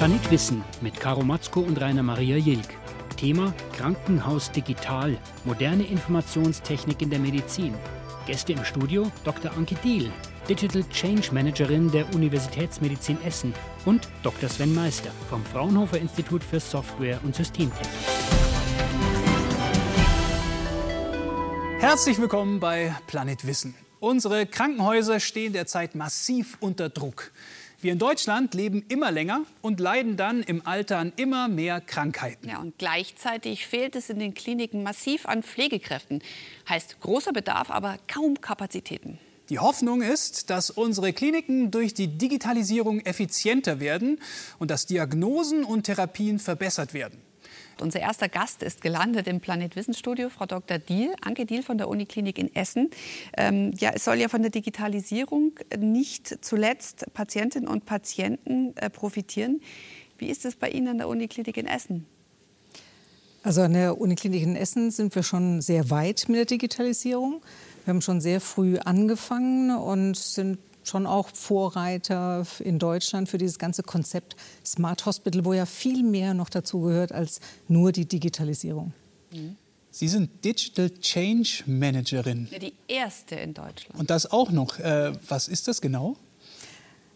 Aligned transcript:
Planet 0.00 0.30
Wissen 0.30 0.64
mit 0.80 0.98
Caro 0.98 1.22
Matzko 1.22 1.60
und 1.60 1.78
Rainer 1.78 2.02
Maria 2.02 2.38
Jilk. 2.38 2.68
Thema 3.18 3.52
Krankenhaus 3.76 4.50
Digital, 4.50 5.18
moderne 5.44 5.82
Informationstechnik 5.84 7.02
in 7.02 7.10
der 7.10 7.18
Medizin. 7.18 7.74
Gäste 8.26 8.54
im 8.54 8.64
Studio 8.64 9.12
Dr. 9.24 9.52
Anke 9.54 9.74
Diel, 9.84 10.10
Digital 10.48 10.84
Change 10.88 11.34
Managerin 11.34 11.90
der 11.90 12.10
Universitätsmedizin 12.14 13.18
Essen 13.26 13.52
und 13.84 14.08
Dr. 14.22 14.48
Sven 14.48 14.74
Meister 14.74 15.10
vom 15.28 15.44
Fraunhofer 15.44 15.98
Institut 15.98 16.42
für 16.42 16.60
Software 16.60 17.20
und 17.22 17.34
Systemtechnik. 17.34 17.86
Herzlich 21.78 22.18
willkommen 22.18 22.58
bei 22.58 22.96
Planet 23.06 23.46
Wissen. 23.46 23.74
Unsere 23.98 24.46
Krankenhäuser 24.46 25.20
stehen 25.20 25.52
derzeit 25.52 25.94
massiv 25.94 26.56
unter 26.60 26.88
Druck. 26.88 27.32
Wir 27.82 27.92
in 27.92 27.98
Deutschland 27.98 28.52
leben 28.52 28.84
immer 28.88 29.10
länger 29.10 29.46
und 29.62 29.80
leiden 29.80 30.18
dann 30.18 30.42
im 30.42 30.66
Alter 30.66 30.98
an 30.98 31.14
immer 31.16 31.48
mehr 31.48 31.80
Krankheiten. 31.80 32.46
Ja, 32.46 32.58
und 32.58 32.76
gleichzeitig 32.76 33.66
fehlt 33.66 33.96
es 33.96 34.10
in 34.10 34.18
den 34.18 34.34
Kliniken 34.34 34.82
massiv 34.82 35.24
an 35.24 35.42
Pflegekräften. 35.42 36.22
Heißt 36.68 37.00
großer 37.00 37.32
Bedarf, 37.32 37.70
aber 37.70 37.96
kaum 38.06 38.38
Kapazitäten. 38.42 39.18
Die 39.48 39.58
Hoffnung 39.58 40.02
ist, 40.02 40.50
dass 40.50 40.70
unsere 40.70 41.14
Kliniken 41.14 41.70
durch 41.70 41.94
die 41.94 42.06
Digitalisierung 42.06 43.00
effizienter 43.00 43.80
werden 43.80 44.20
und 44.58 44.70
dass 44.70 44.84
Diagnosen 44.84 45.64
und 45.64 45.84
Therapien 45.84 46.38
verbessert 46.38 46.92
werden. 46.92 47.22
Unser 47.80 48.00
erster 48.00 48.28
Gast 48.28 48.62
ist 48.62 48.80
gelandet 48.80 49.26
im 49.26 49.40
Planet 49.40 49.76
Wissensstudio, 49.76 50.28
Frau 50.28 50.46
Dr. 50.46 50.78
Diel, 50.78 51.14
Anke 51.22 51.46
Diel 51.46 51.62
von 51.62 51.78
der 51.78 51.88
Uniklinik 51.88 52.38
in 52.38 52.54
Essen. 52.54 52.90
Ähm, 53.36 53.72
ja, 53.78 53.90
es 53.94 54.04
soll 54.04 54.16
ja 54.16 54.28
von 54.28 54.42
der 54.42 54.50
Digitalisierung 54.50 55.52
nicht 55.78 56.44
zuletzt 56.44 57.06
Patientinnen 57.14 57.68
und 57.68 57.86
Patienten 57.86 58.76
äh, 58.76 58.90
profitieren. 58.90 59.60
Wie 60.18 60.28
ist 60.28 60.44
es 60.44 60.56
bei 60.56 60.70
Ihnen 60.70 60.88
an 60.88 60.98
der 60.98 61.08
Uniklinik 61.08 61.56
in 61.56 61.66
Essen? 61.66 62.06
Also 63.42 63.62
an 63.62 63.72
der 63.72 63.98
Uniklinik 63.98 64.42
in 64.42 64.56
Essen 64.56 64.90
sind 64.90 65.14
wir 65.14 65.22
schon 65.22 65.62
sehr 65.62 65.88
weit 65.88 66.26
mit 66.28 66.36
der 66.36 66.44
Digitalisierung. 66.44 67.40
Wir 67.84 67.94
haben 67.94 68.02
schon 68.02 68.20
sehr 68.20 68.40
früh 68.40 68.78
angefangen 68.78 69.70
und 69.70 70.16
sind 70.16 70.58
schon 70.82 71.06
auch 71.06 71.28
Vorreiter 71.28 72.46
in 72.60 72.78
Deutschland 72.78 73.28
für 73.28 73.38
dieses 73.38 73.58
ganze 73.58 73.82
Konzept 73.82 74.36
Smart 74.64 75.06
Hospital, 75.06 75.44
wo 75.44 75.52
ja 75.52 75.66
viel 75.66 76.02
mehr 76.02 76.34
noch 76.34 76.48
dazu 76.48 76.80
gehört 76.80 77.12
als 77.12 77.40
nur 77.68 77.92
die 77.92 78.06
Digitalisierung. 78.06 78.92
Sie 79.90 80.08
sind 80.08 80.44
Digital 80.44 80.90
Change 81.00 81.64
Managerin. 81.66 82.48
Ja, 82.50 82.58
die 82.58 82.74
erste 82.86 83.34
in 83.36 83.54
Deutschland. 83.54 83.98
Und 83.98 84.10
das 84.10 84.30
auch 84.30 84.50
noch. 84.50 84.78
Äh, 84.78 85.12
was 85.28 85.48
ist 85.48 85.66
das 85.68 85.80
genau? 85.80 86.16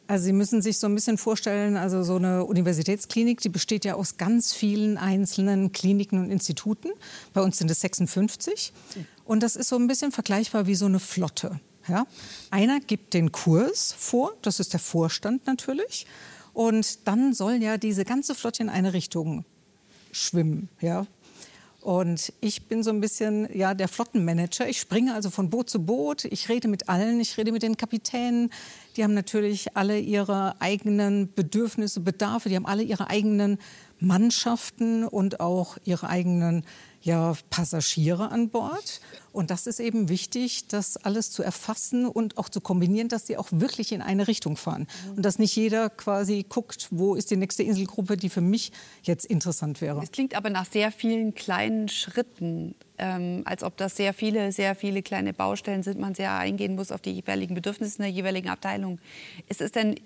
Also 0.07 0.27
Sie 0.27 0.33
müssen 0.33 0.61
sich 0.61 0.79
so 0.79 0.87
ein 0.87 0.95
bisschen 0.95 1.17
vorstellen, 1.17 1.77
also 1.77 2.03
so 2.03 2.17
eine 2.17 2.45
Universitätsklinik, 2.45 3.41
die 3.41 3.49
besteht 3.49 3.85
ja 3.87 3.95
aus 3.95 4.19
ganz 4.19 4.53
vielen 4.53 4.99
einzelnen 4.99 5.73
Kliniken 5.73 6.19
und 6.19 6.31
Instituten. 6.31 6.91
Bei 7.33 7.41
uns 7.41 7.57
sind 7.59 7.71
es 7.71 7.81
56. 7.81 8.73
Und 9.25 9.43
das 9.43 9.57
ist 9.57 9.69
so 9.69 9.77
ein 9.77 9.87
bisschen 9.87 10.13
vergleichbar 10.13 10.67
wie 10.67 10.75
so 10.75 10.87
eine 10.87 11.01
Flotte. 11.01 11.59
Ja? 11.89 12.07
Einer 12.51 12.81
gibt 12.81 13.15
den 13.15 13.33
Kurs 13.33 13.95
vor, 13.99 14.35
das 14.43 14.61
ist 14.61 14.73
der 14.73 14.81
Vorstand 14.81 15.47
natürlich. 15.47 16.07
Und 16.53 17.07
dann 17.09 17.35
soll 17.35 17.55
ja 17.55 17.77
diese 17.77 18.05
ganze 18.05 18.35
Flotte 18.35 18.63
in 18.63 18.69
eine 18.69 18.93
Richtung 18.93 19.45
schwimmen. 20.13 20.69
Ja? 20.81 21.07
Und 21.85 22.33
ich 22.41 22.67
bin 22.67 22.83
so 22.83 22.89
ein 22.89 23.03
bisschen 23.03 23.47
ja, 23.55 23.75
der 23.75 23.89
Flottenmanager. 23.89 24.67
Ich 24.67 24.81
springe 24.81 25.13
also 25.13 25.29
von 25.29 25.51
Boot 25.51 25.69
zu 25.69 25.85
Boot. 25.85 26.25
Ich 26.25 26.49
rede 26.49 26.67
mit 26.67 26.89
allen. 26.89 27.21
Ich 27.21 27.37
rede 27.37 27.53
mit 27.53 27.63
den 27.63 27.77
Kapitänen. 27.77 28.49
Die 28.97 29.05
haben 29.05 29.13
natürlich 29.13 29.77
alle 29.77 29.99
ihre 29.99 30.59
eigenen 30.63 31.31
Bedürfnisse, 31.35 32.01
Bedarfe. 32.01 32.49
Die 32.49 32.57
haben 32.57 32.65
alle 32.65 32.83
ihre 32.83 33.11
eigenen 33.11 33.59
Mannschaften 34.01 35.05
und 35.05 35.41
auch 35.41 35.77
ihre 35.85 36.09
eigenen 36.09 36.65
ja, 37.05 37.35
Passagiere 37.51 38.31
an 38.31 38.49
Bord. 38.49 39.01
Und 39.31 39.51
das 39.51 39.67
ist 39.67 39.79
eben 39.79 40.09
wichtig, 40.09 40.69
das 40.69 40.97
alles 40.97 41.31
zu 41.31 41.43
erfassen 41.43 42.07
und 42.07 42.39
auch 42.39 42.49
zu 42.49 42.61
kombinieren, 42.61 43.09
dass 43.09 43.27
sie 43.27 43.37
auch 43.37 43.49
wirklich 43.51 43.93
in 43.93 44.01
eine 44.01 44.27
Richtung 44.27 44.57
fahren. 44.57 44.87
Und 45.15 45.23
dass 45.23 45.39
nicht 45.39 45.55
jeder 45.55 45.91
quasi 45.91 46.47
guckt, 46.49 46.89
wo 46.91 47.15
ist 47.15 47.31
die 47.31 47.37
nächste 47.37 47.63
Inselgruppe, 47.63 48.17
die 48.17 48.31
für 48.31 48.41
mich 48.41 48.73
jetzt 49.03 49.27
interessant 49.27 49.83
wäre. 49.83 50.03
Es 50.03 50.13
klingt 50.13 50.35
aber 50.35 50.49
nach 50.49 50.65
sehr 50.65 50.91
vielen 50.91 51.35
kleinen 51.35 51.89
Schritten, 51.89 52.75
ähm, 52.97 53.43
als 53.45 53.65
ob 53.65 53.77
das 53.77 53.97
sehr 53.97 54.15
viele, 54.15 54.51
sehr 54.51 54.75
viele 54.75 55.03
kleine 55.03 55.35
Baustellen 55.35 55.83
sind, 55.83 56.01
man 56.01 56.15
sehr 56.15 56.33
eingehen 56.33 56.75
muss 56.75 56.91
auf 56.91 57.03
die 57.03 57.13
jeweiligen 57.13 57.55
Bedürfnisse 57.55 57.99
der 57.99 58.09
jeweiligen 58.09 58.49
Abteilung. 58.49 58.99
Ist 59.49 59.61
es 59.61 59.73
denn 59.73 59.97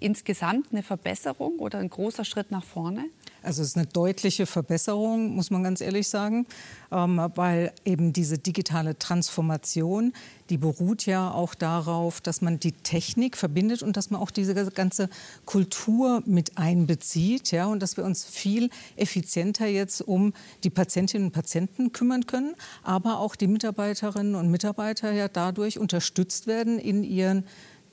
insgesamt 0.00 0.72
eine 0.72 0.82
Verbesserung 0.82 1.58
oder 1.58 1.78
ein 1.78 1.90
großer 1.90 2.24
Schritt 2.24 2.50
nach 2.50 2.64
vorne? 2.64 3.04
Also 3.46 3.62
es 3.62 3.68
ist 3.68 3.76
eine 3.76 3.86
deutliche 3.86 4.44
Verbesserung, 4.44 5.36
muss 5.36 5.50
man 5.52 5.62
ganz 5.62 5.80
ehrlich 5.80 6.08
sagen, 6.08 6.46
ähm, 6.90 7.30
weil 7.36 7.72
eben 7.84 8.12
diese 8.12 8.38
digitale 8.38 8.98
Transformation, 8.98 10.12
die 10.50 10.58
beruht 10.58 11.06
ja 11.06 11.30
auch 11.30 11.54
darauf, 11.54 12.20
dass 12.20 12.42
man 12.42 12.58
die 12.58 12.72
Technik 12.72 13.36
verbindet 13.36 13.84
und 13.84 13.96
dass 13.96 14.10
man 14.10 14.20
auch 14.20 14.32
diese 14.32 14.54
ganze 14.72 15.08
Kultur 15.44 16.24
mit 16.26 16.58
einbezieht, 16.58 17.52
ja, 17.52 17.66
und 17.66 17.80
dass 17.80 17.96
wir 17.96 18.04
uns 18.04 18.24
viel 18.24 18.68
effizienter 18.96 19.66
jetzt 19.66 20.00
um 20.00 20.32
die 20.64 20.70
Patientinnen 20.70 21.28
und 21.28 21.32
Patienten 21.32 21.92
kümmern 21.92 22.26
können, 22.26 22.56
aber 22.82 23.20
auch 23.20 23.36
die 23.36 23.46
Mitarbeiterinnen 23.46 24.34
und 24.34 24.50
Mitarbeiter 24.50 25.12
ja 25.12 25.28
dadurch 25.28 25.78
unterstützt 25.78 26.48
werden 26.48 26.80
in 26.80 27.04
ihren 27.04 27.44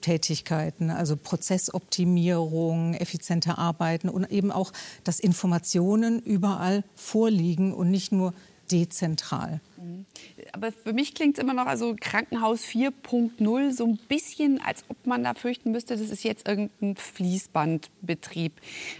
Tätigkeiten, 0.04 0.92
also 0.92 1.18
Prozessoptimierung, 1.18 2.94
effizienter 2.94 3.58
Arbeiten 3.58 4.10
und 4.10 4.32
eben 4.32 4.52
auch, 4.52 4.72
dass 5.04 5.20
Informationen 5.20 6.22
überall 6.22 6.84
vorliegen 6.96 7.74
und 7.74 7.90
nicht 7.90 8.12
nur 8.12 8.34
dezentral. 8.72 9.60
Mhm. 9.78 10.06
Aber 10.52 10.72
für 10.72 10.94
mich 10.94 11.16
klingt 11.16 11.38
es 11.38 11.44
immer 11.44 11.54
noch, 11.54 11.66
also 11.66 11.96
Krankenhaus 12.00 12.64
4.0, 12.64 13.72
so 13.72 13.86
ein 13.86 14.00
bisschen, 14.08 14.62
als 14.62 14.84
ob 14.90 15.06
man 15.06 15.24
da 15.24 15.34
fürchten 15.34 15.72
müsste, 15.72 15.98
das 15.98 16.10
ist 16.10 16.24
jetzt 16.24 16.48
irgendein 16.48 16.96
Fließbandbetrieb. 16.96 18.54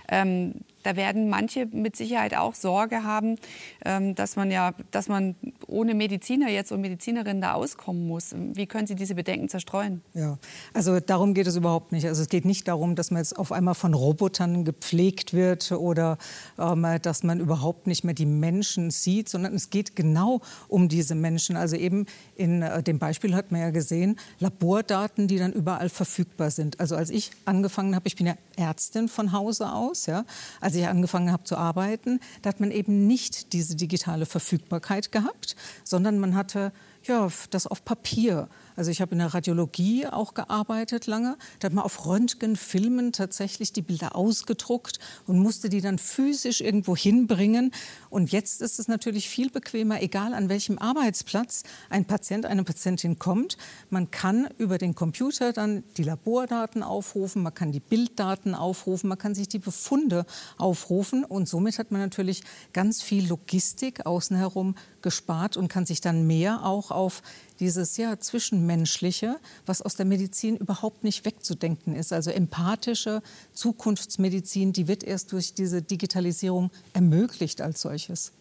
Ähm, 0.10 0.56
da 0.84 0.96
werden 0.96 1.30
manche 1.30 1.66
mit 1.66 1.96
Sicherheit 1.96 2.36
auch 2.36 2.56
Sorge 2.56 3.04
haben, 3.04 3.38
ähm, 3.86 4.16
dass 4.16 4.36
man 4.36 4.52
ja, 4.52 4.74
dass 4.92 5.08
man 5.08 5.36
ohne 5.68 5.96
Mediziner 5.96 6.50
jetzt 6.50 6.72
und 6.72 6.82
Medizinerinnen 6.82 7.42
da 7.42 7.54
auskommen 7.54 8.08
muss. 8.08 8.36
Wie 8.54 8.68
können 8.68 8.88
Sie 8.88 8.96
diese 8.96 9.16
Bedenken 9.16 9.50
zerstreuen? 9.50 10.02
Ja, 10.14 10.38
also 10.74 11.00
darum 11.00 11.34
geht 11.34 11.48
es 11.48 11.56
überhaupt 11.56 11.92
nicht. 11.92 12.06
Also 12.06 12.22
es 12.22 12.30
geht 12.30 12.46
nicht 12.46 12.68
darum, 12.68 12.96
dass 12.96 13.12
man 13.12 13.22
jetzt 13.22 13.38
auf 13.38 13.52
einmal 13.52 13.76
von 13.76 13.94
Robotern 13.94 14.66
gepflegt 14.66 15.34
wird 15.34 15.72
oder 15.72 16.18
ähm, 16.60 16.86
dass 17.02 17.24
man 17.24 17.40
überhaupt 17.40 17.88
nicht 17.88 18.04
mehr 18.04 18.14
die 18.14 18.26
Menschen 18.26 18.92
sieht, 18.92 19.30
sondern 19.30 19.56
es 19.56 19.70
geht 19.70 19.96
genau 19.96 20.42
um 20.68 20.90
diese 20.90 21.16
Menschen. 21.16 21.56
Also 21.56 21.76
eben 21.76 22.06
in 22.36 22.62
äh, 22.62 22.84
dem 22.84 23.00
Beispiel 23.00 23.36
hat 23.36 23.52
man 23.52 23.62
ja 23.62 23.70
gesehen, 23.70 24.18
Labordaten, 24.40 25.28
die 25.28 25.38
dann 25.38 25.54
überall 25.54 25.90
verfügbar 25.90 26.52
sind. 26.52 26.80
Also 26.80 26.96
als 26.96 27.10
ich 27.10 27.32
angefangen 27.46 27.96
habe, 27.96 28.08
ich 28.08 28.16
bin 28.16 28.28
ja 28.28 28.36
Ärztin 28.56 29.08
von 29.08 29.32
Hause 29.32 29.72
aus, 29.72 30.06
ja, 30.06 30.26
als 30.74 30.82
ich 30.82 30.88
angefangen 30.88 31.32
habe 31.32 31.44
zu 31.44 31.56
arbeiten, 31.56 32.20
da 32.42 32.50
hat 32.50 32.60
man 32.60 32.72
eben 32.72 33.06
nicht 33.06 33.54
diese 33.54 33.76
digitale 33.76 34.26
Verfügbarkeit 34.26 35.12
gehabt, 35.12 35.56
sondern 35.84 36.18
man 36.18 36.36
hatte 36.36 36.72
ja, 37.04 37.28
das 37.52 37.68
auf 37.68 37.86
Papier. 37.86 38.48
Also 38.76 38.92
ich 38.92 39.02
habe 39.02 39.12
in 39.12 39.20
der 39.20 39.34
Radiologie 39.34 40.08
auch 40.08 40.34
gearbeitet 40.34 41.08
lange. 41.08 41.38
Da 41.60 41.68
hat 41.68 41.74
man 41.74 41.84
auf 41.84 42.06
Röntgenfilmen 42.06 43.12
tatsächlich 43.12 43.74
die 43.74 43.82
Bilder 43.82 44.16
ausgedruckt 44.16 45.00
und 45.28 45.40
musste 45.40 45.70
die 45.70 45.82
dann 45.82 46.00
physisch 46.00 46.62
irgendwo 46.62 46.96
hinbringen. 46.96 47.72
Und 48.10 48.32
jetzt 48.32 48.62
ist 48.62 48.80
es 48.80 48.88
natürlich 48.88 49.30
viel 49.30 49.50
bequemer, 49.50 50.02
egal 50.02 50.34
an 50.34 50.50
welchem 50.50 50.78
Arbeitsplatz 50.78 51.64
ein 51.90 52.06
Patient, 52.06 52.46
eine 52.46 52.64
Patientin 52.64 53.20
kommt. 53.20 53.58
Man 53.90 54.12
kann 54.12 54.50
über 54.58 54.78
den 54.78 54.96
Computer 54.96 55.54
dann 55.54 55.84
die 55.98 56.04
Labordaten 56.04 56.84
aufrufen, 56.84 57.44
man 57.44 57.54
kann 57.54 57.72
die 57.72 57.80
Bilddaten 57.80 58.56
aufrufen, 58.56 59.10
man 59.10 59.18
kann 59.18 59.36
sich 59.36 59.48
die 59.48 59.60
Befunde 59.60 60.26
aufrufen. 60.58 61.24
Und 61.24 61.48
somit 61.48 61.80
hat 61.80 61.92
man 61.92 62.02
natürlich 62.02 62.44
ganz 62.74 63.02
viel 63.02 63.28
Logistik 63.28 64.06
außen 64.06 64.38
herum 64.38 64.76
gespart 65.02 65.58
und 65.58 65.68
kann 65.68 65.86
sich 65.86 66.02
dann 66.02 66.26
mehr 66.26 66.66
auch 66.66 66.90
auf 66.90 67.22
dieses 67.64 67.96
ja, 67.98 68.20
Zwischenmenschliche, 68.20 69.38
was 69.66 69.82
aus 69.82 69.96
der 69.96 70.06
Medizin 70.06 70.58
überhaupt 70.58 71.04
nicht 71.04 71.24
wegzudenken 71.26 71.96
ist. 71.96 72.12
Also 72.12 72.30
empathische 72.30 73.22
Zukunftsmedizin, 73.54 74.74
die 74.74 74.88
wird 74.88 75.04
erst 75.04 75.32
durch 75.32 75.54
diese 75.54 75.82
Digitalisierung 75.82 76.72
ermöglicht 76.92 77.62
als 77.62 77.82
solches. 77.82 78.34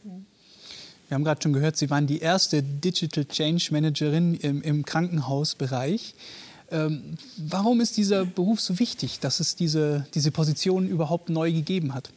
Wir 1.08 1.14
haben 1.14 1.24
gerade 1.24 1.40
schon 1.40 1.52
gehört, 1.52 1.76
Sie 1.76 1.88
waren 1.88 2.06
die 2.06 2.18
erste 2.18 2.62
Digital 2.62 3.24
Change 3.24 3.68
Managerin 3.70 4.34
im, 4.34 4.60
im 4.62 4.84
Krankenhausbereich. 4.84 6.14
Ähm, 6.70 7.16
warum 7.36 7.80
ist 7.80 7.96
dieser 7.96 8.24
Beruf 8.24 8.60
so 8.60 8.78
wichtig, 8.78 9.20
dass 9.20 9.38
es 9.38 9.54
diese, 9.54 10.06
diese 10.14 10.30
Position 10.30 10.88
überhaupt 10.88 11.28
neu 11.28 11.52
gegeben 11.52 11.94
hat? 11.94 12.10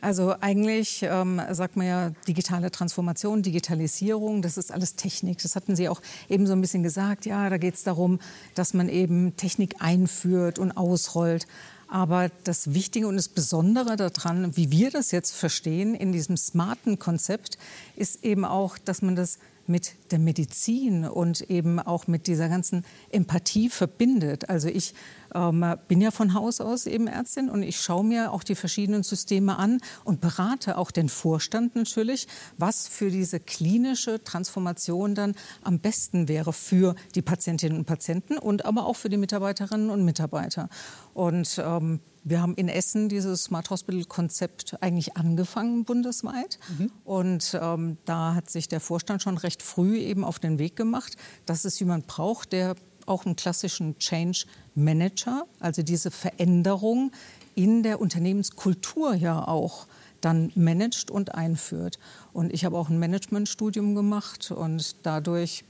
Also 0.00 0.34
eigentlich 0.40 1.02
ähm, 1.02 1.40
sagt 1.50 1.76
man 1.76 1.86
ja 1.86 2.10
digitale 2.28 2.70
Transformation, 2.70 3.42
Digitalisierung, 3.42 4.42
das 4.42 4.56
ist 4.56 4.72
alles 4.72 4.94
Technik. 4.94 5.42
Das 5.42 5.56
hatten 5.56 5.74
Sie 5.74 5.88
auch 5.88 6.02
eben 6.28 6.46
so 6.46 6.52
ein 6.52 6.60
bisschen 6.60 6.82
gesagt. 6.82 7.26
Ja, 7.26 7.48
da 7.48 7.56
geht 7.56 7.74
es 7.74 7.82
darum, 7.82 8.20
dass 8.54 8.74
man 8.74 8.88
eben 8.88 9.36
Technik 9.36 9.76
einführt 9.80 10.58
und 10.58 10.72
ausrollt. 10.72 11.46
Aber 11.88 12.30
das 12.44 12.74
Wichtige 12.74 13.06
und 13.06 13.16
das 13.16 13.28
Besondere 13.28 13.96
daran, 13.96 14.56
wie 14.56 14.70
wir 14.70 14.90
das 14.90 15.12
jetzt 15.12 15.34
verstehen 15.34 15.94
in 15.94 16.12
diesem 16.12 16.36
smarten 16.36 16.98
Konzept, 16.98 17.58
ist 17.94 18.24
eben 18.24 18.44
auch, 18.44 18.76
dass 18.78 19.02
man 19.02 19.16
das 19.16 19.38
mit 19.68 19.94
der 20.10 20.18
Medizin 20.18 21.04
und 21.04 21.42
eben 21.50 21.80
auch 21.80 22.06
mit 22.06 22.26
dieser 22.26 22.48
ganzen 22.48 22.84
Empathie 23.10 23.68
verbindet. 23.68 24.48
Also 24.48 24.68
ich 24.68 24.94
ähm, 25.36 25.64
bin 25.86 26.00
ja 26.00 26.10
von 26.10 26.34
Haus 26.34 26.60
aus 26.60 26.86
eben 26.86 27.06
Ärztin 27.06 27.50
und 27.50 27.62
ich 27.62 27.80
schaue 27.80 28.04
mir 28.04 28.32
auch 28.32 28.42
die 28.42 28.54
verschiedenen 28.54 29.02
Systeme 29.02 29.58
an 29.58 29.80
und 30.04 30.20
berate 30.20 30.78
auch 30.78 30.90
den 30.90 31.08
Vorstand 31.08 31.76
natürlich, 31.76 32.26
was 32.56 32.88
für 32.88 33.10
diese 33.10 33.38
klinische 33.38 34.22
Transformation 34.24 35.14
dann 35.14 35.34
am 35.62 35.78
besten 35.78 36.28
wäre 36.28 36.52
für 36.52 36.94
die 37.14 37.22
Patientinnen 37.22 37.78
und 37.78 37.84
Patienten 37.84 38.38
und 38.38 38.64
aber 38.64 38.86
auch 38.86 38.96
für 38.96 39.10
die 39.10 39.18
Mitarbeiterinnen 39.18 39.90
und 39.90 40.04
Mitarbeiter. 40.04 40.68
Und 41.12 41.60
ähm, 41.62 42.00
wir 42.24 42.42
haben 42.42 42.54
in 42.56 42.68
Essen 42.68 43.08
dieses 43.08 43.44
Smart 43.44 43.70
Hospital-Konzept 43.70 44.82
eigentlich 44.82 45.16
angefangen 45.16 45.84
bundesweit. 45.84 46.58
Mhm. 46.76 46.90
Und 47.04 47.56
ähm, 47.60 47.98
da 48.04 48.34
hat 48.34 48.50
sich 48.50 48.66
der 48.66 48.80
Vorstand 48.80 49.22
schon 49.22 49.38
recht 49.38 49.62
früh 49.62 49.98
eben 49.98 50.24
auf 50.24 50.40
den 50.40 50.58
Weg 50.58 50.74
gemacht, 50.74 51.16
dass 51.44 51.64
es 51.64 51.78
jemand 51.78 52.08
braucht, 52.08 52.52
der 52.52 52.74
auch 53.06 53.24
einen 53.24 53.36
klassischen 53.36 53.98
Change 53.98 54.46
Manager, 54.74 55.46
also 55.60 55.82
diese 55.82 56.10
Veränderung 56.10 57.12
in 57.54 57.82
der 57.82 58.00
Unternehmenskultur 58.00 59.14
ja 59.14 59.46
auch 59.46 59.86
dann 60.20 60.52
managt 60.54 61.10
und 61.10 61.34
einführt. 61.34 61.98
Und 62.32 62.52
ich 62.52 62.64
habe 62.64 62.76
auch 62.76 62.88
ein 62.88 62.98
Managementstudium 62.98 63.94
gemacht 63.94 64.50
und 64.50 64.96
dadurch 65.04 65.64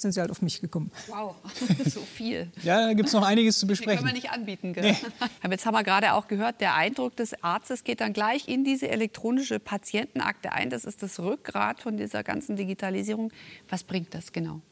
sind 0.00 0.12
sie 0.12 0.20
halt 0.20 0.30
auf 0.30 0.40
mich 0.40 0.60
gekommen. 0.60 0.90
Wow, 1.08 1.34
so 1.86 2.00
viel. 2.00 2.50
ja, 2.62 2.86
da 2.86 2.94
gibt 2.94 3.08
es 3.08 3.12
noch 3.12 3.22
einiges 3.22 3.58
zu 3.58 3.66
besprechen. 3.66 3.96
Das 3.96 4.04
können 4.04 4.14
wir 4.14 4.20
nicht 4.22 4.32
anbieten. 4.32 4.72
Gell? 4.72 4.92
Nee. 4.92 4.96
Jetzt 5.50 5.66
haben 5.66 5.74
wir 5.74 5.84
gerade 5.84 6.14
auch 6.14 6.26
gehört, 6.26 6.60
der 6.60 6.74
Eindruck 6.74 7.16
des 7.16 7.42
Arztes 7.44 7.84
geht 7.84 8.00
dann 8.00 8.12
gleich 8.12 8.48
in 8.48 8.64
diese 8.64 8.88
elektronische 8.88 9.58
Patientenakte 9.58 10.52
ein. 10.52 10.70
Das 10.70 10.84
ist 10.84 11.02
das 11.02 11.20
Rückgrat 11.20 11.80
von 11.80 11.96
dieser 11.96 12.22
ganzen 12.22 12.56
Digitalisierung. 12.56 13.30
Was 13.68 13.84
bringt 13.84 14.14
das 14.14 14.32
genau? 14.32 14.62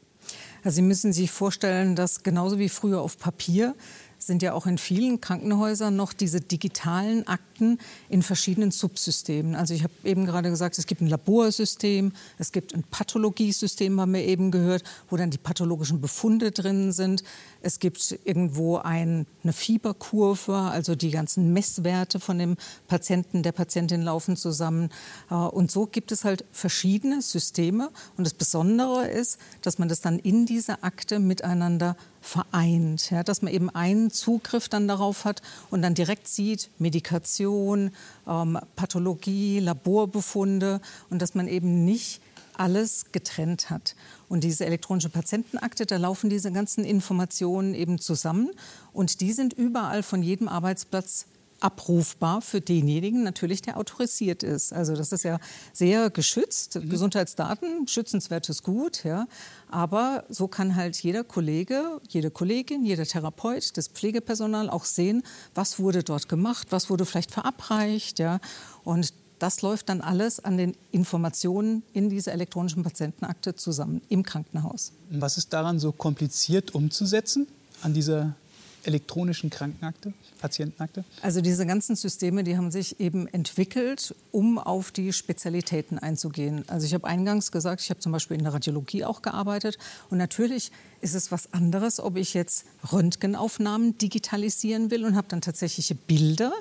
Also 0.63 0.77
Sie 0.77 0.81
müssen 0.81 1.13
sich 1.13 1.31
vorstellen, 1.31 1.95
dass 1.95 2.23
genauso 2.23 2.59
wie 2.59 2.69
früher 2.69 3.01
auf 3.01 3.17
Papier 3.17 3.75
sind 4.19 4.41
ja 4.41 4.53
auch 4.53 4.67
in 4.67 4.77
vielen 4.77 5.21
Krankenhäusern 5.21 5.95
noch 5.95 6.13
diese 6.13 6.41
digitalen 6.41 7.27
Akten 7.27 7.79
in 8.09 8.21
verschiedenen 8.21 8.71
Subsystemen. 8.71 9.55
Also 9.55 9.73
ich 9.73 9.83
habe 9.83 9.93
eben 10.03 10.25
gerade 10.25 10.49
gesagt, 10.49 10.77
es 10.77 10.85
gibt 10.85 11.01
ein 11.01 11.07
Laborsystem, 11.07 12.11
es 12.37 12.51
gibt 12.51 12.75
ein 12.75 12.83
Pathologiesystem, 12.83 13.99
haben 13.99 14.13
wir 14.13 14.23
eben 14.23 14.51
gehört, 14.51 14.83
wo 15.09 15.17
dann 15.17 15.31
die 15.31 15.37
pathologischen 15.37 16.01
Befunde 16.01 16.51
drin 16.51 16.91
sind. 16.91 17.23
Es 17.61 17.79
gibt 17.79 18.19
irgendwo 18.25 18.77
ein, 18.77 19.25
eine 19.43 19.53
Fieberkurve, 19.53 20.55
also 20.55 20.95
die 20.95 21.11
ganzen 21.11 21.53
Messwerte 21.53 22.19
von 22.19 22.37
dem 22.37 22.57
Patienten, 22.87 23.41
der 23.41 23.53
Patientin 23.53 24.01
laufen 24.01 24.35
zusammen. 24.35 24.89
Äh, 25.31 25.35
und 25.35 25.71
so 25.71 25.85
gibt 25.85 26.11
es 26.11 26.23
halt 26.23 26.45
verschiedene 26.51 27.21
Systeme. 27.21 27.89
Und 28.17 28.25
das 28.25 28.33
Besondere 28.33 29.07
ist, 29.07 29.39
dass 29.61 29.79
man 29.79 29.89
das 29.89 30.01
dann 30.01 30.19
in 30.19 30.45
dieser 30.45 30.83
Akte 30.83 31.19
miteinander 31.19 31.95
vereint, 32.29 33.09
ja, 33.09 33.23
dass 33.23 33.41
man 33.41 33.51
eben 33.51 33.69
einen 33.69 34.11
Zugriff 34.11 34.69
dann 34.69 34.87
darauf 34.87 35.25
hat 35.25 35.41
und 35.71 35.81
dann 35.81 35.95
direkt 35.95 36.27
sieht, 36.27 36.69
Medikation, 36.77 37.91
ähm, 38.27 38.57
Pathologie, 38.75 39.59
Laborbefunde 39.59 40.79
und 41.09 41.21
dass 41.21 41.33
man 41.33 41.47
eben 41.47 41.85
nicht 41.85 42.21
alles 42.55 43.05
getrennt 43.11 43.69
hat. 43.69 43.95
Und 44.27 44.43
diese 44.43 44.65
elektronische 44.65 45.09
Patientenakte, 45.09 45.85
da 45.85 45.97
laufen 45.97 46.29
diese 46.29 46.51
ganzen 46.51 46.83
Informationen 46.83 47.73
eben 47.73 47.99
zusammen 47.99 48.51
und 48.93 49.21
die 49.21 49.31
sind 49.31 49.53
überall 49.53 50.03
von 50.03 50.21
jedem 50.21 50.47
Arbeitsplatz 50.47 51.25
abrufbar 51.59 52.41
für 52.41 52.61
denjenigen 52.61 53.23
natürlich, 53.23 53.61
der 53.61 53.77
autorisiert 53.77 54.43
ist. 54.43 54.73
Also 54.73 54.95
das 54.95 55.11
ist 55.11 55.23
ja 55.23 55.39
sehr 55.73 56.09
geschützt. 56.09 56.75
Mhm. 56.75 56.89
Gesundheitsdaten, 56.89 57.87
schützenswertes 57.87 58.63
Gut, 58.63 59.03
ja. 59.03 59.27
Aber 59.69 60.23
so 60.29 60.47
kann 60.47 60.75
halt 60.75 60.97
jeder 60.97 61.23
Kollege, 61.23 62.01
jede 62.09 62.31
Kollegin, 62.31 62.85
jeder 62.85 63.05
Therapeut, 63.05 63.77
das 63.77 63.87
Pflegepersonal 63.87 64.69
auch 64.69 64.85
sehen, 64.85 65.23
was 65.53 65.79
wurde 65.79 66.03
dort 66.03 66.29
gemacht, 66.29 66.67
was 66.71 66.89
wurde 66.89 67.05
vielleicht 67.05 67.31
verabreicht, 67.31 68.19
ja. 68.19 68.39
Und 68.83 69.13
das 69.39 69.61
läuft 69.61 69.89
dann 69.89 70.01
alles 70.01 70.39
an 70.39 70.57
den 70.57 70.75
Informationen 70.91 71.83
in 71.93 72.09
dieser 72.09 72.33
elektronischen 72.33 72.83
Patientenakte 72.83 73.55
zusammen 73.55 74.01
im 74.09 74.23
Krankenhaus. 74.23 74.91
Was 75.09 75.37
ist 75.37 75.53
daran 75.53 75.79
so 75.79 75.91
kompliziert 75.91 76.75
umzusetzen 76.75 77.47
an 77.81 77.93
dieser 77.93 78.35
elektronischen 78.83 79.49
Krankenakte, 79.49 80.13
Patientenakte? 80.39 81.03
Also 81.21 81.41
diese 81.41 81.65
ganzen 81.65 81.95
Systeme, 81.95 82.43
die 82.43 82.57
haben 82.57 82.71
sich 82.71 82.99
eben 82.99 83.27
entwickelt, 83.27 84.15
um 84.31 84.57
auf 84.57 84.91
die 84.91 85.13
Spezialitäten 85.13 85.99
einzugehen. 85.99 86.63
Also 86.67 86.85
ich 86.85 86.93
habe 86.93 87.07
eingangs 87.07 87.51
gesagt, 87.51 87.81
ich 87.81 87.89
habe 87.89 87.99
zum 87.99 88.11
Beispiel 88.11 88.37
in 88.37 88.43
der 88.43 88.53
Radiologie 88.53 89.05
auch 89.05 89.21
gearbeitet 89.21 89.77
und 90.09 90.17
natürlich 90.17 90.71
ist 91.01 91.15
es 91.15 91.31
was 91.31 91.53
anderes, 91.53 91.99
ob 91.99 92.17
ich 92.17 92.33
jetzt 92.33 92.65
Röntgenaufnahmen 92.91 93.97
digitalisieren 93.97 94.91
will 94.91 95.05
und 95.05 95.15
habe 95.15 95.27
dann 95.29 95.41
tatsächliche 95.41 95.95
Bilder 95.95 96.51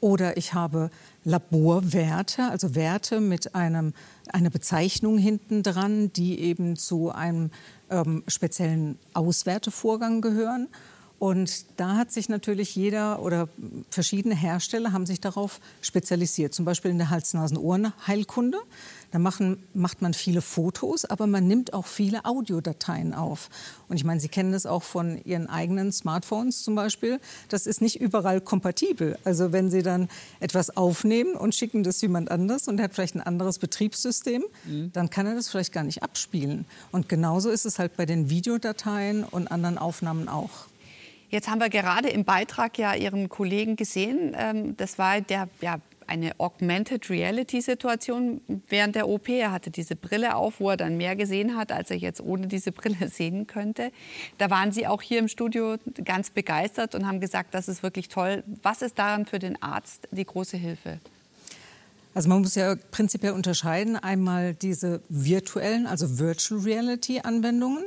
oder 0.00 0.36
ich 0.36 0.54
habe 0.54 0.90
Laborwerte, 1.24 2.44
also 2.44 2.74
Werte 2.74 3.20
mit 3.20 3.54
einem, 3.54 3.94
einer 4.32 4.50
Bezeichnung 4.50 5.18
hinten 5.18 5.62
dran, 5.62 6.12
die 6.12 6.40
eben 6.40 6.76
zu 6.76 7.10
einem 7.10 7.50
ähm, 7.90 8.22
speziellen 8.28 8.98
Auswertevorgang 9.12 10.20
gehören. 10.20 10.68
Und 11.18 11.64
da 11.76 11.96
hat 11.96 12.12
sich 12.12 12.28
natürlich 12.28 12.76
jeder 12.76 13.20
oder 13.22 13.48
verschiedene 13.90 14.36
Hersteller 14.36 14.92
haben 14.92 15.04
sich 15.04 15.20
darauf 15.20 15.60
spezialisiert. 15.80 16.54
Zum 16.54 16.64
Beispiel 16.64 16.92
in 16.92 16.98
der 16.98 17.10
Hals-Nasen-Ohren-Heilkunde. 17.10 18.58
Da 19.10 19.18
machen, 19.18 19.62
macht 19.72 20.02
man 20.02 20.12
viele 20.12 20.42
Fotos, 20.42 21.06
aber 21.06 21.26
man 21.26 21.48
nimmt 21.48 21.72
auch 21.72 21.86
viele 21.86 22.26
Audiodateien 22.26 23.14
auf. 23.14 23.48
Und 23.88 23.96
ich 23.96 24.04
meine, 24.04 24.20
Sie 24.20 24.28
kennen 24.28 24.52
das 24.52 24.66
auch 24.66 24.82
von 24.82 25.18
Ihren 25.24 25.48
eigenen 25.48 25.92
Smartphones 25.92 26.62
zum 26.62 26.74
Beispiel. 26.74 27.18
Das 27.48 27.66
ist 27.66 27.80
nicht 27.80 28.00
überall 28.00 28.40
kompatibel. 28.40 29.18
Also 29.24 29.50
wenn 29.50 29.70
Sie 29.70 29.82
dann 29.82 30.08
etwas 30.40 30.76
aufnehmen 30.76 31.34
und 31.34 31.54
schicken 31.54 31.82
das 31.82 32.00
jemand 32.02 32.30
anders 32.30 32.68
und 32.68 32.76
der 32.76 32.84
hat 32.84 32.94
vielleicht 32.94 33.16
ein 33.16 33.22
anderes 33.22 33.58
Betriebssystem, 33.58 34.44
mhm. 34.66 34.92
dann 34.92 35.08
kann 35.08 35.26
er 35.26 35.34
das 35.34 35.48
vielleicht 35.48 35.72
gar 35.72 35.84
nicht 35.84 36.02
abspielen. 36.02 36.66
Und 36.92 37.08
genauso 37.08 37.50
ist 37.50 37.64
es 37.64 37.78
halt 37.78 37.96
bei 37.96 38.04
den 38.04 38.28
Videodateien 38.28 39.24
und 39.24 39.50
anderen 39.50 39.78
Aufnahmen 39.78 40.28
auch. 40.28 40.68
Jetzt 41.30 41.48
haben 41.48 41.60
wir 41.60 41.68
gerade 41.68 42.08
im 42.08 42.24
Beitrag 42.24 42.78
ja 42.78 42.94
Ihren 42.94 43.28
Kollegen 43.28 43.76
gesehen. 43.76 44.34
Ähm, 44.38 44.76
das 44.76 44.98
war 44.98 45.20
der, 45.20 45.48
ja, 45.60 45.80
eine 46.08 46.32
Augmented 46.40 47.10
Reality 47.10 47.60
Situation 47.60 48.40
während 48.68 48.96
der 48.96 49.08
OP. 49.08 49.28
Er 49.28 49.52
hatte 49.52 49.70
diese 49.70 49.94
Brille 49.94 50.34
auf, 50.34 50.58
wo 50.58 50.70
er 50.70 50.76
dann 50.76 50.96
mehr 50.96 51.16
gesehen 51.16 51.56
hat, 51.56 51.70
als 51.70 51.90
er 51.90 51.98
jetzt 51.98 52.20
ohne 52.20 52.46
diese 52.46 52.72
Brille 52.72 53.08
sehen 53.12 53.46
könnte. 53.46 53.92
Da 54.38 54.50
waren 54.50 54.72
Sie 54.72 54.86
auch 54.86 55.02
hier 55.02 55.18
im 55.18 55.28
Studio 55.28 55.76
ganz 56.04 56.30
begeistert 56.30 56.94
und 56.94 57.06
haben 57.06 57.20
gesagt, 57.20 57.54
das 57.54 57.68
ist 57.68 57.82
wirklich 57.82 58.08
toll. 58.08 58.42
Was 58.62 58.82
ist 58.82 58.98
daran 58.98 59.26
für 59.26 59.38
den 59.38 59.62
Arzt 59.62 60.08
die 60.10 60.24
große 60.24 60.56
Hilfe? 60.56 60.98
Also 62.14 62.30
man 62.30 62.40
muss 62.40 62.54
ja 62.54 62.74
prinzipiell 62.90 63.32
unterscheiden 63.32 63.96
einmal 63.96 64.54
diese 64.54 65.02
virtuellen, 65.08 65.86
also 65.86 66.18
Virtual 66.18 66.60
Reality 66.60 67.20
Anwendungen, 67.20 67.84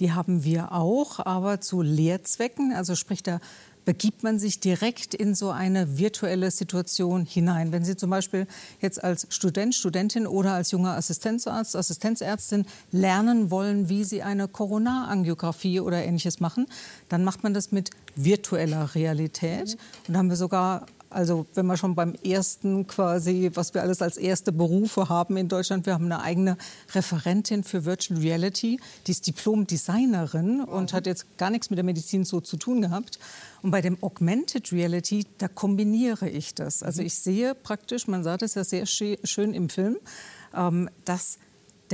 die 0.00 0.12
haben 0.12 0.44
wir 0.44 0.72
auch, 0.72 1.24
aber 1.24 1.60
zu 1.60 1.82
Lehrzwecken. 1.82 2.72
Also 2.72 2.94
sprich, 2.94 3.22
da 3.22 3.40
begibt 3.84 4.22
man 4.22 4.38
sich 4.38 4.60
direkt 4.60 5.14
in 5.14 5.34
so 5.34 5.50
eine 5.50 5.98
virtuelle 5.98 6.50
Situation 6.50 7.26
hinein. 7.26 7.72
Wenn 7.72 7.84
Sie 7.84 7.96
zum 7.96 8.10
Beispiel 8.10 8.46
jetzt 8.80 9.02
als 9.02 9.26
Student, 9.30 9.74
Studentin 9.74 10.26
oder 10.26 10.52
als 10.52 10.70
junger 10.70 10.96
Assistenzarzt, 10.96 11.76
Assistenzärztin 11.76 12.66
lernen 12.92 13.50
wollen, 13.50 13.88
wie 13.88 14.04
Sie 14.04 14.22
eine 14.22 14.48
Corona-Angiografie 14.48 15.80
oder 15.80 16.02
ähnliches 16.02 16.40
machen, 16.40 16.66
dann 17.08 17.24
macht 17.24 17.42
man 17.42 17.54
das 17.54 17.72
mit 17.72 17.90
virtueller 18.16 18.94
Realität. 18.94 19.76
Und 20.06 20.14
da 20.14 20.18
haben 20.18 20.30
wir 20.30 20.36
sogar 20.36 20.86
also 21.14 21.46
wenn 21.54 21.66
wir 21.66 21.76
schon 21.76 21.94
beim 21.94 22.14
ersten 22.24 22.86
quasi, 22.86 23.50
was 23.54 23.72
wir 23.72 23.82
alles 23.82 24.02
als 24.02 24.16
erste 24.16 24.52
Berufe 24.52 25.08
haben 25.08 25.36
in 25.36 25.48
Deutschland, 25.48 25.86
wir 25.86 25.94
haben 25.94 26.06
eine 26.06 26.20
eigene 26.20 26.56
Referentin 26.92 27.62
für 27.62 27.84
Virtual 27.84 28.20
Reality, 28.20 28.80
die 29.06 29.10
ist 29.12 29.26
Diplom-Designerin 29.26 30.60
und 30.60 30.92
hat 30.92 31.06
jetzt 31.06 31.38
gar 31.38 31.50
nichts 31.50 31.70
mit 31.70 31.76
der 31.76 31.84
Medizin 31.84 32.24
so 32.24 32.40
zu 32.40 32.56
tun 32.56 32.82
gehabt. 32.82 33.18
Und 33.62 33.70
bei 33.70 33.80
dem 33.80 33.96
Augmented 34.02 34.72
Reality, 34.72 35.26
da 35.38 35.48
kombiniere 35.48 36.28
ich 36.28 36.54
das. 36.54 36.82
Also 36.82 37.00
mhm. 37.00 37.06
ich 37.06 37.14
sehe 37.14 37.54
praktisch, 37.54 38.08
man 38.08 38.24
sah 38.24 38.36
das 38.36 38.54
ja 38.54 38.64
sehr 38.64 38.86
schön 38.86 39.54
im 39.54 39.68
Film, 39.68 39.96
ähm, 40.54 40.90
dass 41.04 41.38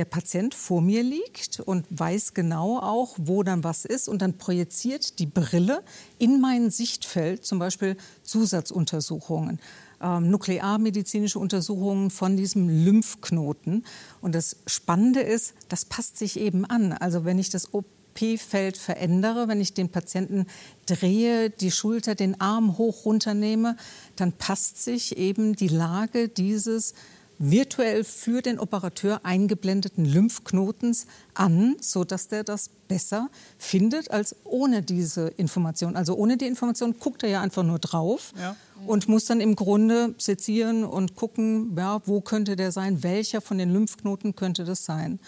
der 0.01 0.05
Patient 0.05 0.55
vor 0.55 0.81
mir 0.81 1.03
liegt 1.03 1.59
und 1.59 1.85
weiß 1.91 2.33
genau 2.33 2.79
auch, 2.79 3.15
wo 3.19 3.43
dann 3.43 3.63
was 3.63 3.85
ist 3.85 4.09
und 4.09 4.23
dann 4.23 4.39
projiziert 4.39 5.19
die 5.19 5.27
Brille 5.27 5.83
in 6.17 6.41
mein 6.41 6.71
Sichtfeld 6.71 7.45
zum 7.45 7.59
Beispiel 7.59 7.95
Zusatzuntersuchungen. 8.23 9.59
Ähm, 10.01 10.31
nuklearmedizinische 10.31 11.37
Untersuchungen 11.37 12.09
von 12.09 12.35
diesem 12.35 12.67
Lymphknoten. 12.67 13.85
Und 14.21 14.33
das 14.33 14.55
Spannende 14.65 15.19
ist, 15.19 15.53
das 15.69 15.85
passt 15.85 16.17
sich 16.17 16.39
eben 16.39 16.65
an. 16.65 16.93
Also 16.93 17.23
wenn 17.23 17.37
ich 17.37 17.51
das 17.51 17.67
NLP-Feld 18.11 18.77
verändere, 18.77 19.47
wenn 19.47 19.61
ich 19.61 19.73
den 19.75 19.89
Patienten 19.89 20.45
drehe, 20.87 21.51
die 21.51 21.69
Schulter, 21.69 22.15
den 22.15 22.41
Arm 22.41 22.79
hoch 22.79 23.05
runternehme, 23.05 23.77
dann 24.15 24.31
passt 24.31 24.83
sich 24.83 25.17
eben 25.17 25.55
die 25.55 25.67
Lage 25.67 26.27
dieses 26.27 26.93
virtuell 27.41 28.03
für 28.03 28.41
den 28.41 28.59
Operateur 28.59 29.21
eingeblendeten 29.25 30.05
Lymphknotens 30.05 31.07
an, 31.33 31.75
sodass 31.81 32.27
der 32.27 32.43
das 32.43 32.69
besser 32.87 33.29
findet 33.57 34.11
als 34.11 34.35
ohne 34.43 34.83
diese 34.83 35.29
Information. 35.29 35.95
Also 35.95 36.15
ohne 36.15 36.37
die 36.37 36.45
Information 36.45 36.99
guckt 36.99 37.23
er 37.23 37.29
ja 37.29 37.41
einfach 37.41 37.63
nur 37.63 37.79
drauf 37.79 38.33
ja. 38.39 38.55
und 38.85 39.09
muss 39.09 39.25
dann 39.25 39.41
im 39.41 39.55
Grunde 39.55 40.13
sezieren 40.19 40.83
und 40.83 41.15
gucken, 41.15 41.75
ja, 41.75 42.01
wo 42.05 42.21
könnte 42.21 42.55
der 42.55 42.71
sein, 42.71 43.01
welcher 43.01 43.41
von 43.41 43.57
den 43.57 43.73
Lymphknoten 43.73 44.35
könnte 44.35 44.63
das 44.63 44.85
sein. 44.85 45.19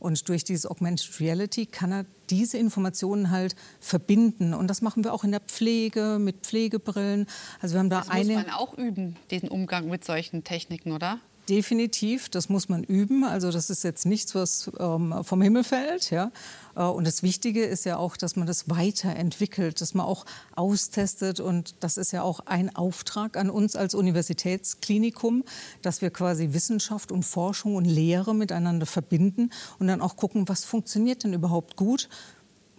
Und 0.00 0.28
durch 0.30 0.44
dieses 0.44 0.66
Augmented 0.66 1.20
Reality 1.20 1.66
kann 1.66 1.92
er 1.92 2.06
diese 2.30 2.56
Informationen 2.56 3.30
halt 3.30 3.54
verbinden. 3.80 4.54
Und 4.54 4.68
das 4.68 4.80
machen 4.80 5.04
wir 5.04 5.12
auch 5.12 5.24
in 5.24 5.30
der 5.30 5.40
Pflege 5.40 6.16
mit 6.18 6.38
Pflegebrillen. 6.38 7.26
Also 7.60 7.74
wir 7.74 7.80
haben 7.80 7.90
da 7.90 7.98
das 7.98 8.08
eine. 8.08 8.34
muss 8.34 8.44
man 8.46 8.54
auch 8.54 8.78
üben, 8.78 9.16
diesen 9.30 9.50
Umgang 9.50 9.88
mit 9.88 10.04
solchen 10.04 10.42
Techniken, 10.42 10.92
oder? 10.92 11.20
Definitiv, 11.50 12.28
das 12.28 12.48
muss 12.48 12.68
man 12.68 12.84
üben. 12.84 13.24
Also 13.24 13.50
das 13.50 13.68
ist 13.70 13.82
jetzt 13.82 14.06
nichts, 14.06 14.34
was 14.34 14.70
ähm, 14.78 15.12
vom 15.22 15.42
Himmel 15.42 15.64
fällt. 15.64 16.10
Ja? 16.10 16.30
Äh, 16.76 16.84
und 16.84 17.06
das 17.06 17.22
Wichtige 17.22 17.64
ist 17.64 17.84
ja 17.84 17.96
auch, 17.96 18.16
dass 18.16 18.36
man 18.36 18.46
das 18.46 18.70
weiterentwickelt, 18.70 19.80
dass 19.80 19.92
man 19.92 20.06
auch 20.06 20.24
austestet. 20.54 21.40
Und 21.40 21.74
das 21.80 21.96
ist 21.96 22.12
ja 22.12 22.22
auch 22.22 22.40
ein 22.46 22.74
Auftrag 22.74 23.36
an 23.36 23.50
uns 23.50 23.74
als 23.74 23.94
Universitätsklinikum, 23.94 25.44
dass 25.82 26.00
wir 26.00 26.10
quasi 26.10 26.52
Wissenschaft 26.52 27.10
und 27.10 27.24
Forschung 27.24 27.74
und 27.74 27.84
Lehre 27.84 28.34
miteinander 28.34 28.86
verbinden 28.86 29.50
und 29.80 29.88
dann 29.88 30.00
auch 30.00 30.16
gucken, 30.16 30.48
was 30.48 30.64
funktioniert 30.64 31.24
denn 31.24 31.34
überhaupt 31.34 31.76
gut 31.76 32.08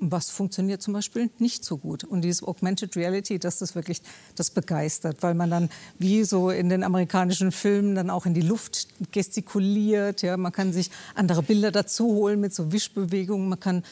was 0.01 0.31
funktioniert 0.31 0.81
zum 0.81 0.93
Beispiel 0.93 1.29
nicht 1.38 1.63
so 1.63 1.77
gut. 1.77 2.03
Und 2.03 2.24
dieses 2.24 2.43
Augmented 2.43 2.96
Reality, 2.96 3.38
das 3.38 3.62
ist 3.62 3.75
wirklich, 3.75 4.01
das 4.36 4.50
begeistert, 4.50 5.17
weil 5.22 5.36
man 5.36 5.51
dann 5.51 5.70
wie 6.00 6.24
so 6.24 6.50
in 6.50 6.70
den 6.70 6.84
amerikanischen 6.84 7.51
Filmen 7.51 7.93
dann 7.93 8.10
auch 8.10 8.25
in 8.25 8.34
die 8.34 8.41
Luft 8.41 8.88
gestikuliert. 9.12 10.24
Ja, 10.24 10.38
man 10.38 10.51
kann 10.51 10.74
sich 10.74 10.89
andere 11.13 11.43
Bilder 11.43 11.72
dazu 11.72 12.08
holen 12.08 12.39
mit 12.39 12.53
so 12.53 12.72
Wischbewegungen. 12.72 13.48
Man 13.48 13.60
kann 13.60 13.84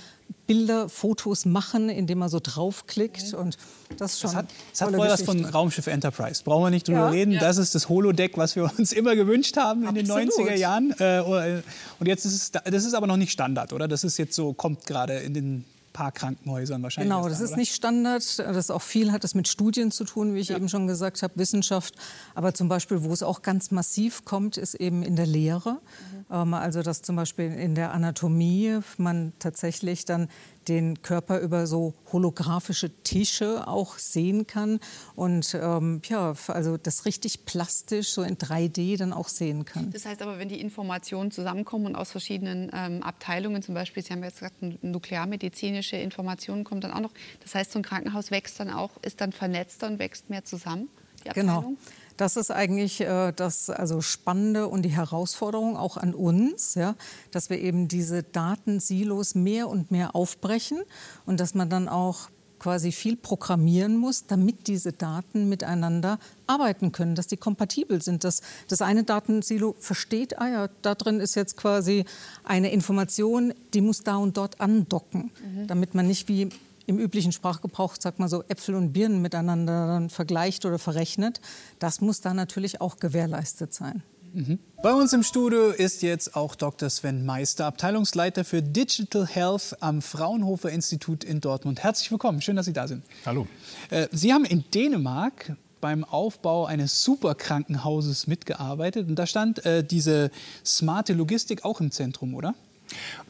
Bilder, 0.48 0.90
Fotos 0.90 1.46
machen, 1.46 1.90
indem 1.90 2.20
man 2.20 2.30
so 2.30 2.40
draufklickt. 2.42 3.36
Und 3.36 3.58
das 3.98 4.20
schon. 4.20 4.32
Das 4.32 4.36
hat, 4.36 4.48
das 4.72 4.82
hat 4.82 4.96
vorher 4.96 5.14
was 5.14 5.22
von 5.22 5.46
Raumschiff 5.46 5.86
Enterprise. 5.86 6.44
Brauchen 6.44 6.66
wir 6.66 6.70
nicht 6.72 6.88
drüber 6.88 7.00
ja, 7.00 7.10
reden. 7.10 7.34
Ja. 7.34 7.40
Das 7.40 7.58
ist 7.58 7.76
das 7.76 7.88
Holodeck, 7.88 8.36
was 8.36 8.56
wir 8.56 8.72
uns 8.78 8.92
immer 8.92 9.16
gewünscht 9.16 9.58
haben 9.58 9.84
in 9.84 9.90
Absolut. 9.90 10.38
den 10.40 10.48
90er 10.48 10.56
Jahren. 10.56 10.92
Äh, 11.00 11.62
und 12.00 12.08
jetzt 12.08 12.26
ist 12.26 12.34
es, 12.34 12.52
das 12.52 12.86
ist 12.86 12.96
aber 12.96 13.06
noch 13.06 13.18
nicht 13.18 13.32
Standard, 13.32 13.74
oder? 13.74 13.88
Das 13.88 14.04
ist 14.04 14.18
jetzt 14.18 14.36
so, 14.36 14.54
kommt 14.54 14.88
gerade 14.88 15.20
in 15.20 15.34
den 15.34 15.66
paar 15.94 16.12
Krankenhäusern 16.12 16.82
wahrscheinlich. 16.84 17.14
Genau, 17.14 17.28
das 17.28 17.42
ist 17.42 17.58
nicht 17.58 17.74
Standard. 17.74 18.40
Das 18.40 18.72
auch 18.72 18.82
viel 18.82 19.12
hat 19.12 19.24
es 19.24 19.36
mit 19.36 19.48
Studien 19.48 19.92
zu 19.92 20.04
tun, 20.04 20.34
wie 20.34 20.40
ich 20.40 20.50
ja. 20.50 20.58
eben 20.58 20.70
schon 20.70 20.88
gesagt 20.88 21.24
habe, 21.24 21.34
Wissenschaft. 21.38 21.96
Aber 22.36 22.54
zum 22.54 22.68
Beispiel, 22.70 23.04
wo 23.04 23.12
es 23.12 23.24
auch 23.24 23.42
ganz 23.42 23.72
massiv 23.72 24.26
kommt, 24.26 24.58
ist 24.58 24.76
eben 24.76 25.04
in 25.04 25.16
der 25.16 25.26
Lehre. 25.26 25.74
Mhm. 25.74 26.26
Ähm, 26.32 26.54
also 26.54 26.82
dass 26.82 27.02
zum 27.02 27.16
Beispiel 27.16 27.52
in 27.52 27.76
der 27.76 27.94
Anatomie 27.94 28.80
man 28.98 29.34
tatsächlich 29.40 30.06
dann 30.06 30.30
den 30.70 31.02
Körper 31.02 31.40
über 31.40 31.68
so 31.68 31.96
holographische 32.12 32.92
Tische 33.04 33.68
auch 33.68 33.98
sehen 33.98 34.48
kann 34.48 34.80
und 35.16 35.58
ähm, 35.60 36.02
ja, 36.08 36.34
also 36.48 36.78
das 36.78 37.06
richtig 37.06 37.46
plastisch 37.46 38.10
so 38.10 38.22
in 38.22 38.38
3D 38.38 38.98
dann 38.98 39.12
auch 39.12 39.28
sehen 39.28 39.66
kann. 39.66 39.92
Das 39.92 40.06
heißt 40.06 40.22
aber, 40.22 40.38
wenn 40.38 40.50
die 40.50 40.62
Informationen 40.62 41.32
zusammenkommen 41.32 41.88
und 41.88 41.96
aus 41.96 42.12
verschiedenen 42.12 42.72
ähm, 42.74 43.04
Abteilungen, 43.04 43.62
zum 43.62 43.74
Beispiel, 43.74 44.04
Sie 44.04 44.14
haben 44.14 44.24
jetzt 44.24 44.40
gesagt, 44.40 44.56
nuklearmedizinische 44.84 45.98
Informationen 45.98 46.64
kommen 46.64 46.82
dann 46.82 46.92
auch 46.92 47.02
noch. 47.02 47.12
Das 47.42 47.56
heißt, 47.56 47.72
so 47.72 47.80
ein 47.80 47.84
Krankenhaus 47.84 48.32
wächst 48.32 48.60
dann 48.60 48.70
auch, 48.70 48.92
ist 49.02 49.22
dann 49.22 49.32
vernetzter 49.32 49.88
und 49.88 50.00
wächst 50.00 50.30
mehr 50.30 50.46
zusammen. 50.46 50.88
Genau. 51.34 51.74
Das 52.20 52.36
ist 52.36 52.52
eigentlich 52.52 53.00
äh, 53.00 53.32
das 53.32 53.70
also 53.70 54.02
Spannende 54.02 54.68
und 54.68 54.82
die 54.82 54.90
Herausforderung 54.90 55.78
auch 55.78 55.96
an 55.96 56.14
uns, 56.14 56.76
ja, 56.76 56.96
dass 57.32 57.50
wir 57.50 57.60
eben 57.60 57.88
diese 57.88 58.24
Datensilos 58.24 59.36
mehr 59.36 59.70
und 59.70 59.90
mehr 59.90 60.18
aufbrechen 60.18 60.80
und 61.26 61.40
dass 61.40 61.56
man 61.56 61.70
dann 61.70 61.88
auch 61.88 62.30
quasi 62.60 62.92
viel 62.92 63.16
programmieren 63.16 63.96
muss, 63.96 64.26
damit 64.28 64.68
diese 64.68 64.92
Daten 64.92 65.48
miteinander 65.48 66.20
arbeiten 66.46 66.92
können, 66.92 67.16
dass 67.16 67.28
die 67.28 67.38
kompatibel 67.38 68.02
sind, 68.02 68.26
dass 68.26 68.42
das 68.68 68.82
eine 68.82 69.06
Datensilo 69.06 69.78
versteht, 69.80 70.40
ah 70.40 70.50
ja, 70.50 70.70
da 70.82 70.96
drin 70.96 71.22
ist 71.22 71.36
jetzt 71.36 71.56
quasi 71.56 72.04
eine 72.44 72.74
Information, 72.74 73.54
die 73.74 73.80
muss 73.80 74.02
da 74.02 74.18
und 74.18 74.36
dort 74.36 74.60
andocken, 74.60 75.32
mhm. 75.42 75.68
damit 75.68 75.96
man 75.96 76.06
nicht 76.06 76.28
wie 76.28 76.50
im 76.90 76.98
üblichen 76.98 77.32
Sprachgebrauch, 77.32 77.96
sag 78.00 78.18
mal 78.20 78.28
so, 78.28 78.44
Äpfel 78.48 78.76
und 78.76 78.92
Birnen 78.92 79.22
miteinander 79.22 79.86
dann 79.86 80.10
vergleicht 80.10 80.66
oder 80.66 80.80
verrechnet. 80.80 81.40
Das 81.78 82.02
muss 82.02 82.20
da 82.20 82.34
natürlich 82.34 82.82
auch 82.82 82.98
gewährleistet 82.98 83.74
sein. 83.74 84.02
Mhm. 84.34 84.60
Bei 84.82 84.94
uns 84.94 85.14
im 85.14 85.24
Studio 85.24 85.70
ist 85.70 86.02
jetzt 86.02 86.36
auch 86.36 86.56
Dr. 86.56 86.90
Sven 86.90 87.26
Meister, 87.26 87.68
Abteilungsleiter 87.68 88.44
für 88.44 88.62
Digital 88.62 89.28
Health 89.28 89.78
am 89.82 90.02
Fraunhofer 90.02 90.72
Institut 90.72 91.24
in 91.24 91.42
Dortmund. 91.42 91.84
Herzlich 91.84 92.12
willkommen, 92.12 92.42
schön, 92.42 92.56
dass 92.56 92.66
Sie 92.66 92.74
da 92.74 92.88
sind. 92.88 93.04
Hallo. 93.26 93.48
Äh, 93.90 94.08
Sie 94.12 94.34
haben 94.34 94.46
in 94.46 94.64
Dänemark 94.74 95.56
beim 95.82 96.04
Aufbau 96.04 96.66
eines 96.66 97.04
Superkrankenhauses 97.04 98.28
mitgearbeitet 98.28 99.08
und 99.08 99.16
da 99.16 99.26
stand 99.28 99.64
äh, 99.66 99.84
diese 99.84 100.32
smarte 100.66 101.14
Logistik 101.14 101.66
auch 101.66 101.80
im 101.82 101.92
Zentrum, 101.92 102.34
oder? 102.34 102.56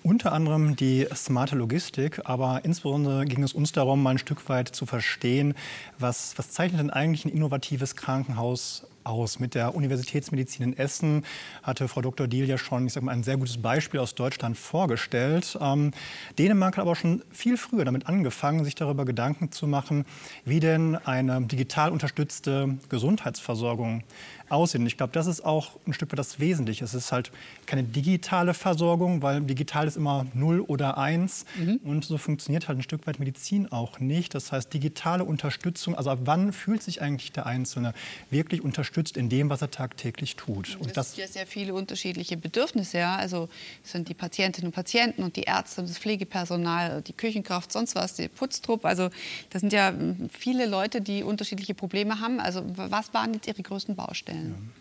Unter 0.04 0.32
anderem 0.32 0.76
die 0.76 1.08
smarte 1.14 1.56
Logistik, 1.56 2.22
aber 2.26 2.62
insbesondere 2.64 3.26
ging 3.26 3.44
es 3.44 3.54
uns 3.54 3.72
darum, 3.72 4.02
mal 4.02 4.12
ein 4.12 4.18
Stück 4.18 4.48
weit 4.50 4.70
zu 4.70 4.86
verstehen, 4.86 5.56
was, 5.98 6.38
was 6.38 6.52
zeichnet 6.52 6.80
denn 6.80 6.90
eigentlich 6.90 7.26
ein 7.26 7.32
innovatives 7.32 7.96
Krankenhaus 7.96 8.86
aus. 9.04 9.40
Mit 9.40 9.56
der 9.56 9.76
Universitätsmedizin 9.76 10.64
in 10.64 10.78
Essen 10.78 11.26
hatte 11.64 11.88
Frau 11.88 12.02
Dr. 12.02 12.28
Diel 12.28 12.48
ja 12.48 12.58
schon 12.58 12.86
ich 12.86 12.94
sag 12.94 13.04
mal, 13.04 13.12
ein 13.12 13.24
sehr 13.24 13.38
gutes 13.38 13.62
Beispiel 13.62 14.00
aus 14.00 14.16
Deutschland 14.16 14.58
vorgestellt. 14.58 15.58
Ähm, 15.60 15.92
Dänemark 16.38 16.78
hat 16.78 16.84
aber 16.84 16.96
schon 16.96 17.24
viel 17.32 17.58
früher 17.58 17.86
damit 17.86 18.08
angefangen, 18.08 18.64
sich 18.64 18.76
darüber 18.76 19.06
Gedanken 19.06 19.52
zu 19.52 19.68
machen, 19.68 20.06
wie 20.46 20.60
denn 20.60 20.96
eine 20.96 21.42
digital 21.42 21.92
unterstützte 21.92 22.78
Gesundheitsversorgung 22.90 24.04
aussehen. 24.50 24.86
Ich 24.86 24.98
glaube, 24.98 25.14
das 25.14 25.28
ist 25.28 25.46
auch 25.46 25.72
ein 25.86 25.94
Stück 25.94 26.12
weit 26.12 26.20
das 26.20 26.40
Wesentliche. 26.40 26.84
Es 26.84 26.94
ist 26.94 27.12
halt 27.12 27.32
keine 27.66 27.84
digitale 27.84 28.54
Versorgung, 28.54 29.22
weil 29.22 29.42
digital 29.42 29.88
ist 29.88 29.98
immer 29.98 30.26
0 30.34 30.62
oder 30.62 30.98
1. 30.98 31.46
Mhm. 31.58 31.80
Und 31.84 32.06
so 32.06 32.18
funktioniert 32.18 32.68
halt 32.68 32.80
ein 32.80 32.82
Stück 32.82 33.06
weit 33.08 33.20
Medizin 33.20 33.72
auch 33.72 34.00
nicht. 34.00 34.34
Das 34.36 34.52
heißt, 34.52 34.74
digitale 34.74 35.24
Unterstützung, 35.24 35.96
also 35.96 36.10
ab 36.10 36.20
wann 36.24 36.54
fühlt 36.54 36.84
sich 36.84 37.02
eigentlich 37.02 37.32
der 37.32 37.46
Einzelne 37.46 37.94
wirklich 38.30 38.64
unterstützt 38.64 39.18
in 39.18 39.30
dem, 39.30 39.50
was 39.50 39.62
er 39.62 39.72
tagtäglich 39.72 40.36
tut? 40.36 40.78
Und 40.80 40.96
das 40.98 41.16
sind 41.16 41.22
ja 41.22 41.28
sehr 41.28 41.48
viele 41.48 41.74
unterschiedliche 41.74 42.38
Bedürfnisse. 42.38 43.00
Ja? 43.00 43.16
Also 43.16 43.50
es 43.84 43.92
sind 43.92 44.10
die 44.10 44.14
Patientinnen 44.14 44.68
und 44.70 44.76
Patienten 44.76 45.24
und 45.24 45.36
die 45.36 45.44
Ärzte 45.44 45.82
das 45.82 45.98
Pflegepersonal, 45.98 47.02
die 47.02 47.14
Küchenkraft, 47.14 47.72
sonst 47.72 47.96
was, 47.96 48.16
die 48.16 48.28
Putztrupp. 48.28 48.86
Also 48.86 49.10
das 49.50 49.62
sind 49.62 49.74
ja 49.74 49.94
viele 50.32 50.66
Leute, 50.66 51.02
die 51.02 51.24
unterschiedliche 51.24 51.74
Probleme 51.74 52.20
haben. 52.20 52.40
Also 52.40 52.64
was 52.76 53.14
waren 53.14 53.34
jetzt 53.34 53.48
Ihre 53.48 53.62
größten 53.62 53.96
Baustellen? 53.96 54.39
Vorstellen? 54.40 54.72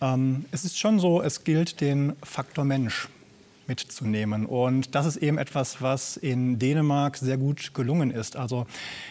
Ja. 0.00 0.14
Ähm, 0.14 0.44
es 0.50 0.64
ist 0.64 0.78
schon 0.78 0.98
so, 0.98 1.22
es 1.22 1.44
gilt 1.44 1.80
den 1.80 2.14
Faktor 2.22 2.64
Mensch 2.64 3.08
mitzunehmen. 3.68 4.46
Und 4.46 4.94
das 4.94 5.06
ist 5.06 5.16
eben 5.16 5.38
etwas, 5.38 5.82
was 5.82 6.16
in 6.16 6.58
Dänemark 6.58 7.16
sehr 7.16 7.36
gut 7.36 7.74
gelungen 7.74 8.10
ist. 8.10 8.36
Also 8.36 8.66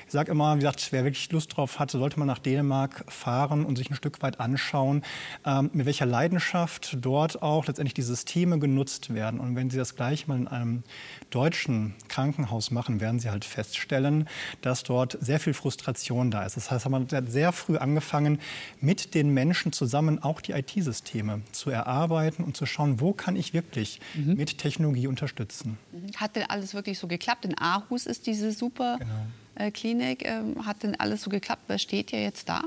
ich 0.05 0.13
sage 0.13 0.31
immer, 0.31 0.55
wie 0.55 0.59
gesagt, 0.59 0.87
wer 0.91 1.03
wirklich 1.03 1.31
Lust 1.31 1.55
drauf 1.55 1.79
hatte, 1.79 1.97
sollte 1.97 2.19
man 2.19 2.27
nach 2.27 2.39
Dänemark 2.39 3.05
fahren 3.11 3.65
und 3.65 3.77
sich 3.77 3.89
ein 3.89 3.95
Stück 3.95 4.21
weit 4.21 4.39
anschauen, 4.39 5.03
ähm, 5.45 5.69
mit 5.73 5.85
welcher 5.85 6.05
Leidenschaft 6.05 6.97
dort 7.01 7.41
auch 7.41 7.67
letztendlich 7.67 7.93
die 7.93 8.01
Systeme 8.01 8.59
genutzt 8.59 9.13
werden. 9.13 9.39
Und 9.39 9.55
wenn 9.55 9.69
Sie 9.69 9.77
das 9.77 9.95
gleich 9.95 10.27
mal 10.27 10.37
in 10.37 10.47
einem 10.47 10.83
deutschen 11.29 11.95
Krankenhaus 12.07 12.71
machen, 12.71 13.01
werden 13.01 13.19
Sie 13.19 13.29
halt 13.29 13.45
feststellen, 13.45 14.27
dass 14.61 14.83
dort 14.83 15.17
sehr 15.21 15.39
viel 15.39 15.53
Frustration 15.53 16.31
da 16.31 16.45
ist. 16.45 16.57
Das 16.57 16.71
heißt, 16.71 16.87
man 16.89 17.07
hat 17.11 17.31
sehr 17.31 17.51
früh 17.51 17.77
angefangen, 17.77 18.39
mit 18.79 19.15
den 19.15 19.33
Menschen 19.33 19.71
zusammen 19.71 20.21
auch 20.21 20.41
die 20.41 20.53
IT-Systeme 20.53 21.41
zu 21.51 21.69
erarbeiten 21.69 22.43
und 22.43 22.55
zu 22.55 22.65
schauen, 22.65 22.99
wo 22.99 23.13
kann 23.13 23.35
ich 23.35 23.53
wirklich 23.53 23.99
mhm. 24.13 24.35
mit 24.35 24.44
Technologie 24.53 25.07
unterstützen. 25.07 25.77
Mhm. 25.91 26.11
Hat 26.17 26.35
denn 26.35 26.49
alles 26.49 26.73
wirklich 26.73 26.99
so 26.99 27.07
geklappt? 27.07 27.45
In 27.45 27.57
Aarhus 27.57 28.05
ist 28.05 28.27
diese 28.27 28.51
super 28.51 28.97
genau. 28.99 29.11
Äh, 29.55 29.71
Klinik. 29.71 30.25
Ähm, 30.25 30.65
hat 30.65 30.83
denn 30.83 30.99
alles 30.99 31.23
so 31.23 31.29
geklappt? 31.29 31.63
Was 31.67 31.81
steht 31.81 32.11
ja 32.11 32.19
jetzt 32.19 32.49
da? 32.49 32.63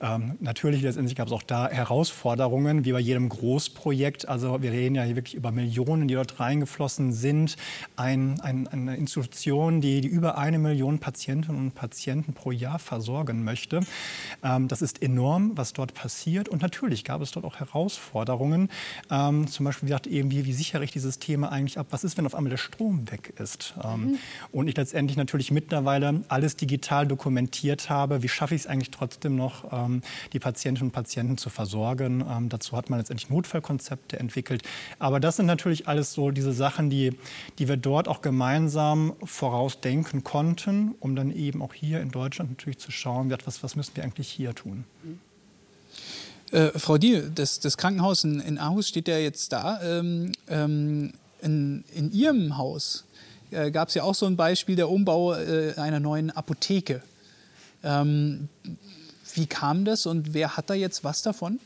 Ähm, 0.00 0.36
natürlich 0.40 0.82
letztendlich 0.82 1.16
gab 1.16 1.26
es 1.26 1.32
auch 1.32 1.42
da 1.42 1.68
Herausforderungen, 1.68 2.84
wie 2.84 2.92
bei 2.92 3.00
jedem 3.00 3.28
Großprojekt. 3.28 4.28
Also 4.28 4.62
wir 4.62 4.72
reden 4.72 4.94
ja 4.94 5.02
hier 5.02 5.16
wirklich 5.16 5.34
über 5.34 5.52
Millionen, 5.52 6.08
die 6.08 6.14
dort 6.14 6.40
reingeflossen 6.40 7.12
sind. 7.12 7.56
Ein, 7.96 8.40
ein, 8.40 8.68
eine 8.68 8.96
Institution, 8.96 9.80
die, 9.80 10.00
die, 10.00 10.08
über 10.08 10.38
eine 10.38 10.58
Million 10.58 10.98
Patientinnen 10.98 11.60
und 11.60 11.74
Patienten 11.74 12.32
pro 12.32 12.50
Jahr 12.52 12.78
versorgen 12.78 13.44
möchte. 13.44 13.80
Ähm, 14.42 14.68
das 14.68 14.82
ist 14.82 15.02
enorm, 15.02 15.52
was 15.54 15.72
dort 15.72 15.94
passiert. 15.94 16.48
Und 16.48 16.62
natürlich 16.62 17.04
gab 17.04 17.20
es 17.20 17.32
dort 17.32 17.44
auch 17.44 17.56
Herausforderungen. 17.56 18.68
Ähm, 19.10 19.46
zum 19.48 19.64
Beispiel, 19.64 19.88
wie 19.88 19.90
gesagt, 19.90 20.06
eben, 20.06 20.30
wie, 20.30 20.44
wie 20.44 20.52
sichere 20.52 20.84
ich 20.84 20.90
dieses 20.90 21.18
Thema 21.18 21.50
eigentlich 21.50 21.78
ab? 21.78 21.86
Was 21.90 22.04
ist, 22.04 22.16
wenn 22.18 22.26
auf 22.26 22.34
einmal 22.34 22.50
der 22.50 22.56
Strom 22.56 23.10
weg 23.10 23.34
ist? 23.38 23.74
Ähm, 23.82 24.00
mhm. 24.00 24.18
Und 24.50 24.68
ich 24.68 24.76
letztendlich 24.76 25.16
natürlich 25.16 25.50
mittlerweile 25.50 26.22
alles 26.28 26.56
digital 26.56 27.06
dokumentiert 27.06 27.90
habe. 27.90 28.22
Wie 28.22 28.28
schaffe 28.28 28.54
ich 28.54 28.62
es 28.62 28.66
eigentlich 28.66 28.90
trotzdem 28.90 29.36
noch, 29.36 29.71
ähm, 29.72 30.02
die 30.32 30.38
Patientinnen 30.38 30.88
und 30.88 30.92
Patienten 30.92 31.38
zu 31.38 31.50
versorgen? 31.50 32.24
Ähm, 32.28 32.48
dazu 32.48 32.76
hat 32.76 32.90
man 32.90 32.98
letztendlich 32.98 33.30
Notfallkonzepte 33.30 34.18
entwickelt. 34.18 34.62
Aber 34.98 35.20
das 35.20 35.36
sind 35.36 35.46
natürlich 35.46 35.88
alles 35.88 36.12
so 36.12 36.30
diese 36.30 36.52
Sachen, 36.52 36.90
die, 36.90 37.16
die 37.58 37.68
wir 37.68 37.76
dort 37.76 38.08
auch 38.08 38.22
gemeinsam 38.22 39.14
vorausdenken 39.24 40.24
konnten, 40.24 40.94
um 41.00 41.16
dann 41.16 41.34
eben 41.34 41.62
auch 41.62 41.74
hier 41.74 42.00
in 42.00 42.10
Deutschland 42.10 42.50
natürlich 42.50 42.78
zu 42.78 42.90
schauen, 42.90 43.34
was, 43.44 43.62
was 43.62 43.76
müssen 43.76 43.96
wir 43.96 44.04
eigentlich 44.04 44.28
hier 44.28 44.54
tun. 44.54 44.84
Äh, 46.52 46.78
Frau 46.78 46.98
Diel, 46.98 47.30
das, 47.34 47.60
das, 47.60 47.76
Krankenhaus 47.78 48.24
in, 48.24 48.40
in 48.40 48.58
Aarhus 48.58 48.88
steht 48.88 49.08
ja 49.08 49.16
jetzt 49.16 49.52
da. 49.52 49.80
Ähm, 49.82 50.32
ähm, 50.48 51.12
in, 51.40 51.82
in, 51.94 52.12
Ihrem 52.12 52.58
Haus 52.58 53.04
äh, 53.50 53.70
gab 53.70 53.88
es 53.88 53.94
ja 53.94 54.02
auch 54.02 54.14
so 54.14 54.26
ein 54.26 54.36
Beispiel 54.36 54.76
der 54.76 54.90
Umbau 54.90 55.34
äh, 55.34 55.74
einer 55.76 55.98
neuen 55.98 56.30
Apotheke. 56.30 57.02
Ähm, 57.82 58.48
wie 59.36 59.46
kam 59.46 59.84
das 59.84 60.06
und 60.06 60.34
wer 60.34 60.56
hat 60.56 60.70
da 60.70 60.74
jetzt 60.74 61.04
was 61.04 61.22
davon? 61.22 61.60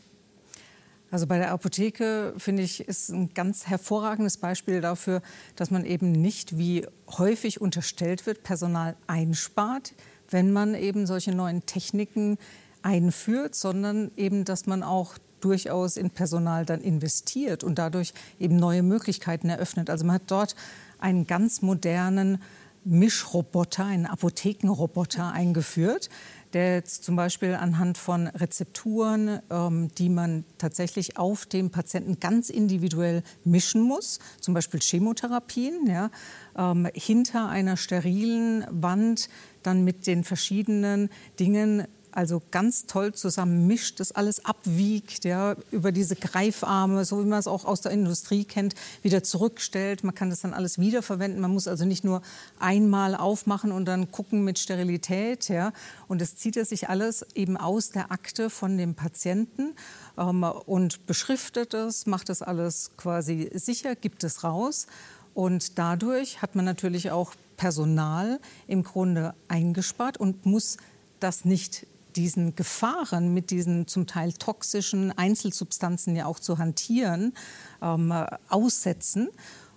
Also 1.11 1.27
bei 1.27 1.39
der 1.39 1.53
Apotheke 1.53 2.35
finde 2.37 2.63
ich 2.63 2.81
ist 2.81 3.11
ein 3.11 3.33
ganz 3.33 3.67
hervorragendes 3.67 4.39
Beispiel 4.39 4.81
dafür, 4.81 5.23
dass 5.55 5.71
man 5.71 5.85
eben 5.85 6.13
nicht 6.13 6.59
wie 6.59 6.87
häufig 7.09 7.61
unterstellt 7.61 8.27
wird, 8.27 8.43
Personal 8.43 8.97
einspart, 9.07 9.95
wenn 10.31 10.53
man 10.53 10.75
eben 10.75 11.07
solche 11.07 11.33
neuen 11.33 11.65
Techniken 11.65 12.39
einführt, 12.83 13.55
sondern 13.55 14.11
eben, 14.17 14.45
dass 14.45 14.67
man 14.67 14.83
auch 14.83 15.17
durchaus 15.41 15.97
in 15.97 16.11
Personal 16.11 16.65
dann 16.65 16.81
investiert 16.81 17.63
und 17.63 17.79
dadurch 17.79 18.13
eben 18.41 18.57
neue 18.57 18.83
Möglichkeiten 18.83 19.49
eröffnet. 19.49 19.91
Also 19.91 20.05
man 20.05 20.17
hat 20.17 20.23
dort 20.27 20.57
einen 20.99 21.27
ganz 21.27 21.63
modernen 21.63 22.43
Mischroboter, 22.85 23.85
einen 23.85 24.07
Apothekenroboter 24.07 25.33
eingeführt, 25.33 26.09
der 26.53 26.75
jetzt 26.75 27.05
zum 27.05 27.17
Beispiel 27.17 27.55
anhand 27.55 27.99
von 27.99 28.27
Rezepturen, 28.29 29.41
ähm, 29.51 29.89
die 29.99 30.09
man 30.09 30.45
tatsächlich 30.59 31.19
auf 31.19 31.47
dem 31.47 31.71
Patienten 31.71 32.21
ganz 32.21 32.51
individuell 32.51 33.23
mischen 33.45 33.83
muss, 33.83 34.19
zum 34.41 34.55
Beispiel 34.55 34.81
Chemotherapien, 34.81 35.87
ja, 35.87 36.11
ähm, 36.57 36.89
hinter 36.95 37.49
einer 37.49 37.77
sterilen 37.77 38.65
Wand 38.71 39.29
dann 39.63 39.85
mit 39.85 40.07
den 40.07 40.25
verschiedenen 40.25 41.11
Dingen 41.39 41.87
also 42.17 42.41
ganz 42.51 42.87
toll 42.87 43.13
zusammen 43.13 43.67
mischt, 43.67 44.01
das 44.01 44.11
alles 44.11 44.43
abwiegt, 44.43 45.27
ja, 45.27 45.55
über 45.71 45.93
diese 45.93 46.17
Greifarme, 46.17 47.05
so 47.05 47.23
wie 47.23 47.29
man 47.29 47.39
es 47.39 47.47
auch 47.47 47.67
aus 47.67 47.83
der 47.83 47.93
Industrie 47.93 48.47
kennt, 48.47 48.75
wieder 49.03 49.23
zurückstellt. 49.23 50.03
Man 50.03 50.15
kann 50.15 50.31
das 50.31 50.41
dann 50.41 50.55
alles 50.55 50.79
wiederverwenden. 50.79 51.43
Man 51.43 51.53
muss 51.53 51.69
also 51.69 51.85
nicht 51.85 52.05
nur 52.05 52.23
einmal 52.59 53.15
aufmachen 53.15 53.71
und 53.71 53.85
dann 53.85 54.11
gucken 54.13 54.45
mit 54.45 54.59
Sterilität. 54.59 55.51
Ja. 55.51 55.75
Und 56.09 56.23
das 56.23 56.37
zieht 56.37 56.57
er 56.57 56.65
sich 56.65 56.89
alles 56.89 57.27
eben 57.35 57.59
aus 57.59 57.91
der 57.91 58.11
Akte 58.11 58.49
von 58.49 58.79
dem 58.79 58.95
Patienten 58.95 59.75
ähm, 60.17 60.43
und 60.43 61.05
beschriftet 61.07 61.75
es, 61.75 62.07
macht 62.07 62.31
das 62.31 62.41
alles 62.41 62.93
quasi 62.97 63.51
sicher, 63.53 63.95
gibt 63.95 64.25
es 64.25 64.43
raus. 64.43 64.87
Und 65.35 65.79
dadurch 65.79 66.41
hat 66.41 66.55
man 66.55 66.65
natürlich 66.65 67.11
auch 67.11 67.35
Personal 67.59 68.41
im 68.67 68.85
Grunde 68.85 69.35
eingespart 69.49 70.17
und 70.17 70.47
muss 70.47 70.79
das 71.21 71.45
nicht 71.45 71.87
diesen 72.17 72.55
Gefahren, 72.55 73.35
mit 73.35 73.51
diesen 73.51 73.87
zum 73.87 74.07
Teil 74.07 74.33
toxischen 74.33 75.17
Einzelsubstanzen 75.17 76.17
ja 76.17 76.27
auch 76.27 76.41
zu 76.41 76.59
hantieren, 76.59 77.35
ähm, 77.83 78.13
aussetzen. 78.49 79.29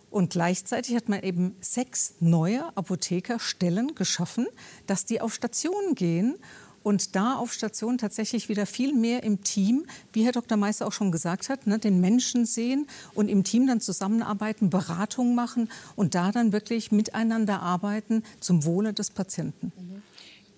Und 0.10 0.32
gleichzeitig 0.32 0.96
hat 0.96 1.08
man 1.08 1.22
eben 1.22 1.56
sechs 1.62 2.16
neue 2.20 2.66
Apothekerstellen 2.76 3.94
geschaffen, 3.94 4.48
dass 4.88 5.06
die 5.06 5.22
auf 5.22 5.34
Stationen 5.34 5.94
gehen 5.94 6.36
und 6.82 7.16
da 7.16 7.36
auf 7.36 7.54
Station 7.54 7.98
tatsächlich 7.98 8.50
wieder 8.50 8.66
viel 8.66 8.96
mehr 8.96 9.24
im 9.24 9.44
Team, 9.44 9.86
wie 10.14 10.24
Herr 10.24 10.32
Dr. 10.32 10.58
Meister 10.58 10.88
auch 10.88 10.94
schon 10.94 11.12
gesagt 11.12 11.50
hat, 11.50 11.68
ne, 11.68 11.78
den 11.78 12.02
Menschen 12.02 12.46
sehen 12.46 12.88
und 13.14 13.28
im 13.28 13.44
Team 13.44 13.68
dann 13.68 13.82
zusammenarbeiten, 13.82 14.70
Beratung 14.70 15.36
machen 15.36 15.70
und 15.96 16.16
da 16.16 16.32
dann 16.32 16.52
wirklich 16.52 16.92
miteinander 16.92 17.62
arbeiten 17.62 18.24
zum 18.40 18.66
Wohle 18.66 18.94
des 18.94 19.12
Patienten. 19.12 19.72
Mhm. 19.78 20.02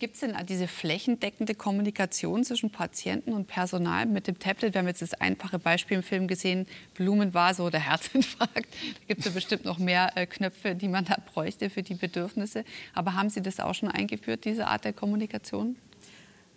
Gibt 0.01 0.15
es 0.15 0.21
denn 0.21 0.35
diese 0.47 0.67
flächendeckende 0.67 1.53
Kommunikation 1.53 2.43
zwischen 2.43 2.71
Patienten 2.71 3.33
und 3.33 3.45
Personal 3.45 4.07
mit 4.07 4.25
dem 4.25 4.39
Tablet? 4.39 4.73
Wir 4.73 4.79
haben 4.79 4.87
jetzt 4.87 5.03
das 5.03 5.13
einfache 5.13 5.59
Beispiel 5.59 5.97
im 5.97 6.01
Film 6.01 6.27
gesehen, 6.27 6.65
Blumenvase 6.95 7.61
oder 7.61 7.77
Herzinfarkt. 7.77 8.65
Da 8.65 9.05
gibt 9.07 9.19
es 9.19 9.27
ja 9.27 9.31
bestimmt 9.31 9.63
noch 9.63 9.77
mehr 9.77 10.17
äh, 10.17 10.25
Knöpfe, 10.25 10.73
die 10.73 10.87
man 10.87 11.05
da 11.05 11.17
bräuchte 11.31 11.69
für 11.69 11.83
die 11.83 11.93
Bedürfnisse. 11.93 12.65
Aber 12.95 13.13
haben 13.13 13.29
Sie 13.29 13.43
das 13.43 13.59
auch 13.59 13.75
schon 13.75 13.89
eingeführt, 13.89 14.43
diese 14.45 14.65
Art 14.65 14.85
der 14.85 14.93
Kommunikation? 14.93 15.75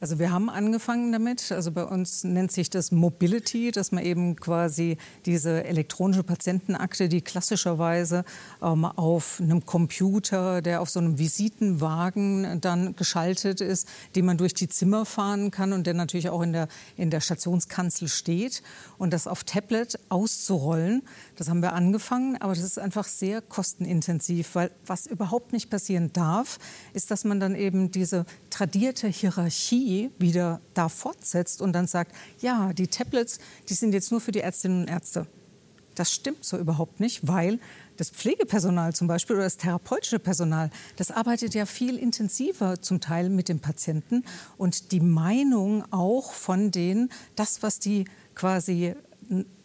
Also 0.04 0.18
wir 0.18 0.30
haben 0.30 0.50
angefangen 0.50 1.12
damit. 1.12 1.50
Also 1.50 1.72
bei 1.72 1.82
uns 1.82 2.24
nennt 2.24 2.52
sich 2.52 2.68
das 2.68 2.92
Mobility, 2.92 3.70
dass 3.70 3.90
man 3.90 4.04
eben 4.04 4.36
quasi 4.36 4.98
diese 5.24 5.64
elektronische 5.64 6.22
Patientenakte, 6.22 7.08
die 7.08 7.22
klassischerweise 7.22 8.26
ähm, 8.60 8.84
auf 8.84 9.40
einem 9.40 9.64
Computer, 9.64 10.60
der 10.60 10.82
auf 10.82 10.90
so 10.90 11.00
einem 11.00 11.18
Visitenwagen 11.18 12.60
dann 12.60 12.96
geschaltet 12.96 13.62
ist, 13.62 13.88
den 14.14 14.26
man 14.26 14.36
durch 14.36 14.52
die 14.52 14.68
Zimmer 14.68 15.06
fahren 15.06 15.50
kann 15.50 15.72
und 15.72 15.86
der 15.86 15.94
natürlich 15.94 16.28
auch 16.28 16.42
in 16.42 16.52
der, 16.52 16.68
in 16.98 17.08
der 17.08 17.22
Stationskanzel 17.22 18.08
steht. 18.08 18.62
Und 18.98 19.14
das 19.14 19.26
auf 19.26 19.42
Tablet 19.42 19.98
auszurollen, 20.10 21.00
das 21.36 21.48
haben 21.48 21.62
wir 21.62 21.72
angefangen, 21.72 22.36
aber 22.42 22.54
das 22.54 22.62
ist 22.62 22.78
einfach 22.78 23.06
sehr 23.06 23.40
kostenintensiv, 23.40 24.54
weil 24.54 24.70
was 24.84 25.06
überhaupt 25.06 25.54
nicht 25.54 25.70
passieren 25.70 26.12
darf, 26.12 26.58
ist, 26.92 27.10
dass 27.10 27.24
man 27.24 27.40
dann 27.40 27.54
eben 27.54 27.90
diese 27.90 28.26
tradierte 28.50 29.08
Hierarchie 29.08 29.93
wieder 30.18 30.60
da 30.74 30.88
fortsetzt 30.88 31.62
und 31.62 31.72
dann 31.72 31.86
sagt, 31.86 32.14
ja, 32.40 32.72
die 32.72 32.88
Tablets, 32.88 33.38
die 33.68 33.74
sind 33.74 33.92
jetzt 33.92 34.10
nur 34.10 34.20
für 34.20 34.32
die 34.32 34.40
Ärztinnen 34.40 34.82
und 34.82 34.88
Ärzte. 34.88 35.26
Das 35.94 36.12
stimmt 36.12 36.44
so 36.44 36.58
überhaupt 36.58 36.98
nicht, 37.00 37.26
weil 37.28 37.60
das 37.96 38.10
Pflegepersonal 38.10 38.94
zum 38.94 39.06
Beispiel 39.06 39.36
oder 39.36 39.44
das 39.44 39.56
therapeutische 39.56 40.18
Personal, 40.18 40.70
das 40.96 41.10
arbeitet 41.10 41.54
ja 41.54 41.66
viel 41.66 41.96
intensiver 41.96 42.80
zum 42.80 43.00
Teil 43.00 43.30
mit 43.30 43.48
dem 43.48 43.60
Patienten 43.60 44.24
und 44.56 44.90
die 44.90 45.00
Meinung 45.00 45.84
auch 45.92 46.32
von 46.32 46.72
denen, 46.72 47.10
das, 47.36 47.62
was 47.62 47.78
die 47.78 48.06
quasi 48.34 48.94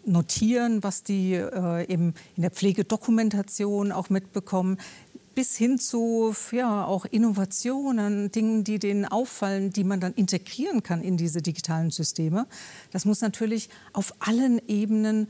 notieren, 0.05 0.83
was 0.83 1.03
die 1.03 1.33
äh, 1.33 1.91
eben 1.91 2.13
in 2.35 2.41
der 2.41 2.51
Pflegedokumentation 2.51 3.91
auch 3.91 4.09
mitbekommen, 4.09 4.77
bis 5.39 5.55
hin 5.55 5.79
zu 5.79 6.35
ja, 6.51 6.83
auch 6.83 7.05
Innovationen, 7.05 8.29
Dingen, 8.29 8.65
die 8.65 8.77
denen 8.77 9.05
auffallen, 9.05 9.71
die 9.71 9.85
man 9.85 10.01
dann 10.01 10.11
integrieren 10.11 10.83
kann 10.83 11.01
in 11.01 11.15
diese 11.15 11.41
digitalen 11.41 11.91
Systeme. 11.91 12.45
Das 12.91 13.05
muss 13.05 13.21
natürlich 13.21 13.69
auf 13.93 14.13
allen 14.19 14.59
Ebenen 14.67 15.29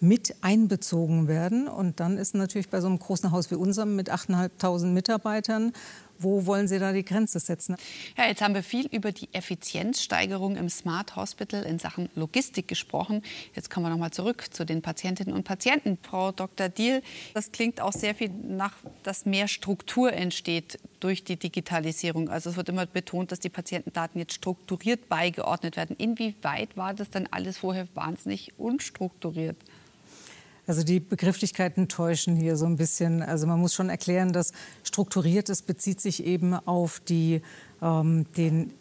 mit 0.00 0.34
einbezogen 0.40 1.28
werden. 1.28 1.68
Und 1.68 2.00
dann 2.00 2.18
ist 2.18 2.34
natürlich 2.34 2.70
bei 2.70 2.80
so 2.80 2.88
einem 2.88 2.98
großen 2.98 3.30
Haus 3.30 3.48
wie 3.52 3.54
unserem 3.54 3.94
mit 3.94 4.12
8.500 4.12 4.86
Mitarbeitern 4.86 5.72
wo 6.18 6.46
wollen 6.46 6.68
Sie 6.68 6.78
da 6.78 6.92
die 6.92 7.04
Grenze 7.04 7.40
setzen? 7.40 7.76
Ja, 8.16 8.26
jetzt 8.26 8.42
haben 8.42 8.54
wir 8.54 8.62
viel 8.62 8.86
über 8.86 9.12
die 9.12 9.28
Effizienzsteigerung 9.32 10.56
im 10.56 10.68
Smart 10.68 11.16
Hospital 11.16 11.62
in 11.62 11.78
Sachen 11.78 12.08
Logistik 12.14 12.68
gesprochen. 12.68 13.22
Jetzt 13.54 13.70
kommen 13.70 13.86
wir 13.86 13.90
noch 13.90 13.98
mal 13.98 14.10
zurück 14.10 14.46
zu 14.50 14.64
den 14.64 14.82
Patientinnen 14.82 15.34
und 15.34 15.44
Patienten. 15.44 15.98
Frau 16.02 16.32
Dr. 16.32 16.68
Diel, 16.68 17.02
das 17.34 17.52
klingt 17.52 17.80
auch 17.80 17.92
sehr 17.92 18.14
viel 18.14 18.30
nach, 18.30 18.74
dass 19.02 19.26
mehr 19.26 19.48
Struktur 19.48 20.12
entsteht 20.12 20.78
durch 21.00 21.24
die 21.24 21.36
Digitalisierung. 21.36 22.28
Also 22.28 22.50
es 22.50 22.56
wird 22.56 22.68
immer 22.68 22.86
betont, 22.86 23.32
dass 23.32 23.40
die 23.40 23.48
Patientendaten 23.48 24.18
jetzt 24.18 24.34
strukturiert 24.34 25.08
beigeordnet 25.08 25.76
werden. 25.76 25.96
Inwieweit 25.98 26.76
war 26.76 26.94
das 26.94 27.10
dann 27.10 27.26
alles 27.30 27.58
vorher 27.58 27.86
wahnsinnig 27.94 28.52
unstrukturiert? 28.58 29.56
Also 30.66 30.82
die 30.82 31.00
Begrifflichkeiten 31.00 31.88
täuschen 31.88 32.34
hier 32.36 32.56
so 32.56 32.66
ein 32.66 32.76
bisschen. 32.76 33.22
Also 33.22 33.46
man 33.46 33.60
muss 33.60 33.74
schon 33.74 33.88
erklären, 33.88 34.32
dass 34.32 34.52
strukturiertes 34.82 35.62
bezieht 35.62 36.00
sich 36.00 36.24
eben 36.24 36.54
auf 36.54 37.00
die, 37.00 37.40
ähm, 37.80 38.26
den, 38.36 38.72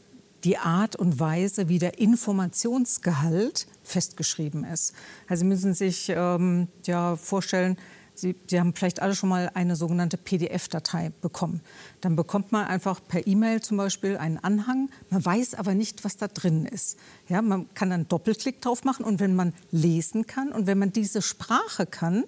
die 0.43 0.57
Art 0.57 0.95
und 0.95 1.19
Weise, 1.19 1.69
wie 1.69 1.79
der 1.79 1.99
Informationsgehalt 1.99 3.67
festgeschrieben 3.83 4.63
ist. 4.63 4.93
Also 5.27 5.41
Sie 5.41 5.47
müssen 5.47 5.73
sich 5.73 6.11
ähm, 6.15 6.67
ja, 6.85 7.15
vorstellen, 7.15 7.77
Sie, 8.15 8.35
Sie, 8.47 8.59
haben 8.59 8.73
vielleicht 8.73 9.01
alle 9.01 9.15
schon 9.15 9.29
mal 9.29 9.51
eine 9.53 9.75
sogenannte 9.75 10.17
PDF-Datei 10.17 11.11
bekommen. 11.21 11.61
Dann 12.01 12.15
bekommt 12.15 12.51
man 12.51 12.65
einfach 12.65 13.01
per 13.05 13.27
E-Mail 13.27 13.61
zum 13.61 13.77
Beispiel 13.77 14.17
einen 14.17 14.37
Anhang. 14.37 14.89
Man 15.09 15.23
weiß 15.23 15.55
aber 15.55 15.73
nicht, 15.75 16.03
was 16.03 16.17
da 16.17 16.27
drin 16.27 16.65
ist. 16.65 16.97
Ja, 17.27 17.41
man 17.41 17.73
kann 17.73 17.89
dann 17.89 18.07
Doppelklick 18.07 18.61
drauf 18.61 18.83
machen 18.83 19.05
und 19.05 19.19
wenn 19.19 19.35
man 19.35 19.53
lesen 19.71 20.27
kann 20.27 20.51
und 20.51 20.67
wenn 20.67 20.79
man 20.79 20.93
diese 20.93 21.21
Sprache 21.21 21.85
kann, 21.85 22.23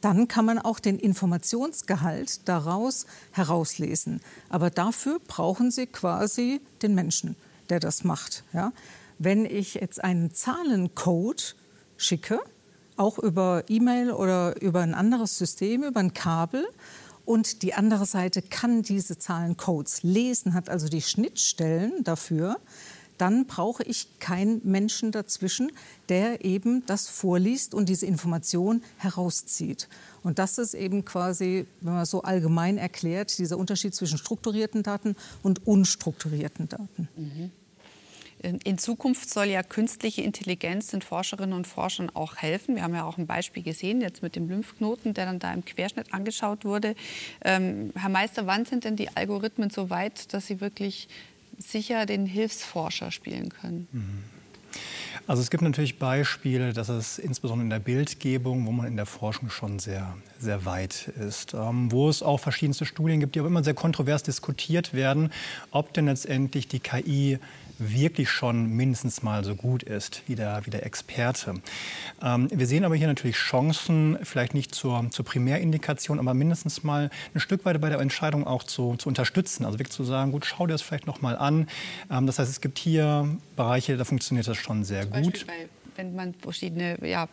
dann 0.00 0.28
kann 0.28 0.44
man 0.44 0.58
auch 0.58 0.78
den 0.78 0.98
Informationsgehalt 0.98 2.48
daraus 2.48 3.06
herauslesen. 3.32 4.20
Aber 4.48 4.70
dafür 4.70 5.20
brauchen 5.26 5.70
Sie 5.70 5.86
quasi 5.86 6.60
den 6.82 6.94
Menschen, 6.94 7.36
der 7.68 7.80
das 7.80 8.04
macht. 8.04 8.44
Ja? 8.52 8.72
Wenn 9.18 9.44
ich 9.44 9.74
jetzt 9.74 10.02
einen 10.02 10.32
Zahlencode 10.32 11.56
schicke, 11.96 12.40
auch 12.98 13.18
über 13.18 13.64
E-Mail 13.68 14.10
oder 14.10 14.60
über 14.60 14.80
ein 14.80 14.94
anderes 14.94 15.38
System, 15.38 15.82
über 15.82 16.00
ein 16.00 16.14
Kabel. 16.14 16.66
Und 17.24 17.62
die 17.62 17.74
andere 17.74 18.06
Seite 18.06 18.40
kann 18.40 18.82
diese 18.82 19.18
Zahlencodes 19.18 20.02
lesen, 20.02 20.54
hat 20.54 20.70
also 20.70 20.88
die 20.88 21.02
Schnittstellen 21.02 22.02
dafür. 22.02 22.56
Dann 23.18 23.46
brauche 23.46 23.82
ich 23.82 24.18
keinen 24.20 24.60
Menschen 24.64 25.10
dazwischen, 25.12 25.72
der 26.08 26.44
eben 26.44 26.86
das 26.86 27.08
vorliest 27.08 27.74
und 27.74 27.88
diese 27.88 28.06
Information 28.06 28.82
herauszieht. 28.96 29.88
Und 30.22 30.38
das 30.38 30.56
ist 30.56 30.74
eben 30.74 31.04
quasi, 31.04 31.66
wenn 31.80 31.94
man 31.94 32.06
so 32.06 32.22
allgemein 32.22 32.78
erklärt, 32.78 33.36
dieser 33.38 33.58
Unterschied 33.58 33.94
zwischen 33.94 34.18
strukturierten 34.18 34.82
Daten 34.82 35.16
und 35.42 35.66
unstrukturierten 35.66 36.68
Daten. 36.68 37.08
Mhm. 37.16 37.50
In 38.40 38.78
Zukunft 38.78 39.28
soll 39.28 39.46
ja 39.46 39.64
künstliche 39.64 40.22
Intelligenz 40.22 40.88
den 40.88 41.02
Forscherinnen 41.02 41.54
und 41.54 41.66
Forschern 41.66 42.10
auch 42.14 42.36
helfen. 42.36 42.76
Wir 42.76 42.84
haben 42.84 42.94
ja 42.94 43.04
auch 43.04 43.18
ein 43.18 43.26
Beispiel 43.26 43.64
gesehen, 43.64 44.00
jetzt 44.00 44.22
mit 44.22 44.36
dem 44.36 44.48
Lymphknoten, 44.48 45.12
der 45.12 45.26
dann 45.26 45.40
da 45.40 45.52
im 45.52 45.64
Querschnitt 45.64 46.14
angeschaut 46.14 46.64
wurde. 46.64 46.94
Ähm, 47.44 47.92
Herr 47.96 48.10
Meister, 48.10 48.46
wann 48.46 48.64
sind 48.64 48.84
denn 48.84 48.94
die 48.94 49.16
Algorithmen 49.16 49.70
so 49.70 49.90
weit, 49.90 50.32
dass 50.32 50.46
sie 50.46 50.60
wirklich 50.60 51.08
sicher 51.58 52.06
den 52.06 52.26
Hilfsforscher 52.26 53.10
spielen 53.10 53.48
können? 53.48 53.88
Mhm. 53.90 54.38
Also 55.26 55.42
es 55.42 55.50
gibt 55.50 55.62
natürlich 55.62 55.98
Beispiele, 55.98 56.72
dass 56.72 56.88
es 56.88 57.18
insbesondere 57.18 57.64
in 57.64 57.70
der 57.70 57.80
Bildgebung, 57.80 58.66
wo 58.66 58.72
man 58.72 58.86
in 58.86 58.96
der 58.96 59.04
Forschung 59.04 59.50
schon 59.50 59.78
sehr, 59.78 60.16
sehr 60.38 60.64
weit 60.64 61.08
ist, 61.20 61.54
ähm, 61.54 61.92
wo 61.92 62.08
es 62.08 62.22
auch 62.22 62.38
verschiedenste 62.40 62.86
Studien 62.86 63.20
gibt, 63.20 63.34
die 63.34 63.40
aber 63.40 63.48
immer 63.48 63.64
sehr 63.64 63.74
kontrovers 63.74 64.22
diskutiert 64.22 64.94
werden, 64.94 65.30
ob 65.70 65.92
denn 65.92 66.06
letztendlich 66.06 66.68
die 66.68 66.80
KI 66.80 67.38
wirklich 67.78 68.28
schon 68.30 68.70
mindestens 68.70 69.22
mal 69.22 69.44
so 69.44 69.54
gut 69.54 69.82
ist 69.82 70.22
wie 70.26 70.34
der, 70.34 70.60
wie 70.64 70.70
der 70.70 70.84
Experte. 70.84 71.54
Ähm, 72.22 72.48
wir 72.52 72.66
sehen 72.66 72.84
aber 72.84 72.96
hier 72.96 73.06
natürlich 73.06 73.36
Chancen, 73.36 74.18
vielleicht 74.22 74.54
nicht 74.54 74.74
zur, 74.74 75.10
zur 75.10 75.24
Primärindikation, 75.24 76.18
aber 76.18 76.34
mindestens 76.34 76.82
mal 76.82 77.10
ein 77.34 77.40
Stück 77.40 77.64
weit 77.64 77.80
bei 77.80 77.88
der 77.88 78.00
Entscheidung 78.00 78.46
auch 78.46 78.64
zu, 78.64 78.96
zu 78.96 79.08
unterstützen. 79.08 79.64
Also 79.64 79.78
wirklich 79.78 79.94
zu 79.94 80.04
sagen, 80.04 80.32
gut, 80.32 80.44
schau 80.44 80.66
dir 80.66 80.74
das 80.74 80.82
vielleicht 80.82 81.06
noch 81.06 81.20
mal 81.20 81.36
an. 81.36 81.68
Ähm, 82.10 82.26
das 82.26 82.38
heißt, 82.38 82.50
es 82.50 82.60
gibt 82.60 82.78
hier 82.78 83.28
Bereiche, 83.56 83.96
da 83.96 84.04
funktioniert 84.04 84.46
das 84.48 84.56
schon 84.56 84.84
sehr 84.84 85.10
Zum 85.10 85.22
gut. 85.22 85.46
Wenn 85.96 86.14
man 86.14 86.34
verschiedene 86.34 86.96
ja, 87.04 87.28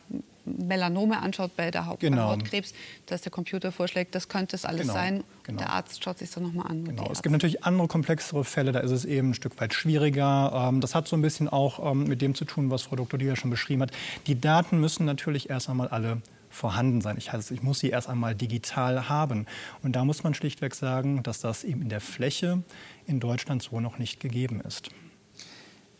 Melanome 0.46 1.20
anschaut 1.20 1.56
bei 1.56 1.72
der 1.72 1.86
Haut 1.86 2.00
genau. 2.00 2.30
Hautkrebs, 2.30 2.74
dass 3.06 3.22
der 3.22 3.32
Computer 3.32 3.72
vorschlägt, 3.72 4.16
das 4.16 4.30
könnte 4.30 4.56
es 4.56 4.66
alles 4.66 4.82
genau. 4.82 4.94
sein. 4.94 5.24
Genau. 5.44 5.60
Der 5.60 5.72
Arzt 5.72 6.04
schaut 6.04 6.20
sich 6.20 6.30
das 6.30 6.42
nochmal 6.42 6.68
an. 6.68 6.86
Genau. 6.86 7.10
Es 7.12 7.22
gibt 7.22 7.34
natürlich 7.34 7.64
andere 7.64 7.88
komplexere 7.88 8.44
Fälle, 8.44 8.72
da 8.72 8.80
ist 8.80 8.92
es 8.92 9.06
eben 9.06 9.32
ein 9.32 9.34
Stück 9.34 9.60
weit 9.60 9.74
schwieriger. 9.74 10.70
Ähm, 10.70 10.82
das 10.82 10.96
hat 10.96 11.08
so 11.08 11.16
ein 11.16 11.22
bisschen 11.22 11.50
auch 11.50 11.92
ähm, 11.92 12.06
mit 12.06 12.22
dem 12.22 12.36
zu 12.36 12.46
tun, 12.46 12.70
was 12.70 12.84
Frau 12.84 12.96
Dr. 12.96 13.20
Dieter 13.20 13.36
schon 13.36 13.50
beschrieben 13.50 13.82
hat. 13.82 13.92
Die 14.28 14.40
Daten 14.40 14.80
müssen 14.80 15.06
natürlich 15.06 15.50
erst 15.50 15.70
einmal 15.70 15.88
alle 15.90 16.22
vorhanden 16.50 17.02
sein. 17.02 17.18
Ich, 17.18 17.34
heißt, 17.34 17.52
ich 17.52 17.62
muss 17.62 17.80
sie 17.80 17.90
erst 17.90 18.10
einmal 18.10 18.34
digital 18.34 19.10
haben. 19.10 19.46
Und 19.84 19.96
da 19.96 20.06
muss 20.06 20.24
man 20.24 20.34
schlichtweg 20.34 20.74
sagen, 20.74 21.22
dass 21.22 21.42
das 21.42 21.64
eben 21.64 21.82
in 21.82 21.90
der 21.90 22.02
Fläche 22.02 22.64
in 23.06 23.20
Deutschland 23.20 23.62
so 23.62 23.80
noch 23.80 24.00
nicht 24.00 24.20
gegeben 24.20 24.62
ist. 24.62 24.90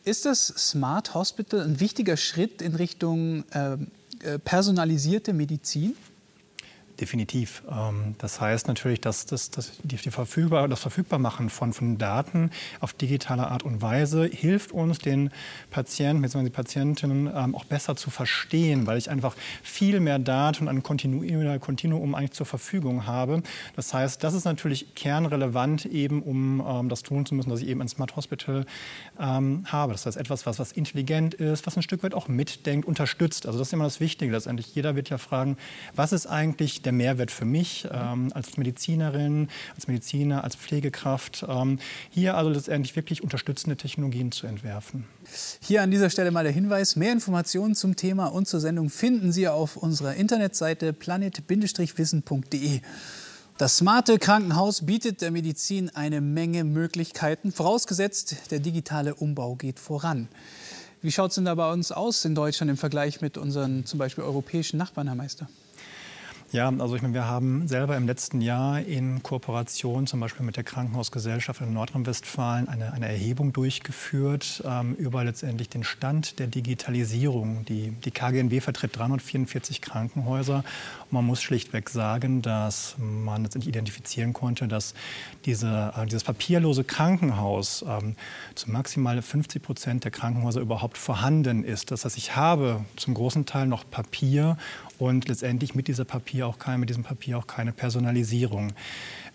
Ist 0.06 0.26
das 0.26 0.48
Smart 0.48 1.14
Hospital 1.14 1.62
ein 1.62 1.80
wichtiger 1.80 2.16
Schritt 2.16 2.62
in 2.62 2.76
Richtung 2.76 3.44
äh, 3.52 3.74
äh, 3.74 3.78
personalisierte 4.44 5.34
Medizin? 5.34 5.96
Definitiv. 7.00 7.62
Ähm, 7.70 8.16
das 8.20 8.40
heißt 8.40 8.70
natürlich, 8.70 9.02
dass 9.02 9.26
das, 9.26 9.52
das, 9.52 9.74
die, 9.84 9.98
verfügbar, 9.98 10.70
das 10.70 10.80
Verfügbarmachen 10.82 11.50
von, 11.50 11.74
von 11.74 11.98
Daten 11.98 12.52
auf 12.80 12.94
digitale 12.94 13.48
Art 13.48 13.64
und 13.64 13.82
Weise 13.82 14.26
hilft 14.26 14.72
uns, 14.72 15.00
den 15.00 15.30
Patienten 15.72 16.22
bzw. 16.22 16.46
die 16.46 16.50
Patientinnen 16.52 17.30
ähm, 17.36 17.54
auch 17.54 17.66
besser 17.66 17.98
zu 17.98 18.10
verstehen, 18.10 18.88
weil 18.88 18.98
ich 18.98 19.10
einfach 19.10 19.36
viel 19.62 20.00
mehr 20.00 20.20
Daten 20.20 20.70
an 20.70 20.84
Kontinuum, 20.84 21.60
Kontinuum 21.60 22.16
eigentlich 22.16 22.32
zur 22.32 22.46
Verfügung 22.46 23.06
habe. 23.06 23.44
Das 23.76 23.94
heißt, 23.94 24.24
das 24.24 24.34
ist 24.34 24.46
natürlich 24.46 24.96
kernrelevant 24.96 25.86
eben, 25.86 26.24
um 26.24 26.64
ähm, 26.66 26.88
das 26.88 27.04
tun 27.04 27.26
zu 27.26 27.36
müssen, 27.36 27.50
dass 27.50 27.62
ich 27.62 27.68
eben 27.68 27.82
ein 27.82 27.90
Smart 27.90 28.16
Hospital 28.16 28.66
habe. 29.18 29.94
Das 29.94 30.06
heißt, 30.06 30.18
etwas, 30.18 30.46
was, 30.46 30.60
was 30.60 30.72
intelligent 30.74 31.36
ist, 31.36 31.66
was 31.66 31.78
ein 31.78 31.84
Stück 31.84 32.04
weit 32.04 32.14
auch 32.14 32.28
mitdenkt, 32.28 32.86
unterstützt. 32.86 33.46
Also 33.46 33.58
das 33.60 33.70
ist 33.70 33.74
immer 33.74 33.86
das 33.86 34.02
Wichtige 34.02 34.32
letztendlich. 34.32 34.76
Jeder 34.76 34.96
wird 34.96 35.10
ja 35.10 35.18
fragen, 35.18 35.58
was 35.96 36.12
ist 36.12 36.28
eigentlich 36.28 36.82
der 36.86 36.94
Mehrwert 36.94 37.32
für 37.32 37.46
mich 37.46 37.88
ähm, 37.92 38.32
als 38.34 38.58
Medizinerin, 38.58 39.50
als 39.76 39.88
Mediziner, 39.88 40.44
als 40.44 40.56
Pflegekraft, 40.56 41.46
ähm, 41.48 41.80
hier 42.10 42.36
also 42.38 42.50
letztendlich 42.50 42.96
wirklich 42.96 43.24
unterstützende 43.24 43.76
Technologien 43.76 44.32
zu 44.32 44.48
entwerfen. 44.48 45.06
Hier 45.62 45.82
an 45.82 45.92
dieser 45.92 46.10
Stelle 46.10 46.32
mal 46.32 46.44
der 46.44 46.54
Hinweis, 46.54 46.96
mehr 46.96 47.12
Informationen 47.12 47.76
zum 47.76 47.96
Thema 47.96 48.28
und 48.28 48.48
zur 48.48 48.60
Sendung 48.60 48.90
finden 48.90 49.32
Sie 49.32 49.48
auf 49.48 49.78
unserer 49.78 50.16
Internetseite 50.16 50.94
planet-wissen.de. 50.94 52.82
Das 53.58 53.78
smarte 53.78 54.20
Krankenhaus 54.20 54.86
bietet 54.86 55.22
der 55.22 55.32
Medizin 55.32 55.90
eine 55.90 56.20
Menge 56.20 56.66
Möglichkeiten, 56.66 57.54
vorausgesetzt, 57.54 58.36
der 58.52 58.60
digitale 58.60 59.16
Umbau 59.16 59.56
geht 59.56 59.80
voran. 59.80 60.28
Wie 61.02 61.12
schaut 61.12 61.30
es 61.30 61.36
denn 61.36 61.46
da 61.46 61.56
bei 61.56 61.72
uns 61.72 61.92
aus 61.92 62.26
in 62.26 62.36
Deutschland 62.36 62.70
im 62.70 62.78
Vergleich 62.78 63.22
mit 63.22 63.38
unseren 63.38 63.86
zum 63.86 63.98
Beispiel 64.00 64.24
europäischen 64.24 64.78
Nachbarn, 64.78 65.08
Herr 65.08 65.16
Meister? 65.16 65.48
Ja, 66.56 66.72
also 66.80 66.96
ich 66.96 67.02
meine, 67.02 67.14
wir 67.14 67.28
haben 67.28 67.68
selber 67.68 67.98
im 67.98 68.08
letzten 68.08 68.40
Jahr 68.40 68.80
in 68.80 69.22
Kooperation 69.22 70.08
zum 70.08 70.22
Beispiel 70.22 70.46
mit 70.46 70.56
der 70.56 70.64
Krankenhausgesellschaft 70.64 71.60
in 71.60 71.74
Nordrhein-Westfalen 71.74 72.70
eine, 72.70 72.94
eine 72.94 73.10
Erhebung 73.10 73.52
durchgeführt 73.52 74.64
ähm, 74.66 74.96
über 74.96 75.26
letztendlich 75.26 75.68
den 75.68 75.84
Stand 75.84 76.40
der 76.40 76.48
Digitalisierung. 76.48 77.66
Die, 77.66 77.92
die 77.92 78.12
KGNW 78.12 78.62
vertritt 78.62 78.98
344 78.98 79.82
Krankenhäuser. 79.82 80.64
Man 81.12 81.26
muss 81.26 81.42
schlichtweg 81.42 81.90
sagen, 81.90 82.42
dass 82.42 82.96
man 82.98 83.44
letztendlich 83.44 83.70
identifizieren 83.70 84.34
konnte, 84.34 84.68
dass 84.68 84.94
diese, 85.46 85.94
äh, 85.96 86.06
dieses 86.06 86.24
papierlose 86.24 86.84
Krankenhaus 86.84 87.86
ähm, 87.88 88.16
zu 88.56 88.72
maximal 88.72 89.22
50 89.22 89.62
Prozent 89.62 90.04
der 90.04 90.12
Krankenhäuser 90.12 90.62
überhaupt 90.62 90.98
vorhanden 90.98 91.64
ist. 91.64 91.92
Das 91.92 92.06
heißt, 92.06 92.18
ich 92.18 92.36
habe 92.36 92.84
zum 92.96 93.14
großen 93.14 93.46
Teil 93.46 93.68
noch 93.68 93.90
Papier 93.90 94.58
und 94.98 95.28
letztendlich 95.28 95.76
mit, 95.76 95.88
dieser 95.88 96.06
Papier 96.06 96.48
auch 96.48 96.58
keine, 96.58 96.78
mit 96.80 96.90
diesem 96.90 97.04
Papier 97.04 97.38
auch 97.38 97.48
keine 97.48 97.72
Personalisierung. 97.72 98.74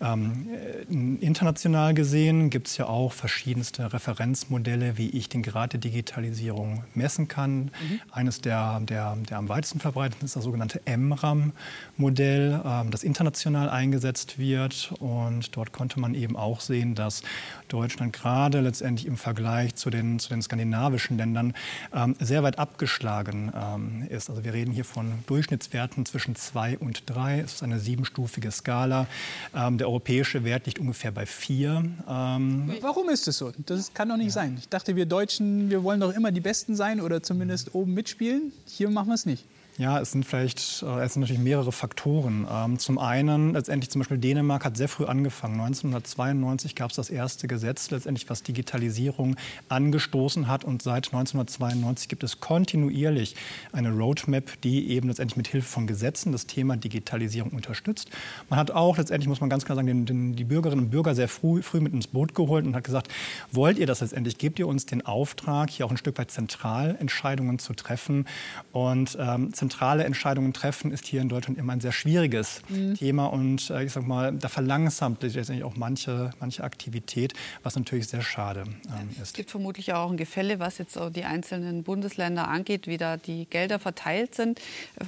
Ähm, 0.01 0.47
äh, 0.49 1.23
international 1.23 1.93
gesehen 1.93 2.49
gibt 2.49 2.67
es 2.67 2.77
ja 2.77 2.87
auch 2.87 3.13
verschiedenste 3.13 3.93
Referenzmodelle, 3.93 4.97
wie 4.97 5.09
ich 5.09 5.29
den 5.29 5.43
Grad 5.43 5.73
der 5.73 5.79
Digitalisierung 5.79 6.83
messen 6.95 7.27
kann. 7.27 7.65
Mhm. 7.65 8.01
Eines 8.11 8.41
der, 8.41 8.79
der, 8.81 9.15
der 9.29 9.37
am 9.37 9.49
weitesten 9.49 9.79
verbreiteten 9.79 10.25
ist 10.25 10.35
das 10.35 10.43
sogenannte 10.43 10.81
MRAM-Modell, 10.85 11.53
ähm, 11.99 12.91
das 12.91 13.03
international 13.03 13.69
eingesetzt 13.69 14.39
wird. 14.39 14.93
Und 14.99 15.55
dort 15.55 15.71
konnte 15.71 15.99
man 15.99 16.15
eben 16.15 16.35
auch 16.35 16.61
sehen, 16.61 16.95
dass 16.95 17.21
Deutschland 17.67 18.13
gerade 18.13 18.61
letztendlich 18.61 19.07
im 19.07 19.17
Vergleich 19.17 19.75
zu 19.75 19.89
den, 19.89 20.19
zu 20.19 20.29
den 20.29 20.41
skandinavischen 20.41 21.17
Ländern 21.17 21.53
ähm, 21.93 22.15
sehr 22.19 22.43
weit 22.43 22.59
abgeschlagen 22.59 23.51
ähm, 23.55 24.07
ist. 24.09 24.29
Also 24.29 24.43
wir 24.43 24.53
reden 24.53 24.71
hier 24.71 24.85
von 24.85 25.11
Durchschnittswerten 25.27 26.05
zwischen 26.05 26.35
zwei 26.35 26.77
und 26.77 27.03
drei. 27.09 27.39
Es 27.39 27.53
ist 27.53 27.63
eine 27.63 27.79
siebenstufige 27.79 28.51
Skala. 28.51 29.07
Der 29.53 29.87
europäische 29.87 30.43
Wert 30.43 30.65
liegt 30.65 30.79
ungefähr 30.79 31.11
bei 31.11 31.25
vier. 31.25 31.83
Warum 32.05 33.09
ist 33.09 33.27
es 33.27 33.37
so? 33.37 33.51
Das 33.65 33.93
kann 33.93 34.09
doch 34.09 34.17
nicht 34.17 34.27
ja. 34.27 34.31
sein. 34.31 34.55
Ich 34.59 34.69
dachte, 34.69 34.95
wir 34.95 35.05
Deutschen, 35.05 35.69
wir 35.69 35.83
wollen 35.83 35.99
doch 35.99 36.13
immer 36.13 36.31
die 36.31 36.41
Besten 36.41 36.75
sein 36.75 37.01
oder 37.01 37.21
zumindest 37.21 37.75
oben 37.75 37.93
mitspielen. 37.93 38.51
Hier 38.65 38.89
machen 38.89 39.07
wir 39.07 39.15
es 39.15 39.25
nicht. 39.25 39.45
Ja, 39.81 39.99
es 39.99 40.11
sind 40.11 40.27
vielleicht 40.27 40.83
äh, 40.83 41.03
es 41.03 41.13
sind 41.13 41.21
natürlich 41.21 41.41
mehrere 41.41 41.71
Faktoren. 41.71 42.45
Ähm, 42.47 42.77
zum 42.77 42.99
einen, 42.99 43.53
letztendlich 43.53 43.89
zum 43.89 44.01
Beispiel 44.01 44.19
Dänemark 44.19 44.63
hat 44.63 44.77
sehr 44.77 44.87
früh 44.87 45.05
angefangen. 45.05 45.55
1992 45.55 46.75
gab 46.75 46.91
es 46.91 46.97
das 46.97 47.09
erste 47.09 47.47
Gesetz, 47.47 47.89
letztendlich 47.89 48.29
was 48.29 48.43
Digitalisierung 48.43 49.37
angestoßen 49.69 50.47
hat. 50.47 50.65
Und 50.65 50.83
seit 50.83 51.07
1992 51.07 52.09
gibt 52.09 52.23
es 52.23 52.39
kontinuierlich 52.39 53.35
eine 53.71 53.89
Roadmap, 53.89 54.61
die 54.61 54.91
eben 54.91 55.07
letztendlich 55.07 55.37
mit 55.37 55.47
Hilfe 55.47 55.67
von 55.67 55.87
Gesetzen 55.87 56.31
das 56.31 56.45
Thema 56.45 56.77
Digitalisierung 56.77 57.49
unterstützt. 57.49 58.11
Man 58.49 58.59
hat 58.59 58.69
auch 58.69 58.99
letztendlich, 58.99 59.29
muss 59.29 59.41
man 59.41 59.49
ganz 59.49 59.65
klar 59.65 59.77
sagen, 59.77 59.87
den, 59.87 60.05
den, 60.05 60.35
die 60.35 60.43
Bürgerinnen 60.43 60.85
und 60.85 60.89
Bürger 60.91 61.15
sehr 61.15 61.27
früh, 61.27 61.63
früh 61.63 61.79
mit 61.79 61.91
ins 61.91 62.05
Boot 62.05 62.35
geholt 62.35 62.67
und 62.67 62.75
hat 62.75 62.83
gesagt, 62.83 63.07
wollt 63.51 63.79
ihr 63.79 63.87
das 63.87 64.01
letztendlich? 64.01 64.37
Gebt 64.37 64.59
ihr 64.59 64.67
uns 64.67 64.85
den 64.85 65.03
Auftrag, 65.03 65.71
hier 65.71 65.87
auch 65.87 65.91
ein 65.91 65.97
Stück 65.97 66.19
weit 66.19 66.29
zentral 66.29 66.97
Entscheidungen 66.99 67.57
zu 67.57 67.73
treffen? 67.73 68.27
Und 68.73 69.17
ähm, 69.19 69.51
zentrale 69.71 70.03
Entscheidungen 70.03 70.53
treffen, 70.53 70.91
ist 70.91 71.05
hier 71.05 71.21
in 71.21 71.29
Deutschland 71.29 71.57
immer 71.57 71.73
ein 71.73 71.79
sehr 71.79 71.91
schwieriges 71.93 72.61
mhm. 72.67 72.95
Thema. 72.95 73.27
Und 73.27 73.69
äh, 73.69 73.83
ich 73.83 73.93
sag 73.93 74.05
mal, 74.05 74.33
da 74.33 74.49
verlangsamt 74.49 75.21
sich 75.21 75.35
letztendlich 75.35 75.63
auch 75.63 75.75
manche, 75.75 76.31
manche 76.39 76.63
Aktivität, 76.63 77.33
was 77.63 77.75
natürlich 77.75 78.07
sehr 78.07 78.21
schade 78.21 78.63
ähm, 78.65 79.09
ist. 79.13 79.21
Es 79.21 79.33
gibt 79.33 79.49
vermutlich 79.49 79.93
auch 79.93 80.11
ein 80.11 80.17
Gefälle, 80.17 80.59
was 80.59 80.77
jetzt 80.77 80.99
die 81.15 81.23
einzelnen 81.23 81.83
Bundesländer 81.83 82.47
angeht, 82.47 82.87
wie 82.87 82.97
da 82.97 83.17
die 83.17 83.45
Gelder 83.45 83.79
verteilt 83.79 84.35
sind. 84.35 84.59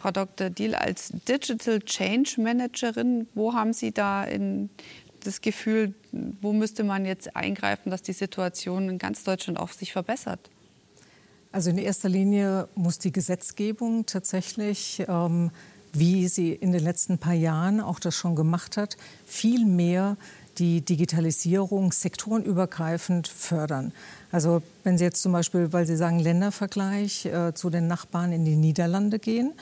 Frau 0.01 0.11
Dr. 0.11 0.49
Diel, 0.49 0.75
als 0.75 1.11
Digital 1.27 1.81
Change 1.81 2.35
Managerin, 2.37 3.27
wo 3.33 3.53
haben 3.53 3.73
Sie 3.73 3.91
da 3.91 4.23
in 4.23 4.69
das 5.23 5.41
Gefühl, 5.41 5.93
wo 6.41 6.53
müsste 6.53 6.83
man 6.83 7.05
jetzt 7.05 7.35
eingreifen, 7.35 7.89
dass 7.91 8.01
die 8.01 8.13
Situation 8.13 8.89
in 8.89 8.97
ganz 8.97 9.23
Deutschland 9.23 9.59
auch 9.59 9.69
sich 9.69 9.91
verbessert? 9.91 10.49
Also 11.53 11.69
in 11.69 11.77
erster 11.77 12.09
Linie 12.09 12.67
muss 12.73 12.97
die 12.97 13.11
Gesetzgebung 13.11 14.07
tatsächlich, 14.07 15.05
ähm, 15.07 15.51
wie 15.93 16.27
sie 16.27 16.51
in 16.51 16.71
den 16.71 16.83
letzten 16.83 17.19
paar 17.19 17.35
Jahren 17.35 17.79
auch 17.79 17.99
das 17.99 18.15
schon 18.15 18.35
gemacht 18.35 18.75
hat, 18.75 18.97
viel 19.27 19.67
mehr 19.67 20.17
die 20.57 20.81
Digitalisierung 20.81 21.91
sektorenübergreifend 21.91 23.27
fördern. 23.27 23.91
Also 24.31 24.63
wenn 24.83 24.97
Sie 24.97 25.03
jetzt 25.03 25.21
zum 25.21 25.31
Beispiel, 25.31 25.71
weil 25.73 25.85
Sie 25.85 25.95
sagen 25.95 26.17
Ländervergleich, 26.17 27.25
äh, 27.25 27.53
zu 27.53 27.69
den 27.69 27.85
Nachbarn 27.85 28.31
in 28.31 28.45
die 28.45 28.55
Niederlande 28.55 29.19
gehen, 29.19 29.53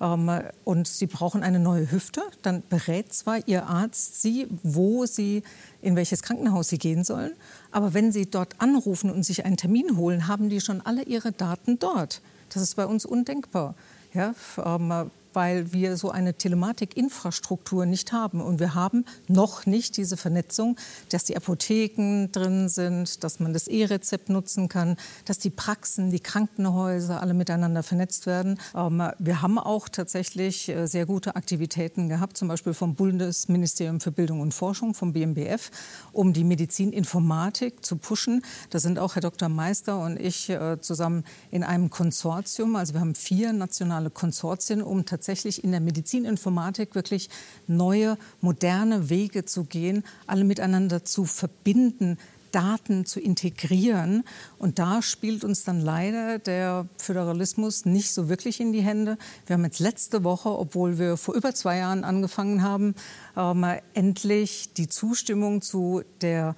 und 0.00 0.88
Sie 0.88 1.06
brauchen 1.06 1.42
eine 1.42 1.60
neue 1.60 1.90
Hüfte, 1.92 2.22
dann 2.40 2.62
berät 2.70 3.12
zwar 3.12 3.46
Ihr 3.46 3.66
Arzt 3.66 4.22
Sie, 4.22 4.46
wo 4.62 5.04
Sie, 5.04 5.42
in 5.82 5.94
welches 5.94 6.22
Krankenhaus 6.22 6.70
Sie 6.70 6.78
gehen 6.78 7.04
sollen, 7.04 7.32
aber 7.70 7.92
wenn 7.92 8.10
Sie 8.10 8.24
dort 8.24 8.54
anrufen 8.62 9.10
und 9.10 9.24
sich 9.24 9.44
einen 9.44 9.58
Termin 9.58 9.98
holen, 9.98 10.26
haben 10.26 10.48
die 10.48 10.62
schon 10.62 10.80
alle 10.80 11.02
Ihre 11.02 11.32
Daten 11.32 11.78
dort. 11.78 12.22
Das 12.48 12.62
ist 12.62 12.76
bei 12.76 12.86
uns 12.86 13.04
undenkbar. 13.04 13.74
Ja, 14.14 14.34
ähm, 14.64 15.10
weil 15.32 15.72
wir 15.72 15.96
so 15.96 16.10
eine 16.10 16.34
Telematikinfrastruktur 16.34 17.86
nicht 17.86 18.12
haben. 18.12 18.40
Und 18.40 18.60
wir 18.60 18.74
haben 18.74 19.04
noch 19.28 19.66
nicht 19.66 19.96
diese 19.96 20.16
Vernetzung, 20.16 20.76
dass 21.10 21.24
die 21.24 21.36
Apotheken 21.36 22.28
drin 22.32 22.68
sind, 22.68 23.22
dass 23.24 23.40
man 23.40 23.52
das 23.52 23.68
E-Rezept 23.68 24.28
nutzen 24.28 24.68
kann, 24.68 24.96
dass 25.24 25.38
die 25.38 25.50
Praxen, 25.50 26.10
die 26.10 26.20
Krankenhäuser 26.20 27.20
alle 27.20 27.34
miteinander 27.34 27.82
vernetzt 27.82 28.26
werden. 28.26 28.58
Ähm, 28.74 29.02
wir 29.18 29.42
haben 29.42 29.58
auch 29.58 29.88
tatsächlich 29.88 30.68
äh, 30.68 30.86
sehr 30.86 31.06
gute 31.06 31.36
Aktivitäten 31.36 32.08
gehabt, 32.08 32.36
zum 32.36 32.48
Beispiel 32.48 32.74
vom 32.74 32.94
Bundesministerium 32.94 34.00
für 34.00 34.12
Bildung 34.12 34.40
und 34.40 34.52
Forschung, 34.52 34.94
vom 34.94 35.12
BMBF, 35.12 35.70
um 36.12 36.32
die 36.32 36.44
Medizininformatik 36.44 37.84
zu 37.84 37.96
pushen. 37.96 38.42
Da 38.70 38.78
sind 38.78 38.98
auch 38.98 39.14
Herr 39.14 39.22
Dr. 39.22 39.48
Meister 39.48 40.00
und 40.00 40.18
ich 40.18 40.50
äh, 40.50 40.80
zusammen 40.80 41.24
in 41.50 41.64
einem 41.64 41.90
Konsortium. 41.90 42.76
Also 42.76 42.94
wir 42.94 43.00
haben 43.00 43.14
vier 43.14 43.52
nationale 43.52 44.10
Konsortien, 44.10 44.82
um 44.82 45.04
tatsächlich 45.06 45.19
tatsächlich 45.20 45.62
in 45.62 45.70
der 45.70 45.80
Medizininformatik 45.80 46.94
wirklich 46.94 47.28
neue, 47.66 48.16
moderne 48.40 49.10
Wege 49.10 49.44
zu 49.44 49.64
gehen, 49.64 50.02
alle 50.26 50.44
miteinander 50.44 51.04
zu 51.04 51.26
verbinden, 51.26 52.16
Daten 52.52 53.04
zu 53.04 53.20
integrieren. 53.20 54.24
Und 54.58 54.78
da 54.78 55.02
spielt 55.02 55.44
uns 55.44 55.62
dann 55.62 55.82
leider 55.82 56.38
der 56.38 56.88
Föderalismus 56.96 57.84
nicht 57.84 58.12
so 58.12 58.30
wirklich 58.30 58.60
in 58.60 58.72
die 58.72 58.80
Hände. 58.80 59.18
Wir 59.44 59.54
haben 59.54 59.64
jetzt 59.64 59.78
letzte 59.78 60.24
Woche, 60.24 60.48
obwohl 60.48 60.98
wir 60.98 61.18
vor 61.18 61.34
über 61.34 61.54
zwei 61.54 61.76
Jahren 61.76 62.02
angefangen 62.02 62.62
haben, 62.62 62.94
äh, 63.36 63.80
endlich 63.92 64.72
die 64.72 64.88
Zustimmung 64.88 65.60
zu 65.60 66.02
der 66.22 66.56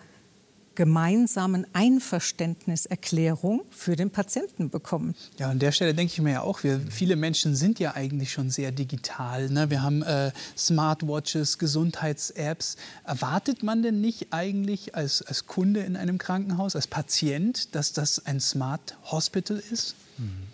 gemeinsamen 0.75 1.67
Einverständniserklärung 1.73 3.63
für 3.71 3.97
den 3.97 4.11
Patienten 4.11 4.71
bekommen. 4.71 5.15
Ja, 5.39 5.51
an 5.51 5.59
der 5.59 5.73
Stelle 5.73 5.95
denke 5.95 6.13
ich 6.13 6.21
mir 6.21 6.33
ja 6.33 6.41
auch, 6.43 6.63
wir, 6.63 6.81
viele 6.91 7.17
Menschen 7.17 7.55
sind 7.55 7.79
ja 7.79 7.95
eigentlich 7.95 8.33
schon 8.33 8.51
sehr 8.51 8.73
digital. 8.73 9.51
Ne? 9.51 9.71
Wir 9.71 9.83
haben 9.83 10.03
äh, 10.03 10.33
Smartwatches, 10.57 11.59
Gesundheits-Apps. 11.59 12.77
Erwartet 13.05 13.63
man 13.63 13.83
denn 13.83 14.01
nicht 14.01 14.29
eigentlich 14.31 14.95
als, 14.95 15.23
als 15.23 15.47
Kunde 15.47 15.81
in 15.81 15.97
einem 15.97 16.19
Krankenhaus, 16.19 16.77
als 16.77 16.87
Patient, 16.87 17.75
dass 17.75 17.93
das 17.93 18.27
ein 18.27 18.41
Smart 18.41 18.97
Hospital 19.11 19.63
ist? 19.71 19.95
Mhm 20.19 20.53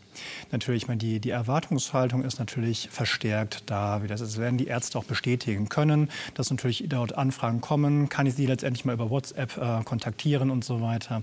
natürlich, 0.51 0.89
meine, 0.89 0.99
die, 0.99 1.21
die 1.21 1.31
Erwartungshaltung 1.31 2.25
ist 2.25 2.39
natürlich 2.39 2.89
verstärkt 2.91 3.65
da. 3.67 4.01
Das 4.01 4.39
werden 4.39 4.59
die 4.59 4.67
Ärzte 4.67 4.99
auch 4.99 5.05
bestätigen 5.05 5.69
können, 5.69 6.11
dass 6.35 6.51
natürlich 6.51 6.85
dort 6.89 7.17
Anfragen 7.17 7.61
kommen. 7.61 8.09
Kann 8.09 8.27
ich 8.27 8.35
sie 8.35 8.47
letztendlich 8.47 8.85
mal 8.85 8.95
über 8.95 9.11
WhatsApp 9.11 9.57
äh, 9.57 9.85
kontaktieren 9.85 10.51
und 10.51 10.65
so 10.65 10.81
weiter. 10.81 11.23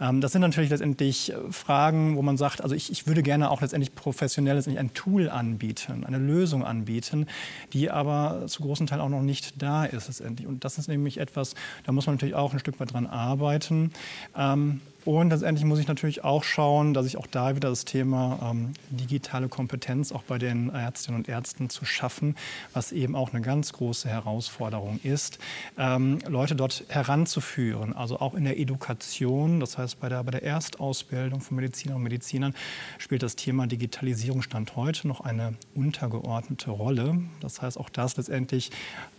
Ähm, 0.00 0.20
das 0.20 0.32
sind 0.32 0.42
natürlich 0.42 0.70
letztendlich 0.70 1.32
Fragen, 1.50 2.16
wo 2.16 2.22
man 2.22 2.36
sagt, 2.36 2.62
also 2.62 2.74
ich, 2.74 2.90
ich 2.90 3.06
würde 3.06 3.22
gerne 3.22 3.50
auch 3.50 3.60
letztendlich 3.60 3.94
professionell 3.94 4.56
letztendlich 4.56 4.80
ein 4.80 4.94
Tool 4.94 5.28
anbieten, 5.28 6.04
eine 6.04 6.18
Lösung 6.18 6.64
anbieten, 6.64 7.26
die 7.72 7.90
aber 7.90 8.44
zu 8.46 8.62
großen 8.62 8.86
Teil 8.86 9.00
auch 9.00 9.08
noch 9.08 9.22
nicht 9.22 9.60
da 9.62 9.84
ist 9.84 10.08
letztendlich. 10.08 10.46
Und 10.46 10.64
das 10.64 10.78
ist 10.78 10.88
nämlich 10.88 11.18
etwas, 11.18 11.54
da 11.84 11.92
muss 11.92 12.06
man 12.06 12.16
natürlich 12.16 12.34
auch 12.34 12.52
ein 12.52 12.58
Stück 12.58 12.80
weit 12.80 12.92
dran 12.92 13.06
arbeiten. 13.06 13.92
Ähm, 14.36 14.80
und 15.04 15.30
letztendlich 15.30 15.64
muss 15.64 15.78
ich 15.78 15.88
natürlich 15.88 16.24
auch 16.24 16.44
schauen, 16.44 16.92
dass 16.92 17.06
ich 17.06 17.16
auch 17.16 17.26
da 17.26 17.56
wieder 17.56 17.70
das 17.70 17.84
Thema 17.84 18.50
ähm, 18.50 18.72
digitale 18.90 19.48
Kompetenz 19.48 20.12
auch 20.12 20.22
bei 20.22 20.38
den 20.38 20.70
Ärztinnen 20.70 21.20
und 21.20 21.28
Ärzten 21.28 21.70
zu 21.70 21.84
schaffen, 21.84 22.36
was 22.72 22.92
eben 22.92 23.14
auch 23.14 23.32
eine 23.32 23.40
ganz 23.40 23.72
große 23.72 24.08
Herausforderung 24.08 25.00
ist, 25.02 25.38
ähm, 25.78 26.18
Leute 26.28 26.56
dort 26.56 26.84
heranzuführen, 26.88 27.94
also 27.94 28.20
auch 28.20 28.34
in 28.34 28.44
der 28.44 28.58
Education, 28.58 29.60
das 29.60 29.78
heißt 29.78 30.00
bei 30.00 30.08
der, 30.08 30.22
bei 30.24 30.32
der 30.32 30.42
Erstausbildung 30.42 31.40
von 31.40 31.56
Medizinerinnen 31.56 31.96
und 31.96 32.04
Medizinern 32.04 32.54
spielt 32.98 33.22
das 33.22 33.36
Thema 33.36 33.66
Digitalisierung 33.66 34.42
Stand 34.42 34.76
heute 34.76 35.08
noch 35.08 35.20
eine 35.20 35.54
untergeordnete 35.74 36.70
Rolle. 36.70 37.22
Das 37.40 37.62
heißt 37.62 37.78
auch 37.78 37.88
das 37.88 38.16
letztendlich, 38.16 38.70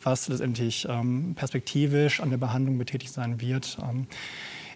was 0.03 0.27
letztendlich 0.27 0.87
ähm, 0.89 1.33
perspektivisch 1.35 2.19
an 2.19 2.29
der 2.29 2.37
Behandlung 2.37 2.77
betätigt 2.77 3.13
sein 3.13 3.41
wird. 3.41 3.77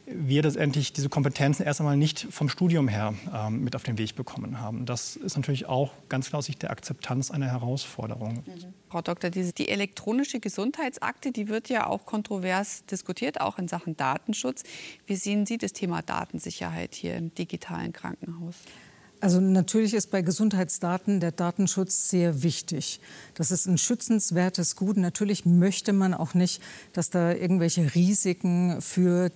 Wir 0.05 0.43
letztendlich 0.43 0.91
diese 0.91 1.07
Kompetenzen 1.07 1.63
erst 1.63 1.79
einmal 1.79 1.95
nicht 1.95 2.27
vom 2.29 2.49
Studium 2.49 2.89
her 2.89 3.13
ähm, 3.33 3.63
mit 3.63 3.75
auf 3.75 3.83
den 3.83 3.97
Weg 3.97 4.15
bekommen 4.15 4.59
haben. 4.59 4.85
Das 4.85 5.15
ist 5.15 5.37
natürlich 5.37 5.65
auch 5.65 5.93
ganz 6.09 6.27
klar 6.27 6.39
aus 6.39 6.45
Sicht 6.45 6.61
der 6.61 6.71
Akzeptanz 6.71 7.31
eine 7.31 7.49
Herausforderung. 7.49 8.43
Mhm. 8.45 8.73
Frau 8.89 9.01
Doktor, 9.01 9.29
diese, 9.29 9.53
die 9.53 9.69
elektronische 9.69 10.41
Gesundheitsakte, 10.41 11.31
die 11.31 11.47
wird 11.47 11.69
ja 11.69 11.87
auch 11.87 12.05
kontrovers 12.05 12.85
diskutiert, 12.85 13.39
auch 13.39 13.57
in 13.57 13.69
Sachen 13.69 13.95
Datenschutz. 13.95 14.63
Wie 15.07 15.15
sehen 15.15 15.45
Sie 15.45 15.57
das 15.57 15.71
Thema 15.71 16.01
Datensicherheit 16.01 16.95
hier 16.95 17.15
im 17.15 17.33
digitalen 17.33 17.93
Krankenhaus? 17.93 18.55
Also 19.23 19.39
natürlich 19.39 19.93
ist 19.93 20.11
bei 20.11 20.21
Gesundheitsdaten 20.21 21.21
der 21.21 21.31
Datenschutz 21.31 22.09
sehr 22.09 22.43
wichtig. 22.43 22.99
Das 23.35 23.51
ist 23.51 23.67
ein 23.67 23.77
schützenswertes 23.77 24.75
Gut. 24.75 24.97
Natürlich 24.97 25.45
möchte 25.45 25.93
man 25.93 26.13
auch 26.13 26.33
nicht, 26.33 26.61
dass 26.91 27.09
da 27.09 27.31
irgendwelche 27.31 27.95
Risiken 27.95 28.81
für 28.81 29.31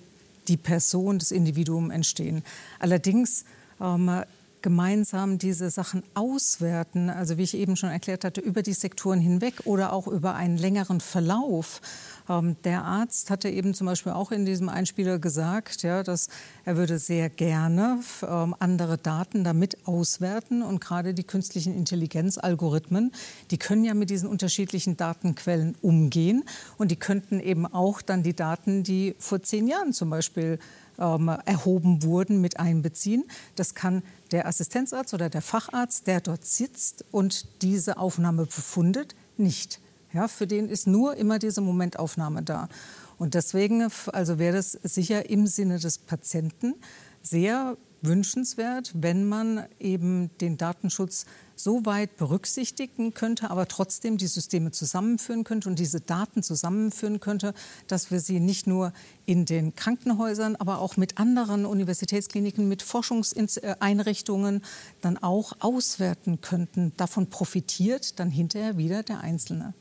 die 0.47 0.57
Person, 0.57 1.19
das 1.19 1.31
Individuum 1.31 1.91
entstehen. 1.91 2.43
Allerdings 2.79 3.45
ähm, 3.81 4.23
gemeinsam 4.67 5.38
diese 5.38 5.69
Sachen 5.69 6.03
auswerten, 6.13 7.10
also 7.10 7.38
wie 7.38 7.43
ich 7.43 7.53
eben 7.53 7.77
schon 7.77 7.89
erklärt 7.89 8.25
hatte, 8.25 8.41
über 8.41 8.63
die 8.63 8.73
Sektoren 8.73 9.21
hinweg 9.21 9.62
oder 9.63 9.93
auch 9.93 10.08
über 10.08 10.36
einen 10.36 10.58
längeren 10.58 10.99
Verlauf. 10.99 11.80
Ähm, 12.27 12.58
der 12.65 12.84
Arzt 12.84 13.30
hatte 13.30 13.47
eben 13.47 13.73
zum 13.73 13.88
Beispiel 13.88 14.12
auch 14.12 14.30
in 14.30 14.45
diesem 14.45 14.67
Einspieler 14.67 15.19
gesagt, 15.19 15.84
ja, 15.84 16.03
dass 16.03 16.27
er 16.65 16.75
würde 16.75 16.99
sehr 16.99 17.30
gerne 17.30 18.01
ähm, 18.27 18.56
andere 18.60 18.97
Daten 18.97 19.45
damit 19.45 19.88
auswerten 19.88 20.62
und 20.62 20.82
gerade 20.82 21.13
die 21.13 21.23
künstlichen 21.23 21.73
Intelligenzalgorithmen, 21.73 23.13
die 23.51 23.58
können 23.58 23.86
ja 23.86 23.93
mit 23.93 24.10
diesen 24.10 24.27
unterschiedlichen 24.27 24.97
Datenquellen 24.97 25.75
umgehen 25.82 26.43
und 26.77 26.91
die 26.91 26.97
könnten 26.97 27.39
eben 27.39 27.65
auch 27.65 28.01
dann 28.01 28.21
die 28.21 28.36
Daten, 28.36 28.84
die 28.84 29.15
vor 29.17 29.41
zehn 29.41 29.65
Jahren 29.65 29.93
zum 29.93 30.10
Beispiel 30.10 30.60
ähm, 30.99 31.29
erhoben 31.45 32.03
wurden, 32.03 32.41
mit 32.41 32.60
einbeziehen. 32.60 33.25
Das 33.55 33.75
kann 33.75 34.03
der 34.31 34.47
Assistenzarzt 34.47 35.13
oder 35.13 35.29
der 35.29 35.41
Facharzt, 35.41 36.07
der 36.07 36.21
dort 36.21 36.45
sitzt 36.45 37.05
und 37.12 37.62
diese 37.62 37.97
Aufnahme 37.97 38.45
befundet, 38.45 39.15
nicht. 39.38 39.79
Ja, 40.13 40.27
für 40.27 40.47
den 40.47 40.69
ist 40.69 40.88
nur 40.88 41.15
immer 41.15 41.38
diese 41.38 41.62
Momentaufnahme 41.62 42.43
da. 42.43 42.69
Und 43.17 43.33
deswegen 43.33 43.88
also 44.13 44.39
wäre 44.39 44.57
es 44.57 44.71
sicher 44.71 45.29
im 45.29 45.47
Sinne 45.47 45.79
des 45.79 45.97
Patienten 45.97 46.75
sehr 47.21 47.77
wünschenswert, 48.01 48.91
wenn 48.93 49.27
man 49.27 49.65
eben 49.79 50.29
den 50.39 50.57
Datenschutz 50.57 51.25
so 51.58 51.86
weit 51.86 52.15
berücksichtigen 52.17 53.13
könnte, 53.13 53.50
aber 53.52 53.67
trotzdem 53.67 54.17
die 54.17 54.28
Systeme 54.28 54.72
zusammenführen 54.72 55.43
könnte 55.43 55.67
und 55.67 55.80
diese 55.80 56.00
Daten 56.00 56.43
zusammenführen 56.43 57.20
könnte, 57.20 57.54
dass 57.88 58.12
wir 58.12 58.20
sie 58.20 58.39
nicht 58.39 58.67
nur 58.67 58.93
in 59.26 59.46
den 59.46 59.76
Krankenhäusern, 59.76 60.56
aber 60.56 60.80
auch 60.80 60.96
mit 60.96 61.17
anderen 61.17 61.65
Universitätskliniken, 61.65 62.67
mit 62.67 62.84
Forschungseinrichtungen 62.84 64.63
dann 65.02 65.17
auch 65.17 65.54
auswerten 65.60 66.41
könnten. 66.41 66.93
Davon 66.96 67.28
profitiert 67.30 68.20
dann 68.20 68.30
hinterher 68.30 68.78
wieder 68.78 69.04
der 69.04 69.22
Einzelne. 69.22 69.74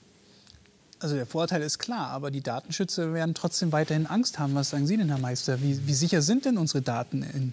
Also 0.99 1.15
der 1.15 1.27
Vorteil 1.27 1.61
ist 1.61 1.79
klar, 1.79 2.09
aber 2.09 2.31
die 2.31 2.41
Datenschützer 2.41 3.13
werden 3.13 3.35
trotzdem 3.35 3.71
weiterhin 3.71 4.07
Angst 4.07 4.39
haben. 4.39 4.55
Was 4.55 4.71
sagen 4.71 4.87
Sie 4.87 4.97
denn, 4.97 5.09
Herr 5.09 5.19
Meister? 5.19 5.61
Wie, 5.61 5.87
wie 5.87 5.95
sicher 5.95 6.23
sind 6.23 6.47
denn 6.47 6.57
unsere 6.57 6.81
Daten 6.81 7.23
in, 7.23 7.53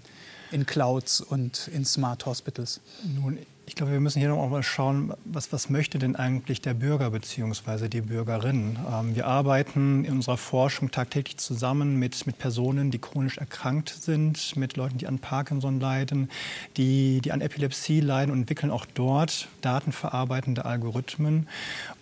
in 0.52 0.66
Clouds 0.66 1.20
und 1.20 1.68
in 1.74 1.84
Smart 1.84 2.26
Hospitals? 2.26 2.80
Nun, 3.04 3.38
Ich 3.66 3.76
glaube, 3.76 3.94
wir 3.94 4.02
müssen 4.02 4.20
hier 4.20 4.28
noch 4.28 4.40
auch 4.40 4.50
mal 4.50 4.62
schauen, 4.62 5.14
was, 5.24 5.54
was 5.54 5.70
möchte 5.70 5.98
denn 5.98 6.18
eigentlich 6.18 6.60
der 6.60 6.74
Bürger 6.74 7.10
bzw. 7.10 7.88
die 7.88 8.02
Bürgerin? 8.02 8.78
Ähm, 8.92 9.16
wir 9.16 9.26
arbeiten 9.26 10.04
in 10.04 10.16
unserer 10.16 10.36
Forschung 10.36 10.92
tagtäglich 10.92 11.38
zusammen 11.38 11.98
mit, 11.98 12.28
mit 12.28 12.38
Personen, 12.38 12.92
die 12.92 13.00
chronisch 13.00 13.38
erkrankt 13.38 13.88
sind, 13.90 14.58
mit 14.58 14.76
Leuten, 14.76 14.98
die 14.98 15.08
an 15.08 15.20
Parkinson 15.20 15.80
leiden, 15.80 16.30
die, 16.76 17.22
die 17.24 17.32
an 17.32 17.40
Epilepsie 17.40 18.02
leiden 18.02 18.32
und 18.32 18.40
entwickeln 18.40 18.70
auch 18.70 18.86
dort 18.86 19.48
datenverarbeitende 19.62 20.66
Algorithmen. 20.66 21.48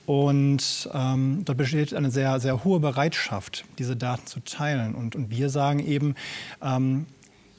Und 0.07 0.89
ähm, 0.93 1.43
dort 1.45 1.59
besteht 1.59 1.93
eine 1.93 2.09
sehr, 2.09 2.39
sehr 2.39 2.63
hohe 2.63 2.79
Bereitschaft, 2.79 3.65
diese 3.77 3.95
Daten 3.95 4.25
zu 4.25 4.39
teilen. 4.39 4.95
Und, 4.95 5.15
und 5.15 5.29
wir 5.29 5.49
sagen 5.49 5.79
eben, 5.79 6.15
ähm, 6.63 7.05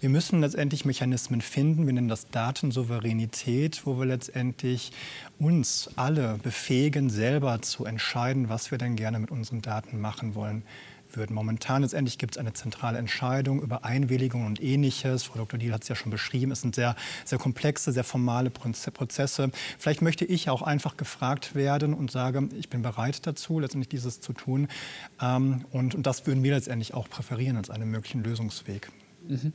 wir 0.03 0.09
müssen 0.09 0.41
letztendlich 0.41 0.85
Mechanismen 0.85 1.41
finden, 1.41 1.87
wir 1.87 1.93
nennen 1.93 2.09
das 2.09 2.29
Datensouveränität, 2.29 3.87
wo 3.87 4.01
wir 4.01 4.07
letztendlich 4.07 4.91
uns 5.39 5.91
alle 5.95 6.41
befähigen, 6.43 7.09
selber 7.09 7.63
zu 7.63 7.85
entscheiden, 7.85 8.49
was 8.49 8.73
wir 8.73 8.79
denn 8.79 8.97
gerne 8.97 9.21
mit 9.21 9.31
unseren 9.31 9.63
Daten 9.63 10.01
machen 10.01 10.35
wollen 10.35 10.65
würden. 11.13 11.35
Momentan 11.35 11.83
letztendlich 11.83 12.19
gibt 12.19 12.35
es 12.35 12.39
eine 12.39 12.53
zentrale 12.53 12.99
Entscheidung 12.99 13.63
über 13.63 13.85
Einwilligung 13.85 14.45
und 14.45 14.61
ähnliches. 14.61 15.23
Frau 15.23 15.39
Dr. 15.39 15.61
Diel 15.61 15.73
hat 15.73 15.83
es 15.83 15.89
ja 15.89 15.95
schon 15.95 16.11
beschrieben. 16.11 16.51
Es 16.51 16.63
sind 16.63 16.75
sehr, 16.75 16.97
sehr 17.25 17.39
komplexe, 17.39 17.93
sehr 17.93 18.03
formale 18.03 18.51
Prozesse. 18.51 19.53
Vielleicht 19.79 20.03
möchte 20.03 20.25
ich 20.25 20.51
auch 20.51 20.63
einfach 20.63 20.97
gefragt 20.97 21.55
werden 21.55 21.95
und 21.95 22.11
sage, 22.11 22.49
ich 22.59 22.69
bin 22.69 22.83
bereit 22.83 23.25
dazu, 23.25 23.61
letztendlich 23.61 23.91
dieses 23.91 24.21
zu 24.21 24.33
tun. 24.33 24.67
Ähm, 25.21 25.65
und, 25.71 25.95
und 25.95 26.09
das 26.09 26.27
würden 26.27 26.43
wir 26.43 26.55
letztendlich 26.55 26.93
auch 26.93 27.09
präferieren 27.09 27.57
als 27.57 27.71
einen 27.71 27.89
möglichen 27.89 28.25
Lösungsweg. 28.25 28.91
Mhm. 29.29 29.53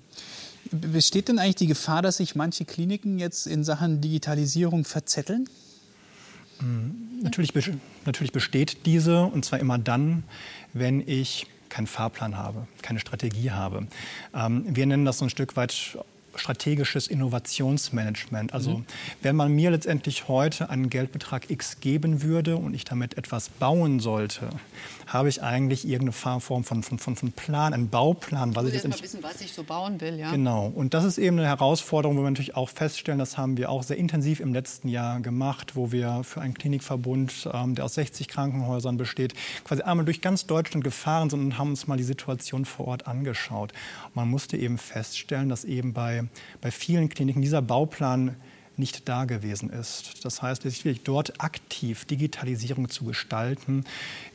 Besteht 0.72 1.30
denn 1.30 1.40
eigentlich 1.40 1.56
die 1.56 1.68
Gefahr, 1.68 2.02
dass 2.02 2.18
sich 2.18 2.36
manche 2.36 2.66
Kliniken 2.66 3.20
jetzt 3.20 3.48
in 3.48 3.64
Sachen 3.64 4.02
Digitalisierung 4.02 4.84
verzetteln? 4.84 5.50
Mhm. 6.60 7.22
Natürlich, 7.24 7.54
natürlich 8.06 8.32
besteht 8.32 8.86
diese, 8.86 9.24
und 9.24 9.46
zwar 9.46 9.60
immer 9.60 9.78
dann, 9.78 10.24
wenn 10.74 11.08
ich 11.08 11.48
keinen 11.70 11.88
Fahrplan 11.88 12.38
habe, 12.38 12.68
keine 12.82 13.00
Strategie 13.00 13.52
habe. 13.52 13.88
Ähm, 14.34 14.64
wir 14.68 14.86
nennen 14.86 15.06
das 15.06 15.20
so 15.20 15.26
ein 15.26 15.30
Stück 15.30 15.56
weit 15.56 15.98
strategisches 16.40 17.08
Innovationsmanagement. 17.08 18.54
Also 18.54 18.80
mhm. 18.80 18.86
wenn 19.22 19.36
man 19.36 19.52
mir 19.52 19.72
letztendlich 19.72 20.28
heute 20.28 20.70
einen 20.70 20.90
Geldbetrag 20.90 21.50
X 21.50 21.80
geben 21.80 22.22
würde 22.22 22.58
und 22.58 22.74
ich 22.74 22.86
damit 22.86 23.18
etwas 23.18 23.50
bauen 23.50 24.00
sollte, 24.00 24.50
habe 25.08 25.30
ich 25.30 25.42
eigentlich 25.42 25.88
irgendeine 25.88 26.12
Form 26.12 26.64
von, 26.64 26.84
von, 26.84 27.00
von, 27.00 27.16
von 27.16 27.32
Plan, 27.32 27.74
einen 27.74 27.90
Bauplan. 27.90 28.56
Was 28.56 28.68
ich 28.68 28.74
jetzt 28.74 28.88
mal 28.88 29.02
wissen, 29.02 29.24
was 29.24 29.42
ich 29.42 29.54
so 29.54 29.64
bauen 29.64 30.00
will. 30.02 30.20
Ja? 30.20 30.32
Genau. 30.32 30.72
Und 30.74 30.94
das 30.94 31.06
ist 31.06 31.18
eben 31.18 31.40
eine 31.40 31.48
Herausforderung, 31.48 32.18
wo 32.18 32.24
wir 32.24 32.30
natürlich 32.30 32.56
auch 32.56 32.70
feststellen, 32.70 33.20
das 33.20 33.38
haben 33.38 33.58
wir 33.58 33.70
auch 33.70 33.84
sehr 33.84 33.98
intensiv 33.98 34.40
im 34.40 34.54
letzten 34.54 34.90
Jahr 34.90 35.20
gemacht, 35.22 35.76
wo 35.76 35.92
wir 35.92 36.24
für 36.24 36.42
einen 36.42 36.54
Klinikverbund, 36.54 37.50
ähm, 37.54 37.76
der 37.76 37.86
aus 37.86 37.96
60 37.96 38.28
Krankenhäusern 38.28 38.98
besteht, 38.98 39.34
quasi 39.64 39.82
einmal 39.84 40.06
durch 40.06 40.22
ganz 40.22 40.46
Deutschland 40.46 40.84
gefahren 40.84 41.30
sind 41.30 41.40
und 41.40 41.58
haben 41.58 41.70
uns 41.70 41.88
mal 41.88 41.98
die 41.98 42.04
Situation 42.04 42.66
vor 42.66 42.88
Ort 42.88 43.08
angeschaut. 43.08 43.72
Man 44.14 44.30
musste 44.30 44.58
eben 44.58 44.78
feststellen, 44.78 45.50
dass 45.50 45.64
eben 45.64 45.94
bei, 45.94 46.26
bei 46.62 46.72
vielen 46.72 47.10
Kliniken 47.10 47.42
dieser 47.42 47.62
Bauplan 47.62 48.36
nicht 48.78 49.10
da 49.10 49.26
gewesen 49.26 49.70
ist. 49.72 50.24
Das 50.24 50.42
heißt, 50.42 50.64
letztlich 50.64 51.02
dort 51.04 51.42
aktiv 51.42 52.06
Digitalisierung 52.06 52.90
zu 52.90 53.06
gestalten, 53.06 53.86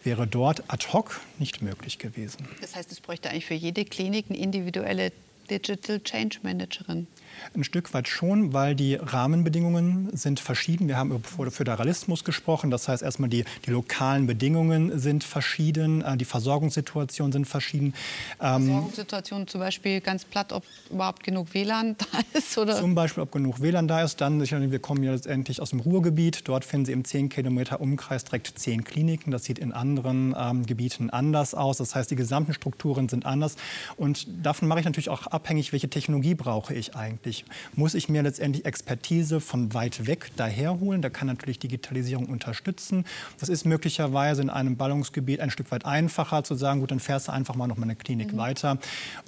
wäre 0.03 0.27
dort 0.27 0.65
ad 0.69 0.87
hoc 0.93 1.21
nicht 1.39 1.63
möglich 1.63 1.99
gewesen. 1.99 2.49
Das 2.61 2.75
heißt, 2.75 2.91
es 2.91 3.01
bräuchte 3.01 3.31
eigentlich 3.31 3.47
für 3.47 3.55
jede 3.55 3.85
Klinik 3.85 4.27
eine 4.29 4.39
individuelle 4.39 5.13
Digital 5.49 6.01
Change 6.01 6.39
Managerin. 6.43 7.07
Ein 7.55 7.65
Stück 7.65 7.93
weit 7.93 8.09
schon, 8.09 8.53
weil 8.53 8.75
die 8.75 8.95
Rahmenbedingungen 8.95 10.09
sind 10.17 10.41
verschieden. 10.41 10.89
Wir 10.89 10.97
haben 10.97 11.11
über 11.11 11.51
Föderalismus 11.51 12.25
gesprochen. 12.25 12.71
Das 12.71 12.89
heißt 12.89 13.03
erstmal, 13.03 13.29
die, 13.29 13.45
die 13.67 13.71
lokalen 13.71 14.27
Bedingungen 14.27 14.99
sind 14.99 15.25
verschieden, 15.25 16.03
äh, 16.03 16.17
die 16.17 16.25
Versorgungssituationen 16.25 17.33
sind 17.33 17.47
verschieden. 17.47 17.95
Ähm, 18.41 18.65
Versorgungssituation 18.65 19.47
zum 19.47 19.61
Beispiel 19.61 20.01
ganz 20.01 20.25
platt, 20.25 20.53
ob 20.53 20.65
überhaupt 20.91 21.25
genug 21.25 21.53
WLAN 21.55 21.97
da 22.13 22.39
ist? 22.39 22.57
Oder? 22.57 22.77
Zum 22.77 22.95
Beispiel, 22.95 23.23
ob 23.23 23.33
genug 23.33 23.61
WLAN 23.61 23.89
da 23.89 24.03
ist. 24.03 24.21
Dann, 24.21 24.41
wir 24.41 24.79
kommen 24.79 25.03
ja 25.03 25.13
letztendlich 25.13 25.61
aus 25.61 25.71
dem 25.71 25.81
Ruhrgebiet. 25.81 26.49
Dort 26.49 26.65
finden 26.65 26.87
Sie 26.87 26.93
im 26.93 27.05
10 27.05 27.29
Kilometer 27.29 27.81
Umkreis 27.81 28.25
direkt 28.25 28.59
10 28.59 28.85
Kliniken. 28.85 29.31
Das 29.31 29.45
sieht 29.45 29.59
in 29.59 29.73
anderen 29.73 30.35
ähm, 30.39 30.65
Gebieten 30.65 31.11
anders 31.11 31.55
aus. 31.55 31.79
Das 31.79 31.95
heißt, 31.95 32.11
die 32.11 32.17
gesamten 32.17 32.55
Strukturen 32.55 33.09
sind 33.09 33.27
anders. 33.27 33.57
Und 33.97 34.27
davon 34.43 34.69
mache 34.69 34.81
ich 34.81 34.87
natürlich 34.87 35.11
auch 35.11 35.27
abhängig, 35.27 35.73
welche 35.73 35.89
Technologie 35.89 36.35
brauche 36.35 36.75
ich 36.75 36.95
eigentlich 36.95 37.22
eigentlich? 37.23 37.45
Muss 37.75 37.95
ich 37.95 38.09
mir 38.09 38.23
letztendlich 38.23 38.65
Expertise 38.65 39.41
von 39.41 39.75
weit 39.75 40.07
weg 40.07 40.31
daherholen? 40.37 41.03
Da 41.03 41.11
kann 41.11 41.27
natürlich 41.27 41.59
Digitalisierung 41.59 42.27
unterstützen. 42.27 43.05
Das 43.39 43.49
ist 43.49 43.65
möglicherweise 43.65 44.43
in 44.43 44.51
einem 44.51 44.77
Ballungsgebiet 44.77 45.41
ein 45.41 45.51
Stück 45.51 45.71
weit 45.71 45.85
einfacher 45.85 46.45
zu 46.45 46.55
sagen, 46.55 46.81
gut, 46.81 46.91
dann 46.91 47.01
fährst 47.01 47.29
du 47.29 47.33
einfach 47.33 47.55
mal 47.55 47.67
noch 47.67 47.77
mal 47.77 47.85
eine 47.85 47.97
Klinik 47.97 48.33
mhm. 48.33 48.39
weiter. 48.39 48.79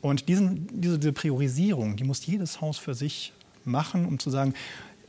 Und 0.02 0.28
diesen, 0.28 0.68
diese, 0.80 0.98
diese 0.98 1.12
Priorisierung, 1.12 1.96
die 1.96 2.04
muss 2.04 2.26
jedes 2.26 2.60
Haus 2.60 2.78
für 2.78 2.94
sich 2.94 3.32
machen, 3.64 4.06
um 4.06 4.18
zu 4.18 4.30
sagen, 4.30 4.54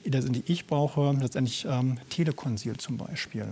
letztendlich 0.04 0.50
ich 0.50 0.68
brauche 0.68 1.16
letztendlich 1.20 1.66
ähm, 1.70 1.98
Telekonsil 2.10 2.78
zum 2.78 2.98
Beispiel. 2.98 3.48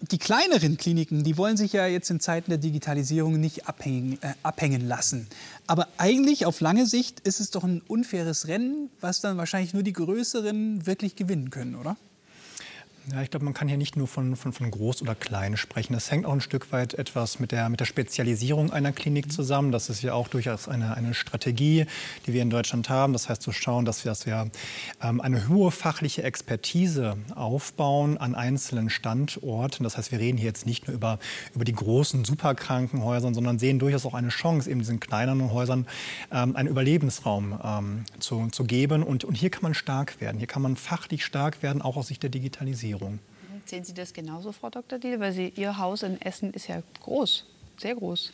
Die 0.00 0.18
kleineren 0.18 0.76
Kliniken, 0.76 1.24
die 1.24 1.36
wollen 1.36 1.56
sich 1.56 1.72
ja 1.72 1.86
jetzt 1.86 2.08
in 2.10 2.20
Zeiten 2.20 2.50
der 2.50 2.58
Digitalisierung 2.58 3.40
nicht 3.40 3.66
abhängen, 3.66 4.18
äh, 4.22 4.34
abhängen 4.44 4.86
lassen. 4.86 5.26
Aber 5.66 5.88
eigentlich 5.98 6.46
auf 6.46 6.60
lange 6.60 6.86
Sicht 6.86 7.20
ist 7.20 7.40
es 7.40 7.50
doch 7.50 7.64
ein 7.64 7.82
unfaires 7.88 8.46
Rennen, 8.46 8.90
was 9.00 9.20
dann 9.20 9.36
wahrscheinlich 9.36 9.74
nur 9.74 9.82
die 9.82 9.92
größeren 9.92 10.86
wirklich 10.86 11.16
gewinnen 11.16 11.50
können, 11.50 11.74
oder? 11.74 11.96
Ja, 13.10 13.22
ich 13.22 13.30
glaube, 13.30 13.46
man 13.46 13.54
kann 13.54 13.68
hier 13.68 13.78
nicht 13.78 13.96
nur 13.96 14.06
von, 14.06 14.36
von, 14.36 14.52
von 14.52 14.70
groß 14.70 15.00
oder 15.00 15.14
klein 15.14 15.56
sprechen. 15.56 15.94
Das 15.94 16.10
hängt 16.10 16.26
auch 16.26 16.32
ein 16.32 16.42
Stück 16.42 16.72
weit 16.72 16.92
etwas 16.92 17.38
mit 17.38 17.52
der, 17.52 17.70
mit 17.70 17.80
der 17.80 17.86
Spezialisierung 17.86 18.70
einer 18.70 18.92
Klinik 18.92 19.32
zusammen. 19.32 19.72
Das 19.72 19.88
ist 19.88 20.02
ja 20.02 20.12
auch 20.12 20.28
durchaus 20.28 20.68
eine, 20.68 20.94
eine 20.94 21.14
Strategie, 21.14 21.86
die 22.26 22.34
wir 22.34 22.42
in 22.42 22.50
Deutschland 22.50 22.90
haben. 22.90 23.14
Das 23.14 23.30
heißt, 23.30 23.40
zu 23.40 23.50
schauen, 23.50 23.86
dass 23.86 24.04
wir, 24.04 24.10
dass 24.10 24.26
wir 24.26 24.50
ähm, 25.02 25.22
eine 25.22 25.48
hohe 25.48 25.70
fachliche 25.70 26.22
Expertise 26.22 27.16
aufbauen 27.34 28.18
an 28.18 28.34
einzelnen 28.34 28.90
Standorten. 28.90 29.84
Das 29.84 29.96
heißt, 29.96 30.12
wir 30.12 30.18
reden 30.18 30.36
hier 30.36 30.48
jetzt 30.48 30.66
nicht 30.66 30.86
nur 30.86 30.94
über, 30.94 31.18
über 31.54 31.64
die 31.64 31.74
großen 31.74 32.26
Superkrankenhäuser, 32.26 33.32
sondern 33.32 33.58
sehen 33.58 33.78
durchaus 33.78 34.04
auch 34.04 34.14
eine 34.14 34.28
Chance, 34.28 34.70
eben 34.70 34.80
diesen 34.80 35.00
kleineren 35.00 35.50
Häusern 35.50 35.86
ähm, 36.30 36.54
einen 36.56 36.68
Überlebensraum 36.68 37.58
ähm, 37.64 38.04
zu, 38.18 38.48
zu 38.48 38.64
geben. 38.64 39.02
Und, 39.02 39.24
und 39.24 39.34
hier 39.34 39.48
kann 39.48 39.62
man 39.62 39.72
stark 39.72 40.20
werden. 40.20 40.36
Hier 40.36 40.46
kann 40.46 40.60
man 40.60 40.76
fachlich 40.76 41.24
stark 41.24 41.62
werden, 41.62 41.80
auch 41.80 41.96
aus 41.96 42.08
Sicht 42.08 42.22
der 42.22 42.30
Digitalisierung. 42.30 42.97
Digitalisierung. 42.98 43.18
Sehen 43.64 43.84
Sie 43.84 43.94
das 43.94 44.12
genauso, 44.12 44.52
Frau 44.52 44.70
Dr. 44.70 44.98
Diel? 44.98 45.20
Weil 45.20 45.32
Sie, 45.32 45.52
Ihr 45.56 45.78
Haus 45.78 46.02
in 46.02 46.20
Essen 46.20 46.52
ist 46.52 46.68
ja 46.68 46.82
groß, 47.02 47.44
sehr 47.78 47.94
groß. 47.94 48.32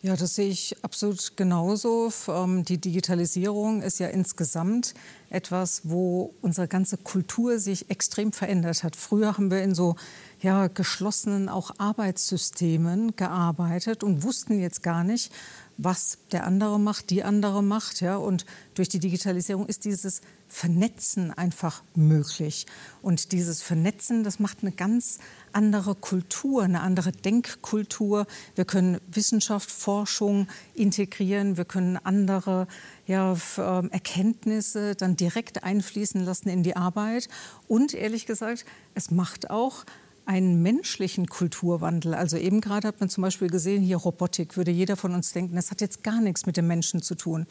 Ja, 0.00 0.14
das 0.14 0.36
sehe 0.36 0.48
ich 0.48 0.76
absolut 0.84 1.36
genauso. 1.36 2.12
Ähm, 2.28 2.64
die 2.64 2.78
Digitalisierung 2.78 3.82
ist 3.82 3.98
ja 3.98 4.06
insgesamt 4.06 4.94
etwas, 5.28 5.82
wo 5.84 6.34
unsere 6.40 6.68
ganze 6.68 6.98
Kultur 6.98 7.58
sich 7.58 7.90
extrem 7.90 8.30
verändert 8.30 8.84
hat. 8.84 8.94
Früher 8.94 9.36
haben 9.36 9.50
wir 9.50 9.60
in 9.60 9.74
so 9.74 9.96
ja, 10.40 10.68
geschlossenen 10.68 11.48
auch 11.48 11.72
Arbeitssystemen 11.78 13.16
gearbeitet 13.16 14.04
und 14.04 14.22
wussten 14.22 14.60
jetzt 14.60 14.84
gar 14.84 15.02
nicht, 15.02 15.32
was 15.78 16.18
der 16.32 16.44
andere 16.44 16.78
macht, 16.78 17.10
die 17.10 17.22
andere 17.22 17.62
macht. 17.62 18.00
Ja? 18.00 18.16
Und 18.16 18.44
durch 18.74 18.88
die 18.88 18.98
Digitalisierung 18.98 19.66
ist 19.66 19.84
dieses 19.84 20.20
Vernetzen 20.48 21.32
einfach 21.32 21.82
möglich. 21.94 22.66
Und 23.00 23.32
dieses 23.32 23.62
Vernetzen, 23.62 24.24
das 24.24 24.40
macht 24.40 24.58
eine 24.62 24.72
ganz 24.72 25.18
andere 25.52 25.94
Kultur, 25.94 26.64
eine 26.64 26.80
andere 26.80 27.12
Denkkultur. 27.12 28.26
Wir 28.56 28.64
können 28.64 28.98
Wissenschaft, 29.12 29.70
Forschung 29.70 30.48
integrieren, 30.74 31.56
wir 31.56 31.64
können 31.64 31.96
andere 31.96 32.66
ja, 33.06 33.36
ähm, 33.58 33.90
Erkenntnisse 33.90 34.96
dann 34.96 35.16
direkt 35.16 35.62
einfließen 35.62 36.24
lassen 36.24 36.48
in 36.48 36.64
die 36.64 36.76
Arbeit. 36.76 37.28
Und 37.68 37.94
ehrlich 37.94 38.26
gesagt, 38.26 38.64
es 38.94 39.12
macht 39.12 39.50
auch 39.50 39.84
einen 40.28 40.62
menschlichen 40.62 41.26
Kulturwandel. 41.26 42.12
Also 42.14 42.36
eben 42.36 42.60
gerade 42.60 42.86
hat 42.86 43.00
man 43.00 43.08
zum 43.08 43.22
Beispiel 43.22 43.48
gesehen, 43.48 43.82
hier 43.82 43.96
Robotik, 43.96 44.58
würde 44.58 44.70
jeder 44.70 44.96
von 44.96 45.14
uns 45.14 45.32
denken, 45.32 45.56
das 45.56 45.70
hat 45.70 45.80
jetzt 45.80 46.02
gar 46.02 46.20
nichts 46.20 46.44
mit 46.44 46.58
dem 46.58 46.66
Menschen 46.66 47.00
zu 47.00 47.14
tun. 47.14 47.46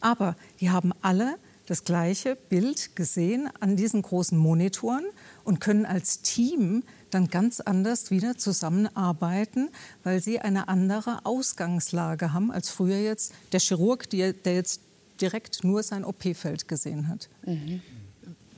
Aber 0.00 0.36
die 0.60 0.68
haben 0.68 0.92
alle 1.00 1.36
das 1.64 1.84
gleiche 1.84 2.36
Bild 2.36 2.94
gesehen 2.94 3.48
an 3.60 3.74
diesen 3.74 4.02
großen 4.02 4.36
Monitoren 4.36 5.04
und 5.44 5.60
können 5.60 5.86
als 5.86 6.20
Team 6.20 6.82
dann 7.08 7.28
ganz 7.28 7.60
anders 7.60 8.10
wieder 8.10 8.36
zusammenarbeiten, 8.36 9.70
weil 10.04 10.22
sie 10.22 10.40
eine 10.40 10.68
andere 10.68 11.24
Ausgangslage 11.24 12.34
haben 12.34 12.50
als 12.52 12.68
früher 12.68 12.98
jetzt 12.98 13.32
der 13.52 13.60
Chirurg, 13.60 14.10
der 14.10 14.34
jetzt 14.44 14.82
direkt 15.22 15.64
nur 15.64 15.82
sein 15.82 16.04
OP-Feld 16.04 16.68
gesehen 16.68 17.08
hat. 17.08 17.30
Mhm. 17.46 17.80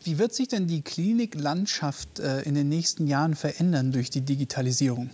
Wie 0.04 0.18
wird 0.18 0.34
sich 0.34 0.48
denn 0.48 0.66
die 0.66 0.82
Kliniklandschaft 0.82 2.18
äh, 2.18 2.42
in 2.42 2.54
den 2.54 2.68
nächsten 2.68 3.06
Jahren 3.06 3.34
verändern 3.34 3.92
durch 3.92 4.10
die 4.10 4.20
Digitalisierung? 4.20 5.10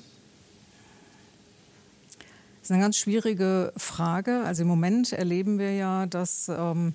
Das 2.61 2.70
ist 2.70 2.70
eine 2.72 2.82
ganz 2.82 2.97
schwierige 2.97 3.72
Frage. 3.76 4.43
Also 4.45 4.62
im 4.62 4.68
Moment 4.68 5.12
erleben 5.12 5.59
wir 5.59 5.74
ja, 5.74 6.07
dass 6.07 6.49
ähm, 6.49 6.95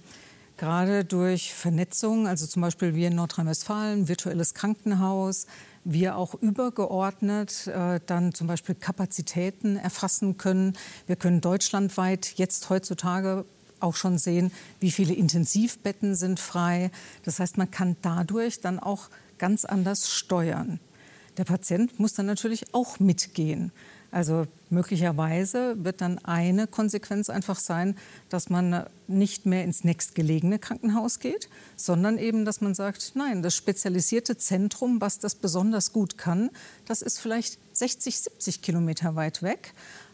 gerade 0.58 1.04
durch 1.04 1.54
Vernetzung, 1.54 2.28
also 2.28 2.46
zum 2.46 2.62
Beispiel 2.62 2.96
wir 2.96 3.08
in 3.08 3.16
Nordrhein-Westfalen, 3.16 4.08
virtuelles 4.08 4.54
Krankenhaus, 4.54 5.48
wir 5.84 6.16
auch 6.16 6.36
übergeordnet 6.36 7.68
äh, 7.68 8.00
dann 8.06 8.34
zum 8.34 8.48
Beispiel 8.48 8.76
Kapazitäten 8.76 9.76
erfassen 9.76 10.38
können. 10.38 10.78
Wir 11.08 11.16
können 11.16 11.42
deutschlandweit 11.42 12.34
jetzt 12.38 12.70
heutzutage 12.70 13.46
auch 13.84 13.96
schon 13.96 14.18
sehen, 14.18 14.52
wie 14.80 14.92
viele 14.92 15.14
Intensivbetten 15.14 16.16
sind 16.16 16.40
frei. 16.40 16.92
Das 17.24 17.40
heißt, 17.40 17.58
man 17.58 17.70
kann 17.70 17.98
dadurch 18.02 18.62
dann 18.62 18.80
auch 18.80 19.10
ganz 19.38 19.66
anders 19.66 20.10
steuern. 20.10 20.80
Der 21.38 21.44
Patient 21.44 22.00
muss 22.00 22.14
dann 22.14 22.26
natürlich 22.26 22.74
auch 22.74 23.00
mitgehen. 23.00 23.72
Also 24.14 24.46
möglicherweise 24.70 25.84
wird 25.84 26.00
dann 26.00 26.20
eine 26.20 26.68
Konsequenz 26.68 27.32
einfach 27.32 27.58
sein, 27.58 27.98
dass 28.30 28.52
man 28.52 28.86
nicht 29.08 29.48
mehr 29.48 29.64
ins 29.64 29.84
nächstgelegene 29.84 30.60
Krankenhaus 30.60 31.18
geht, 31.18 31.50
sondern 31.76 32.20
eben, 32.20 32.46
dass 32.46 32.62
man 32.62 32.76
sagt, 32.76 33.14
nein, 33.16 33.42
das 33.42 33.56
spezialisierte 33.56 34.38
Zentrum, 34.38 35.02
was 35.02 35.18
das 35.18 35.34
besonders 35.34 35.94
gut 35.94 36.20
kann, 36.20 36.52
das 36.86 37.02
ist 37.02 37.20
vielleicht 37.20 37.58
60, 37.76 38.20
70 38.20 38.62
Kilometer 38.62 39.16
weit 39.16 39.42
weg. 39.42 39.74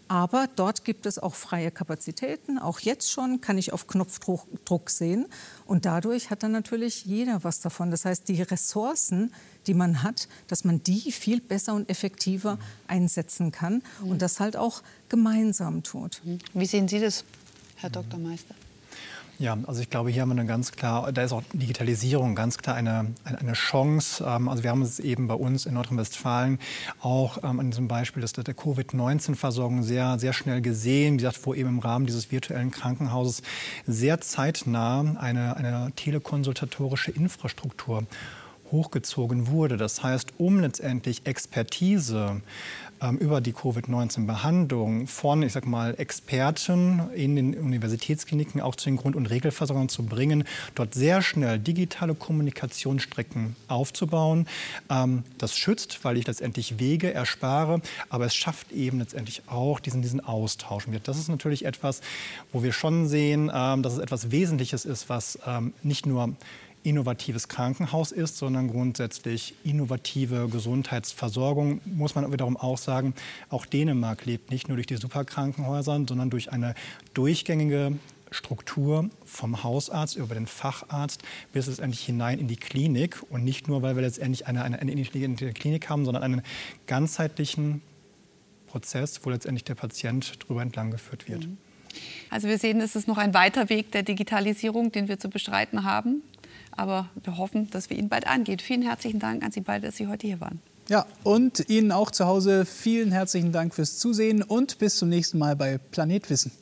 Aber 0.09 0.47
dort 0.55 0.85
gibt 0.85 1.05
es 1.05 1.19
auch 1.19 1.35
freie 1.35 1.69
Kapazitäten. 1.69 2.57
Auch 2.57 2.79
jetzt 2.79 3.11
schon 3.11 3.41
kann 3.41 3.59
ich 3.59 3.73
auf 3.73 3.85
Knopfdruck 3.85 4.89
sehen. 4.89 5.27
Und 5.67 5.85
dadurch 5.85 6.31
hat 6.31 6.41
dann 6.41 6.51
natürlich 6.51 7.05
jeder 7.05 7.43
was 7.43 7.61
davon. 7.61 7.91
Das 7.91 8.05
heißt, 8.05 8.27
die 8.27 8.41
Ressourcen, 8.41 9.31
die 9.67 9.75
man 9.75 10.01
hat, 10.01 10.27
dass 10.47 10.63
man 10.63 10.81
die 10.81 11.11
viel 11.11 11.39
besser 11.39 11.75
und 11.75 11.89
effektiver 11.91 12.57
einsetzen 12.87 13.51
kann 13.51 13.83
und 14.03 14.23
das 14.23 14.39
halt 14.39 14.57
auch 14.57 14.81
gemeinsam 15.09 15.83
tut. 15.83 16.21
Wie 16.53 16.65
sehen 16.65 16.87
Sie 16.87 16.99
das, 16.99 17.23
Herr 17.75 17.91
Dr. 17.91 18.19
Meister? 18.19 18.55
Ja, 19.39 19.57
also 19.67 19.81
ich 19.81 19.89
glaube, 19.89 20.09
hier 20.09 20.21
haben 20.21 20.29
wir 20.29 20.33
eine 20.33 20.45
ganz 20.45 20.73
klar, 20.73 21.09
da 21.13 21.23
ist 21.23 21.31
auch 21.31 21.43
Digitalisierung 21.53 22.35
ganz 22.35 22.57
klar 22.57 22.75
eine, 22.75 23.05
eine 23.23 23.53
Chance. 23.53 24.21
Ähm, 24.27 24.49
also 24.49 24.63
wir 24.63 24.69
haben 24.69 24.81
es 24.81 24.99
eben 24.99 25.27
bei 25.27 25.33
uns 25.33 25.65
in 25.65 25.75
Nordrhein-Westfalen 25.75 26.59
auch 26.99 27.37
ähm, 27.41 27.61
an 27.61 27.71
diesem 27.71 27.87
Beispiel 27.87 28.21
der 28.21 28.53
Covid-19-Versorgung 28.53 29.83
sehr, 29.83 30.19
sehr 30.19 30.33
schnell 30.33 30.61
gesehen, 30.61 31.13
wie 31.13 31.17
gesagt, 31.23 31.39
wo 31.45 31.53
eben 31.53 31.69
im 31.69 31.79
Rahmen 31.79 32.05
dieses 32.05 32.33
virtuellen 32.33 32.71
Krankenhauses 32.71 33.41
sehr 33.87 34.19
zeitnah 34.19 35.15
eine, 35.17 35.55
eine 35.55 35.93
telekonsultatorische 35.95 37.11
Infrastruktur 37.11 38.03
hochgezogen 38.71 39.47
wurde. 39.47 39.77
Das 39.77 40.03
heißt, 40.03 40.33
um 40.37 40.59
letztendlich 40.59 41.25
Expertise 41.25 42.41
ähm, 43.01 43.17
über 43.17 43.41
die 43.41 43.53
Covid-19-Behandlung 43.53 45.07
von, 45.07 45.43
ich 45.43 45.53
sag 45.53 45.65
mal, 45.65 45.95
Experten 45.97 47.01
in 47.15 47.35
den 47.35 47.55
Universitätskliniken 47.55 48.61
auch 48.61 48.75
zu 48.75 48.85
den 48.89 48.97
Grund- 48.97 49.15
und 49.15 49.27
Regelversorgern 49.27 49.89
zu 49.89 50.05
bringen, 50.05 50.43
dort 50.75 50.93
sehr 50.93 51.21
schnell 51.21 51.59
digitale 51.59 52.15
Kommunikationsstrecken 52.15 53.55
aufzubauen. 53.67 54.47
Ähm, 54.89 55.23
das 55.37 55.57
schützt, 55.57 56.03
weil 56.03 56.17
ich 56.17 56.27
letztendlich 56.27 56.79
Wege 56.79 57.13
erspare, 57.13 57.81
aber 58.09 58.25
es 58.25 58.35
schafft 58.35 58.71
eben 58.71 58.99
letztendlich 58.99 59.43
auch 59.47 59.79
diesen, 59.79 60.01
diesen 60.01 60.23
Austausch. 60.23 60.85
Das 61.03 61.17
ist 61.17 61.29
natürlich 61.29 61.65
etwas, 61.65 62.01
wo 62.51 62.63
wir 62.63 62.73
schon 62.73 63.07
sehen, 63.07 63.51
ähm, 63.53 63.83
dass 63.83 63.93
es 63.93 63.99
etwas 63.99 64.31
Wesentliches 64.31 64.85
ist, 64.85 65.09
was 65.09 65.39
nicht 65.83 66.05
nur 66.05 66.35
innovatives 66.83 67.47
Krankenhaus 67.47 68.11
ist, 68.11 68.37
sondern 68.37 68.69
grundsätzlich 68.69 69.53
innovative 69.63 70.47
Gesundheitsversorgung, 70.49 71.81
muss 71.85 72.15
man 72.15 72.31
wiederum 72.31 72.57
auch 72.57 72.77
sagen. 72.77 73.13
Auch 73.49 73.65
Dänemark 73.65 74.25
lebt 74.25 74.51
nicht 74.51 74.67
nur 74.67 74.77
durch 74.77 74.87
die 74.87 74.95
Superkrankenhäuser, 74.95 76.03
sondern 76.07 76.29
durch 76.29 76.51
eine 76.51 76.75
durchgängige 77.13 77.97
Struktur 78.31 79.09
vom 79.25 79.63
Hausarzt 79.63 80.15
über 80.15 80.35
den 80.35 80.47
Facharzt 80.47 81.23
bis 81.51 81.67
letztendlich 81.67 82.05
hinein 82.05 82.39
in 82.39 82.47
die 82.47 82.55
Klinik. 82.55 83.23
Und 83.29 83.43
nicht 83.43 83.67
nur, 83.67 83.81
weil 83.81 83.95
wir 83.95 84.03
letztendlich 84.03 84.47
eine, 84.47 84.63
eine, 84.63 84.77
intelligente 84.77 85.51
Klinik 85.53 85.89
haben, 85.89 86.05
sondern 86.05 86.23
einen 86.23 86.41
ganzheitlichen 86.87 87.81
Prozess, 88.67 89.21
wo 89.23 89.29
letztendlich 89.29 89.63
der 89.63 89.75
Patient 89.75 90.47
drüber 90.47 90.61
entlang 90.61 90.91
geführt 90.91 91.27
wird. 91.27 91.47
Also 92.29 92.47
wir 92.47 92.59
sehen, 92.59 92.79
es 92.81 92.95
ist 92.95 93.07
noch 93.07 93.17
ein 93.17 93.33
weiter 93.33 93.69
Weg 93.69 93.91
der 93.91 94.03
Digitalisierung, 94.03 94.91
den 94.91 95.07
wir 95.07 95.17
zu 95.19 95.29
bestreiten 95.29 95.83
haben. 95.83 96.21
Aber 96.79 97.09
wir 97.25 97.37
hoffen, 97.37 97.69
dass 97.71 97.89
wir 97.89 97.97
ihn 97.97 98.07
bald 98.07 98.25
angehen. 98.25 98.57
Vielen 98.59 98.83
herzlichen 98.83 99.19
Dank 99.19 99.43
an 99.43 99.51
Sie 99.51 99.59
beide, 99.59 99.87
dass 99.87 99.97
Sie 99.97 100.07
heute 100.07 100.27
hier 100.27 100.39
waren. 100.39 100.61
Ja, 100.87 101.05
und 101.23 101.69
Ihnen 101.69 101.91
auch 101.91 102.09
zu 102.09 102.25
Hause 102.25 102.65
vielen 102.65 103.11
herzlichen 103.11 103.51
Dank 103.51 103.75
fürs 103.75 103.97
Zusehen 103.97 104.41
und 104.41 104.79
bis 104.79 104.95
zum 104.95 105.09
nächsten 105.09 105.39
Mal 105.39 105.57
bei 105.57 105.77
Planet 105.77 106.29
Wissen. 106.29 106.53